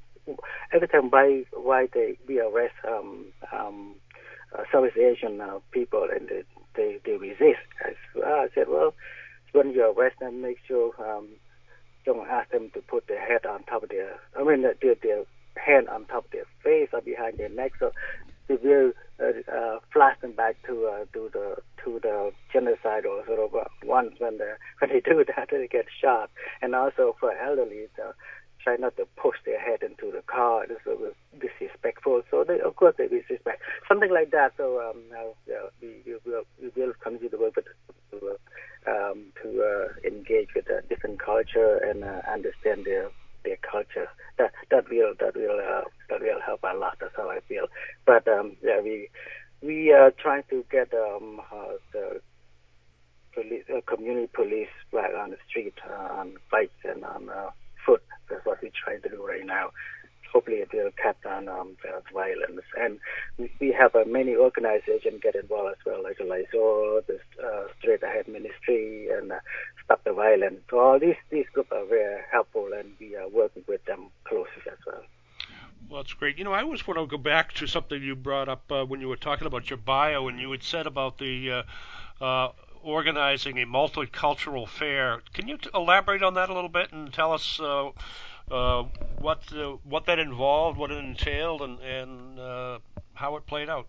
every 0.72 0.88
time 0.88 1.10
why 1.10 1.44
why 1.52 1.88
they 1.92 2.16
we 2.26 2.40
arrest 2.40 2.74
um, 2.86 3.26
um, 3.52 3.94
uh, 4.56 4.62
Southeast 4.72 4.96
Asian 4.96 5.40
uh, 5.40 5.58
people 5.72 6.06
and 6.14 6.28
they 6.28 6.42
they, 6.76 6.98
they 7.04 7.16
resist. 7.16 7.64
I, 7.82 7.94
I 8.22 8.48
said, 8.54 8.66
well, 8.68 8.94
when 9.52 9.70
you 9.70 9.90
arrest 9.90 10.20
them, 10.20 10.42
make 10.42 10.58
sure 10.68 10.92
um, 11.02 11.28
don't 12.04 12.28
ask 12.28 12.50
them 12.50 12.70
to 12.74 12.80
put 12.82 13.06
their 13.08 13.24
head 13.26 13.46
on 13.46 13.64
top 13.64 13.82
of 13.84 13.88
their 13.88 14.14
I 14.38 14.44
mean 14.44 14.62
their 14.62 14.94
their 15.02 15.24
hand 15.56 15.88
on 15.88 16.04
top 16.06 16.26
of 16.26 16.30
their 16.30 16.46
face 16.62 16.90
or 16.92 17.00
behind 17.00 17.38
their 17.38 17.48
neck. 17.48 17.72
So 17.78 17.92
they 18.48 18.56
will 18.56 18.92
uh, 19.20 19.52
uh, 19.52 19.78
flash 19.92 20.16
them 20.20 20.32
back 20.32 20.56
to 20.66 20.86
uh, 20.86 21.04
to 21.12 21.30
the 21.32 21.56
to 21.84 22.00
the 22.02 22.32
genocide 22.52 23.06
or 23.06 23.24
sort 23.26 23.40
of 23.40 23.54
uh, 23.54 23.64
once 23.84 24.14
when 24.18 24.38
they 24.38 24.52
when 24.78 24.90
they 24.90 25.00
do 25.00 25.24
that 25.24 25.48
they 25.50 25.66
get 25.66 25.86
shot. 26.00 26.30
And 26.62 26.74
also 26.74 27.16
for 27.18 27.32
elderly, 27.32 27.88
uh, 28.02 28.12
try 28.66 28.76
not 28.76 28.96
to 28.96 29.06
push 29.16 29.36
their 29.46 29.60
head 29.60 29.82
into 29.82 30.10
the 30.10 30.22
car. 30.26 30.66
This 30.66 30.78
was 30.84 31.14
disrespectful. 31.38 32.22
So 32.30 32.42
they, 32.42 32.58
of 32.58 32.74
course, 32.74 32.96
they 32.98 33.06
disrespect 33.06 33.62
something 33.88 34.12
like 34.12 34.32
that. 34.32 34.54
So 34.56 34.80
um, 34.80 35.02
uh, 35.16 35.68
we, 35.80 36.02
we 36.04 36.16
will 36.26 36.42
we 36.60 36.70
will 36.74 36.92
continue 37.00 37.30
to 37.30 37.36
work 37.38 37.54
with 37.54 37.66
to, 38.10 38.36
um, 38.90 39.26
to 39.42 39.62
uh, 39.62 40.06
engage 40.06 40.48
with 40.56 40.68
a 40.68 40.82
different 40.88 41.20
culture 41.20 41.76
and 41.76 42.02
uh, 42.02 42.22
understand 42.30 42.84
their 42.84 43.08
their 43.44 43.56
culture. 43.58 44.08
That 44.38 44.50
that 44.72 44.90
will 44.90 45.14
that 45.20 45.36
will 45.36 45.60
uh, 45.60 45.84
that 46.10 46.20
will 46.20 46.40
help 46.44 46.60
a 46.64 46.76
lot. 46.76 46.98
That's 47.00 47.14
how 47.16 47.30
I 47.30 47.38
feel. 47.46 47.66
But 48.04 48.26
um, 48.26 48.56
yeah, 48.64 48.80
we 48.82 49.08
we 49.62 49.92
are 49.92 50.10
trying 50.10 50.42
to 50.50 50.64
get 50.72 50.92
um, 50.92 51.40
uh, 51.52 51.78
the 51.92 52.20
police, 53.32 53.64
uh, 53.72 53.80
community 53.86 54.28
police 54.34 54.74
back 54.92 55.10
on 55.16 55.30
the 55.30 55.38
street 55.48 55.74
uh, 55.88 56.18
on 56.18 56.34
bikes 56.50 56.82
and 56.82 57.04
on 57.04 57.28
uh, 57.28 57.50
foot. 57.86 58.02
That's 58.28 58.44
what 58.44 58.60
we're 58.62 58.72
trying 58.84 59.02
to 59.02 59.08
do 59.08 59.24
right 59.26 59.46
now. 59.46 59.70
Hopefully, 60.32 60.56
it 60.56 60.68
will 60.74 60.90
cut 61.02 61.16
down 61.22 61.48
um, 61.48 61.76
the 61.82 62.02
violence. 62.12 62.66
And 62.78 62.98
we 63.38 63.72
have 63.72 63.94
uh, 63.94 64.04
many 64.06 64.34
organizations 64.36 65.22
get 65.22 65.34
involved 65.34 65.76
as 65.78 65.86
well, 65.86 66.02
like 66.02 66.18
LISO, 66.18 67.06
the 67.06 67.18
uh, 67.42 67.68
Straight 67.78 68.02
Ahead 68.02 68.28
Ministry, 68.28 69.08
and 69.16 69.32
uh, 69.32 69.38
Stop 69.84 70.04
the 70.04 70.12
Violence. 70.12 70.60
So 70.68 70.80
all 70.80 70.98
these 70.98 71.16
these 71.30 71.46
groups 71.54 71.70
are 71.72 71.86
very 71.86 72.20
helpful, 72.30 72.68
and 72.76 72.92
we 73.00 73.16
are 73.16 73.28
working 73.28 73.62
with 73.66 73.84
them 73.86 74.08
closely 74.24 74.62
as 74.70 74.78
well. 74.86 75.04
Well, 75.88 76.02
that's 76.02 76.14
great. 76.14 76.36
You 76.36 76.44
know, 76.44 76.52
I 76.52 76.62
always 76.62 76.86
want 76.86 76.98
to 76.98 77.06
go 77.06 77.16
back 77.16 77.52
to 77.54 77.66
something 77.66 78.02
you 78.02 78.16
brought 78.16 78.48
up 78.48 78.70
uh, 78.70 78.84
when 78.84 79.00
you 79.00 79.08
were 79.08 79.16
talking 79.16 79.46
about 79.46 79.70
your 79.70 79.76
bio, 79.76 80.26
and 80.28 80.40
you 80.40 80.50
had 80.50 80.64
said 80.64 80.86
about 80.86 81.18
the 81.18 81.64
uh, 82.20 82.24
uh, 82.24 82.52
organizing 82.86 83.58
a 83.58 83.66
multicultural 83.66 84.68
fair. 84.68 85.20
Can 85.34 85.48
you 85.48 85.58
t- 85.58 85.68
elaborate 85.74 86.22
on 86.22 86.34
that 86.34 86.48
a 86.48 86.54
little 86.54 86.70
bit 86.70 86.92
and 86.92 87.12
tell 87.12 87.32
us 87.32 87.58
uh, 87.60 87.90
uh, 88.50 88.84
what 89.20 89.40
what 89.82 90.06
that 90.06 90.18
involved, 90.18 90.78
what 90.78 90.90
it 90.92 91.04
entailed, 91.04 91.62
and, 91.62 91.80
and 91.80 92.38
uh, 92.38 92.78
how 93.14 93.36
it 93.36 93.46
played 93.46 93.68
out? 93.68 93.88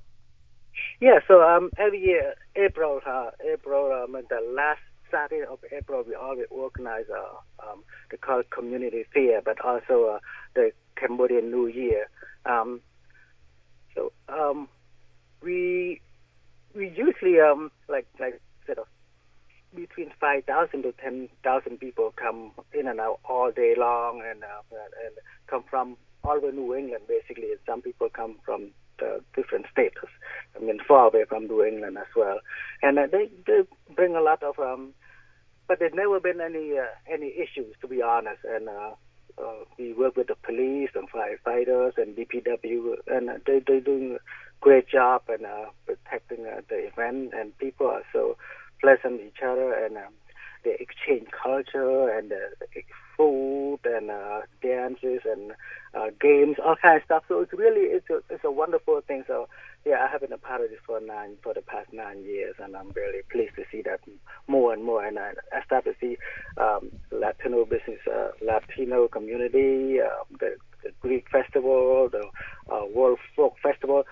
Yeah, 1.00 1.20
so 1.28 1.42
um, 1.42 1.72
every 1.78 2.00
year, 2.00 2.36
April, 2.56 3.00
uh, 3.06 3.32
April, 3.52 3.92
um, 4.04 4.14
the 4.30 4.54
last 4.54 4.82
Saturday 5.12 5.44
of 5.44 5.60
April, 5.72 6.04
we 6.08 6.16
always 6.16 6.48
organize 6.50 7.06
uh, 7.10 7.72
um, 7.72 7.84
the 8.12 8.44
community 8.50 9.06
fair, 9.14 9.42
but 9.42 9.64
also 9.64 10.20
the 10.56 10.72
Cambodian 10.96 11.52
New 11.52 11.68
Year. 11.68 12.10
Um, 12.46 12.82
so 13.94 14.12
um, 14.28 14.68
we 15.42 16.02
we 16.76 16.90
usually 16.90 17.40
um, 17.40 17.72
like 17.88 18.08
like 18.20 18.42
sort 18.68 18.78
of 18.78 18.88
between 19.76 20.12
5,000 20.20 20.84
to 20.84 20.92
10,000 20.94 21.80
people 21.80 22.14
come 22.16 22.52
in 22.74 22.88
and 22.88 23.00
out 23.00 23.20
all 23.26 23.52
day 23.52 23.74
long 23.78 24.22
and, 24.26 24.44
uh, 24.44 24.76
and 25.06 25.16
come 25.48 25.64
from 25.70 25.98
all 26.24 26.38
over 26.38 26.52
New 26.52 26.76
England, 26.76 27.04
basically. 27.08 27.50
Some 27.66 27.82
people 27.82 28.10
come 28.10 28.38
from 28.46 28.72
the 29.00 29.22
different 29.36 29.66
states. 29.72 29.98
I 30.56 30.64
mean, 30.64 30.80
far 30.88 31.08
away 31.08 31.26
from 31.28 31.48
New 31.48 31.64
England 31.64 31.98
as 31.98 32.08
well. 32.16 32.40
And 32.82 32.98
uh, 32.98 33.08
they, 33.12 33.30
they 33.46 33.62
bring 33.96 34.16
a 34.16 34.22
lot 34.22 34.44
of, 34.44 34.60
um, 34.60 34.94
but 35.68 35.80
there's 35.80 35.94
never 35.94 36.20
been 36.20 36.42
any, 36.42 36.78
uh, 36.78 36.86
any 37.12 37.28
issues, 37.28 37.76
to 37.82 37.88
be 37.88 38.02
honest. 38.02 38.44
And, 38.44 38.70
uh, 38.70 38.92
uh, 39.38 39.66
we 39.78 39.94
work 39.94 40.16
with 40.16 40.28
the 40.28 40.36
police 40.36 40.90
and 40.96 41.08
firefighters 41.12 41.98
and 41.98 42.16
DPW, 42.16 42.96
and 43.08 43.30
uh, 43.30 43.34
they, 43.46 43.62
they're 43.66 43.82
doing 43.82 44.16
a 44.16 44.20
great 44.62 44.88
job 44.90 45.22
and 45.28 45.46
uh, 45.46 45.66
protecting 45.86 46.46
uh, 46.46 46.62
the 46.70 46.88
event, 46.88 47.34
and 47.36 47.56
people 47.58 47.88
are 47.88 48.02
so 48.12 48.36
pleasant 48.82 49.22
each 49.22 49.42
other 49.44 49.74
and 49.74 49.98
um, 49.98 50.14
they 50.64 50.76
exchange 50.80 51.28
culture 51.32 52.10
and 52.10 52.32
uh, 52.32 52.82
food 53.16 53.80
and 53.86 54.12
uh, 54.12 54.42
dances 54.62 55.22
and 55.26 55.54
uh, 55.94 56.08
games, 56.22 56.58
all 56.64 56.76
kinds 56.82 57.02
of 57.02 57.06
stuff. 57.06 57.24
So 57.28 57.42
it's 57.42 57.54
really 57.54 57.88
it's 57.88 58.10
a 58.10 58.22
it's 58.30 58.44
a 58.44 58.52
wonderful 58.52 59.02
thing. 59.08 59.24
So 59.28 59.48
yeah, 59.86 60.06
I 60.08 60.12
have 60.12 60.22
been 60.22 60.34
a 60.34 60.38
part 60.38 60.62
of 60.62 60.70
this 60.70 60.80
for 60.86 61.00
nine 61.00 61.38
for 61.42 61.54
the 61.54 61.62
past 61.62 61.92
nine 61.92 62.24
years, 62.24 62.56
and 62.60 62.76
I'm 62.76 62.92
really 62.92 63.22
pleased 63.32 63.56
to 63.56 63.64
see 63.72 63.82
that 63.84 64.02
more 64.48 64.74
and 64.74 64.84
more. 64.84 65.06
And 65.06 65.18
I, 65.18 65.34
I 65.54 65.64
start 65.66 65.86
to 65.86 65.94
see 66.00 66.18
um, 66.58 66.92
Latino 67.12 67.66
business, 67.66 68.00
uh, 68.08 68.30
Latino 68.42 69.08
community, 69.08 70.00
uh, 70.00 70.24
the, 70.40 70.58
the 70.84 70.92
Greek 71.02 71.28
festival, 71.32 72.10
the 72.12 72.26
uh, 72.74 72.86
World 72.94 73.20
Folk 73.36 73.56
Festival 73.64 74.04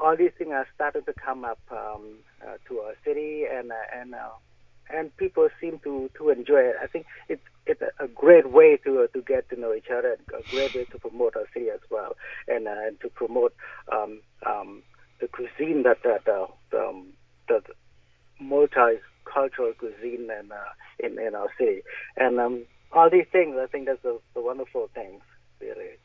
all 0.00 0.16
these 0.16 0.32
things 0.38 0.50
are 0.52 0.66
starting 0.74 1.02
to 1.04 1.12
come 1.12 1.44
up 1.44 1.60
um, 1.70 2.18
uh, 2.42 2.56
to 2.68 2.80
our 2.80 2.94
city, 3.04 3.44
and 3.50 3.70
uh, 3.70 3.74
and 4.00 4.14
uh, 4.14 4.30
and 4.92 5.16
people 5.16 5.48
seem 5.60 5.78
to 5.80 6.10
to 6.16 6.30
enjoy 6.30 6.60
it. 6.60 6.76
I 6.82 6.86
think 6.86 7.06
it's 7.28 7.42
it's 7.66 7.82
a 7.98 8.08
great 8.08 8.50
way 8.50 8.78
to 8.84 9.02
uh, 9.02 9.06
to 9.08 9.22
get 9.22 9.48
to 9.50 9.60
know 9.60 9.74
each 9.74 9.90
other, 9.90 10.16
a 10.36 10.50
great 10.50 10.74
way 10.74 10.84
to 10.84 10.98
promote 10.98 11.36
our 11.36 11.46
city 11.52 11.70
as 11.70 11.80
well, 11.90 12.16
and 12.48 12.66
uh, 12.66 12.74
and 12.86 13.00
to 13.00 13.08
promote 13.08 13.54
um, 13.92 14.20
um, 14.46 14.82
the 15.20 15.28
cuisine 15.28 15.82
that 15.84 16.02
that 16.02 16.26
uh, 16.28 16.46
the, 16.70 16.88
um, 16.88 17.06
the 17.48 17.62
multicultural 18.42 19.76
cuisine 19.78 20.28
and 20.30 20.52
uh, 20.52 20.72
in 20.98 21.18
in 21.18 21.34
our 21.34 21.48
city, 21.58 21.82
and 22.16 22.40
um, 22.40 22.64
all 22.92 23.10
these 23.10 23.26
things. 23.30 23.56
I 23.60 23.66
think 23.66 23.86
that's 23.86 24.02
the, 24.02 24.18
the 24.34 24.40
wonderful 24.40 24.88
things, 24.94 25.22
really. 25.60 25.98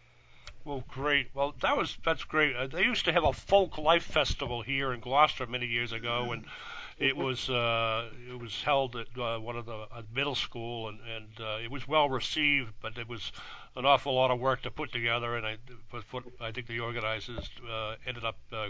Well, 0.66 0.84
great. 0.90 1.30
Well, 1.34 1.56
that 1.62 1.78
was 1.78 1.98
that's 2.04 2.26
great. 2.26 2.56
Uh, 2.56 2.68
they 2.68 2.84
used 2.84 3.06
to 3.06 3.14
have 3.14 3.24
a 3.24 3.32
folk 3.32 3.78
life 3.78 4.04
festival 4.04 4.64
here 4.64 4.92
in 4.92 5.00
Gloucester 5.00 5.46
many 5.46 5.68
years 5.68 5.94
ago, 5.94 6.32
and 6.34 6.44
it 6.98 7.16
was 7.16 7.50
uh, 7.50 8.10
it 8.30 8.38
was 8.40 8.62
held 8.64 8.96
at 8.98 9.08
uh, 9.18 9.38
one 9.40 9.56
of 9.56 9.66
the 9.66 9.76
uh, 9.92 10.02
middle 10.14 10.36
school, 10.36 10.90
and 10.90 11.00
and 11.02 11.40
uh, 11.40 11.60
it 11.64 11.72
was 11.72 11.88
well 11.88 12.10
received, 12.10 12.74
but 12.82 12.98
it 12.98 13.08
was 13.08 13.32
an 13.78 13.86
awful 13.86 14.14
lot 14.14 14.32
of 14.32 14.40
work 14.40 14.62
to 14.62 14.72
put 14.72 14.92
together, 14.92 15.36
and 15.36 15.46
I, 15.46 15.58
I 16.40 16.52
think 16.52 16.68
the 16.68 16.80
organizers 16.80 17.50
uh, 17.70 17.96
ended 18.08 18.24
up 18.24 18.38
uh, 18.54 18.70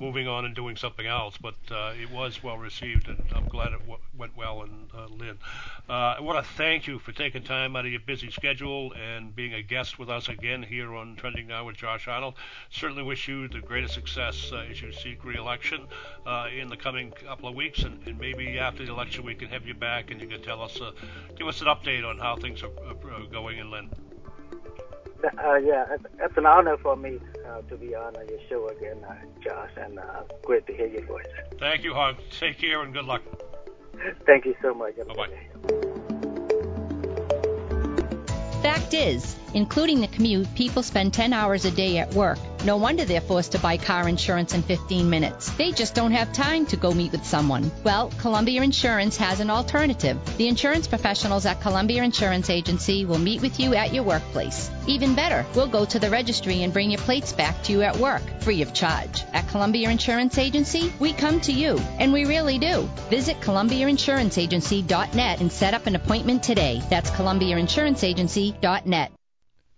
moving 0.00 0.26
on 0.28 0.46
and 0.46 0.54
doing 0.54 0.76
something 0.76 1.06
else. 1.06 1.36
But 1.36 1.56
uh, 1.70 1.92
it 2.00 2.10
was 2.10 2.42
well 2.42 2.56
received, 2.56 3.08
and 3.08 3.22
I'm 3.34 3.48
glad 3.48 3.72
it 3.72 3.80
w- 3.80 3.98
went 4.16 4.34
well. 4.34 4.62
And 4.62 4.88
uh, 4.96 5.06
Lynn, 5.08 5.38
uh, 5.90 6.16
I 6.16 6.20
want 6.20 6.42
to 6.42 6.52
thank 6.54 6.86
you 6.86 6.98
for 6.98 7.12
taking 7.12 7.42
time 7.42 7.76
out 7.76 7.84
of 7.84 7.90
your 7.90 8.00
busy 8.00 8.30
schedule 8.30 8.94
and 8.94 9.36
being 9.36 9.52
a 9.52 9.62
guest 9.62 9.98
with 9.98 10.08
us 10.08 10.28
again 10.28 10.62
here 10.62 10.94
on 10.94 11.16
Trending 11.16 11.46
Now 11.46 11.66
with 11.66 11.76
Josh 11.76 12.08
Arnold. 12.08 12.34
Certainly 12.70 13.02
wish 13.02 13.28
you 13.28 13.48
the 13.48 13.60
greatest 13.60 13.92
success 13.92 14.50
uh, 14.52 14.64
as 14.70 14.80
you 14.80 14.90
seek 14.92 15.22
re-election 15.22 15.86
uh, 16.26 16.46
in 16.58 16.68
the 16.68 16.76
coming 16.78 17.10
couple 17.10 17.48
of 17.48 17.54
weeks, 17.54 17.82
and, 17.82 18.00
and, 18.06 18.18
maybe 18.18 18.58
after 18.58 18.84
the 18.84 18.90
election 18.90 19.24
we 19.24 19.34
can 19.34 19.48
have 19.48 19.66
you 19.66 19.74
back 19.74 20.10
and 20.10 20.20
you 20.20 20.26
can 20.26 20.40
tell 20.40 20.62
us, 20.62 20.80
give 21.36 21.46
us 21.46 21.60
an 21.60 21.66
update 21.66 22.08
on 22.08 22.18
how 22.18 22.34
things 22.34 22.62
are, 22.62 22.70
are 22.88 23.26
going 23.26 23.58
in 23.58 23.70
Lynn. 23.70 23.90
Uh, 25.24 25.56
yeah, 25.56 25.84
it's 26.20 26.36
an 26.36 26.46
honor 26.46 26.76
for 26.82 26.96
me 26.96 27.18
uh, 27.48 27.62
to 27.62 27.76
be 27.76 27.94
on 27.94 28.14
your 28.28 28.38
show 28.48 28.68
again, 28.68 28.98
uh, 29.08 29.14
Josh, 29.42 29.70
and 29.76 29.98
uh, 29.98 30.22
great 30.44 30.66
to 30.66 30.74
hear 30.74 30.86
your 30.86 31.06
voice. 31.06 31.24
Thank 31.58 31.84
you, 31.84 31.94
Hug. 31.94 32.16
Take 32.38 32.58
care 32.58 32.82
and 32.82 32.92
good 32.92 33.04
luck. 33.04 33.22
Thank 34.26 34.44
you 34.44 34.54
so 34.62 34.74
much. 34.74 34.96
Bye 34.96 35.14
bye. 35.14 35.28
Fact 38.62 38.94
is, 38.94 39.36
including 39.56 40.02
the 40.02 40.06
commute, 40.06 40.54
people 40.54 40.82
spend 40.82 41.14
10 41.14 41.32
hours 41.32 41.64
a 41.64 41.70
day 41.70 41.96
at 41.96 42.12
work. 42.12 42.38
No 42.64 42.76
wonder 42.76 43.06
they're 43.06 43.22
forced 43.22 43.52
to 43.52 43.58
buy 43.58 43.78
car 43.78 44.06
insurance 44.06 44.52
in 44.52 44.60
15 44.62 45.08
minutes. 45.08 45.48
They 45.52 45.72
just 45.72 45.94
don't 45.94 46.12
have 46.12 46.34
time 46.34 46.66
to 46.66 46.76
go 46.76 46.92
meet 46.92 47.12
with 47.12 47.24
someone. 47.24 47.70
Well, 47.82 48.12
Columbia 48.18 48.62
Insurance 48.62 49.16
has 49.16 49.40
an 49.40 49.48
alternative. 49.48 50.18
The 50.36 50.48
insurance 50.48 50.86
professionals 50.86 51.46
at 51.46 51.62
Columbia 51.62 52.02
Insurance 52.02 52.50
Agency 52.50 53.06
will 53.06 53.18
meet 53.18 53.40
with 53.40 53.58
you 53.58 53.74
at 53.74 53.94
your 53.94 54.04
workplace. 54.04 54.70
Even 54.86 55.14
better, 55.14 55.46
we'll 55.54 55.68
go 55.68 55.86
to 55.86 55.98
the 55.98 56.10
registry 56.10 56.62
and 56.62 56.72
bring 56.72 56.90
your 56.90 57.00
plates 57.00 57.32
back 57.32 57.62
to 57.64 57.72
you 57.72 57.82
at 57.82 57.96
work, 57.96 58.22
free 58.42 58.60
of 58.60 58.74
charge. 58.74 59.22
At 59.32 59.48
Columbia 59.48 59.88
Insurance 59.88 60.36
Agency, 60.36 60.92
we 60.98 61.14
come 61.14 61.40
to 61.40 61.52
you, 61.52 61.78
and 61.98 62.12
we 62.12 62.26
really 62.26 62.58
do. 62.58 62.82
Visit 63.08 63.40
ColumbiaInsuranceAgency.net 63.40 65.40
and 65.40 65.50
set 65.50 65.72
up 65.72 65.86
an 65.86 65.96
appointment 65.96 66.42
today. 66.42 66.82
That's 66.90 67.08
ColumbiaInsuranceAgency.net. 67.10 69.12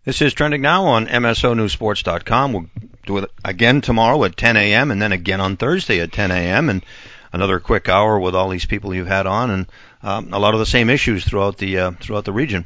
This 0.08 0.22
is 0.22 0.32
trending 0.32 0.62
now 0.62 0.86
on 0.86 1.06
MSONewsSports.com. 1.06 2.52
We'll 2.54 2.64
do 3.04 3.18
it 3.18 3.30
again 3.44 3.82
tomorrow 3.82 4.24
at 4.24 4.38
10 4.38 4.56
a.m. 4.56 4.90
and 4.90 5.02
then 5.02 5.12
again 5.12 5.38
on 5.38 5.58
Thursday 5.58 6.00
at 6.00 6.12
10 6.12 6.30
a.m. 6.30 6.70
and 6.70 6.82
another 7.30 7.60
quick 7.60 7.90
hour 7.90 8.18
with 8.18 8.34
all 8.34 8.48
these 8.48 8.64
people 8.64 8.94
you've 8.94 9.06
had 9.06 9.26
on 9.26 9.50
and 9.50 9.66
um, 10.02 10.32
a 10.32 10.38
lot 10.38 10.54
of 10.54 10.60
the 10.60 10.64
same 10.64 10.88
issues 10.88 11.26
throughout 11.26 11.58
the 11.58 11.78
uh, 11.78 11.90
throughout 11.90 12.24
the 12.24 12.32
region. 12.32 12.64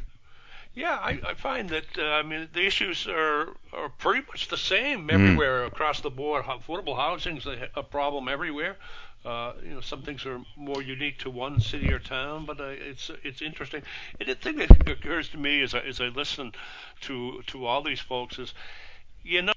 Yeah, 0.73 0.93
I, 0.93 1.19
I 1.27 1.33
find 1.33 1.67
that 1.71 1.83
uh, 1.97 2.03
I 2.03 2.23
mean 2.23 2.47
the 2.53 2.65
issues 2.65 3.07
are 3.09 3.49
are 3.73 3.89
pretty 3.89 4.25
much 4.25 4.47
the 4.47 4.55
same 4.55 5.09
everywhere 5.11 5.65
across 5.65 5.99
the 5.99 6.09
board. 6.09 6.45
Affordable 6.45 6.95
housing's 6.95 7.45
a, 7.45 7.67
a 7.75 7.83
problem 7.83 8.29
everywhere. 8.29 8.77
Uh, 9.25 9.53
you 9.63 9.73
know, 9.73 9.81
some 9.81 10.01
things 10.01 10.25
are 10.25 10.41
more 10.57 10.81
unique 10.81 11.17
to 11.19 11.29
one 11.29 11.59
city 11.61 11.91
or 11.93 11.99
town, 11.99 12.45
but 12.45 12.59
uh, 12.59 12.65
it's 12.65 13.09
it's 13.23 13.41
interesting. 13.41 13.81
And 14.19 14.27
the 14.27 14.35
thing 14.35 14.57
that 14.57 14.89
occurs 14.89 15.29
to 15.29 15.37
me 15.37 15.61
as 15.61 15.73
I, 15.73 15.79
as 15.79 16.01
I 16.01 16.07
listen 16.07 16.51
to 17.01 17.41
to 17.47 17.65
all 17.65 17.81
these 17.83 18.01
folks 18.01 18.37
is, 18.37 18.53
you 19.23 19.41
know, 19.41 19.53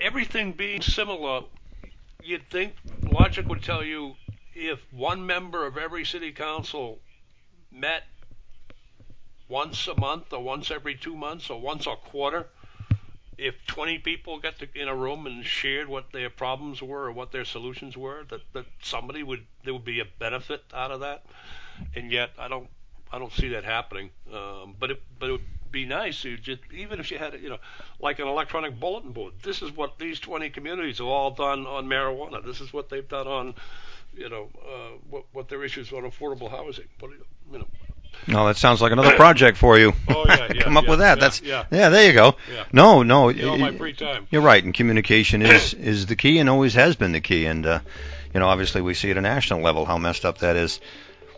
everything 0.00 0.52
being 0.52 0.82
similar, 0.82 1.42
you'd 2.22 2.48
think 2.50 2.74
logic 3.10 3.48
would 3.48 3.62
tell 3.62 3.84
you 3.84 4.16
if 4.54 4.80
one 4.92 5.26
member 5.26 5.66
of 5.66 5.76
every 5.76 6.04
city 6.04 6.32
council 6.32 7.00
met 7.72 8.04
once 9.48 9.86
a 9.88 9.98
month 10.00 10.32
or 10.32 10.42
once 10.42 10.70
every 10.70 10.94
two 10.94 11.16
months 11.16 11.50
or 11.50 11.60
once 11.60 11.86
a 11.86 11.96
quarter, 11.96 12.48
if 13.40 13.66
20 13.66 13.98
people 13.98 14.38
got 14.38 14.58
to, 14.58 14.68
in 14.74 14.88
a 14.88 14.94
room 14.94 15.26
and 15.26 15.44
shared 15.44 15.88
what 15.88 16.12
their 16.12 16.28
problems 16.28 16.82
were 16.82 17.04
or 17.06 17.12
what 17.12 17.32
their 17.32 17.44
solutions 17.44 17.96
were, 17.96 18.24
that, 18.28 18.40
that 18.52 18.66
somebody 18.82 19.22
would 19.22 19.46
there 19.64 19.72
would 19.72 19.84
be 19.84 20.00
a 20.00 20.04
benefit 20.18 20.62
out 20.74 20.90
of 20.90 21.00
that. 21.00 21.24
And 21.94 22.12
yet, 22.12 22.30
I 22.38 22.48
don't 22.48 22.68
I 23.10 23.18
don't 23.18 23.32
see 23.32 23.48
that 23.48 23.64
happening. 23.64 24.10
Um, 24.32 24.76
but 24.78 24.90
it 24.90 25.02
but 25.18 25.30
it 25.30 25.32
would 25.32 25.72
be 25.72 25.86
nice 25.86 26.22
to 26.22 26.36
just 26.36 26.60
even 26.72 27.00
if 27.00 27.10
you 27.10 27.18
had 27.18 27.40
you 27.40 27.48
know 27.48 27.58
like 27.98 28.18
an 28.18 28.28
electronic 28.28 28.78
bulletin 28.78 29.12
board. 29.12 29.34
This 29.42 29.62
is 29.62 29.74
what 29.74 29.98
these 29.98 30.20
20 30.20 30.50
communities 30.50 30.98
have 30.98 31.06
all 31.06 31.30
done 31.30 31.66
on 31.66 31.86
marijuana. 31.86 32.44
This 32.44 32.60
is 32.60 32.72
what 32.72 32.90
they've 32.90 33.08
done 33.08 33.26
on 33.26 33.54
you 34.14 34.28
know 34.28 34.48
uh, 34.62 34.98
what 35.08 35.24
what 35.32 35.48
their 35.48 35.64
issues 35.64 35.92
on 35.92 36.02
affordable 36.02 36.50
housing. 36.50 36.88
What 36.98 37.12
you 37.50 37.58
know 37.58 37.68
no, 38.26 38.46
that 38.46 38.56
sounds 38.56 38.80
like 38.80 38.92
another 38.92 39.16
project 39.16 39.56
for 39.56 39.78
you. 39.78 39.92
Oh 40.08 40.24
yeah, 40.28 40.48
yeah 40.54 40.62
Come 40.62 40.76
up 40.76 40.84
yeah, 40.84 40.90
with 40.90 40.98
that. 41.00 41.18
Yeah, 41.18 41.20
That's 41.20 41.42
yeah. 41.42 41.64
yeah. 41.70 41.88
There 41.88 42.06
you 42.06 42.12
go. 42.12 42.36
No, 42.72 43.02
no. 43.02 43.28
You 43.28 43.46
know, 43.46 43.58
my 43.58 43.72
free 43.72 43.92
time. 43.92 44.26
You're 44.30 44.42
right. 44.42 44.62
And 44.62 44.74
communication 44.74 45.42
is 45.42 45.74
is 45.74 46.06
the 46.06 46.16
key 46.16 46.38
and 46.38 46.48
always 46.48 46.74
has 46.74 46.96
been 46.96 47.12
the 47.12 47.20
key. 47.20 47.46
And 47.46 47.66
uh, 47.66 47.80
you 48.34 48.40
know, 48.40 48.48
obviously 48.48 48.82
we 48.82 48.94
see 48.94 49.10
at 49.10 49.16
a 49.16 49.20
national 49.20 49.60
level 49.62 49.84
how 49.84 49.98
messed 49.98 50.24
up 50.24 50.38
that 50.38 50.56
is. 50.56 50.80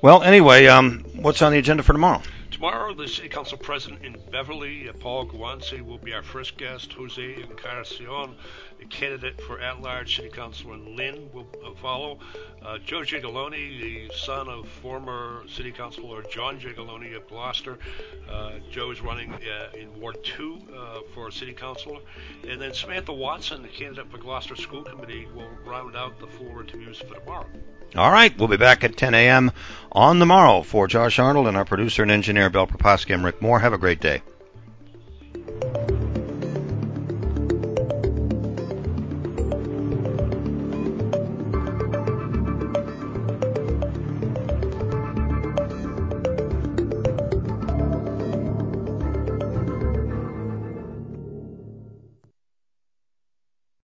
Well, 0.02 0.22
anyway, 0.22 0.66
um, 0.66 1.04
what's 1.14 1.42
on 1.42 1.52
the 1.52 1.58
agenda 1.58 1.82
for 1.84 1.92
tomorrow? 1.92 2.22
Tomorrow, 2.62 2.94
the 2.94 3.08
City 3.08 3.28
Council 3.28 3.58
President 3.58 4.04
in 4.04 4.16
Beverly, 4.30 4.88
Paul 5.00 5.26
Guanci, 5.26 5.82
will 5.82 5.98
be 5.98 6.14
our 6.14 6.22
first 6.22 6.56
guest. 6.56 6.92
Jose 6.92 7.42
Encarnacion, 7.42 8.36
a 8.80 8.84
candidate 8.84 9.40
for 9.40 9.58
at-large 9.58 10.14
City 10.14 10.28
Councilor 10.28 10.74
in 10.74 10.94
Lynn, 10.94 11.28
will 11.32 11.48
uh, 11.66 11.74
follow. 11.82 12.20
Uh, 12.64 12.78
Joe 12.78 13.00
Gigaloni, 13.00 13.80
the 13.80 14.14
son 14.14 14.48
of 14.48 14.68
former 14.68 15.42
City 15.48 15.72
Councilor 15.72 16.22
John 16.30 16.60
Gigaloni 16.60 17.16
of 17.16 17.26
Gloucester. 17.26 17.80
Uh, 18.30 18.52
Joe 18.70 18.92
is 18.92 19.00
running 19.00 19.32
uh, 19.32 19.76
in 19.76 20.00
Ward 20.00 20.22
2 20.22 20.58
uh, 20.72 21.00
for 21.12 21.32
City 21.32 21.54
Councilor. 21.54 21.98
And 22.48 22.60
then 22.60 22.72
Samantha 22.74 23.12
Watson, 23.12 23.62
the 23.62 23.68
candidate 23.70 24.08
for 24.08 24.18
Gloucester 24.18 24.54
School 24.54 24.84
Committee, 24.84 25.26
will 25.34 25.50
round 25.66 25.96
out 25.96 26.20
the 26.20 26.28
four 26.28 26.60
interviews 26.60 26.98
for 26.98 27.16
tomorrow. 27.16 27.48
All 27.95 28.11
right, 28.11 28.36
we'll 28.38 28.49
be 28.49 28.57
back 28.57 28.84
at 28.84 28.97
10 28.97 29.12
a.m. 29.14 29.53
on 29.90 30.18
the 30.18 30.24
morrow 30.24 30.62
for 30.62 30.88
Josh 30.88 31.18
Arnold 31.18 31.47
and 31.47 31.59
our 31.59 31.66
producer 31.66 32.03
and 32.03 32.11
engineer 32.11 32.49
Bill 32.49 32.66
Proposki. 32.66 33.12
I'm 33.12 33.22
Rick 33.22 33.43
Moore. 33.43 33.59
Have 33.59 33.74
a 33.74 33.78
great 33.78 34.01
day. 34.01 34.22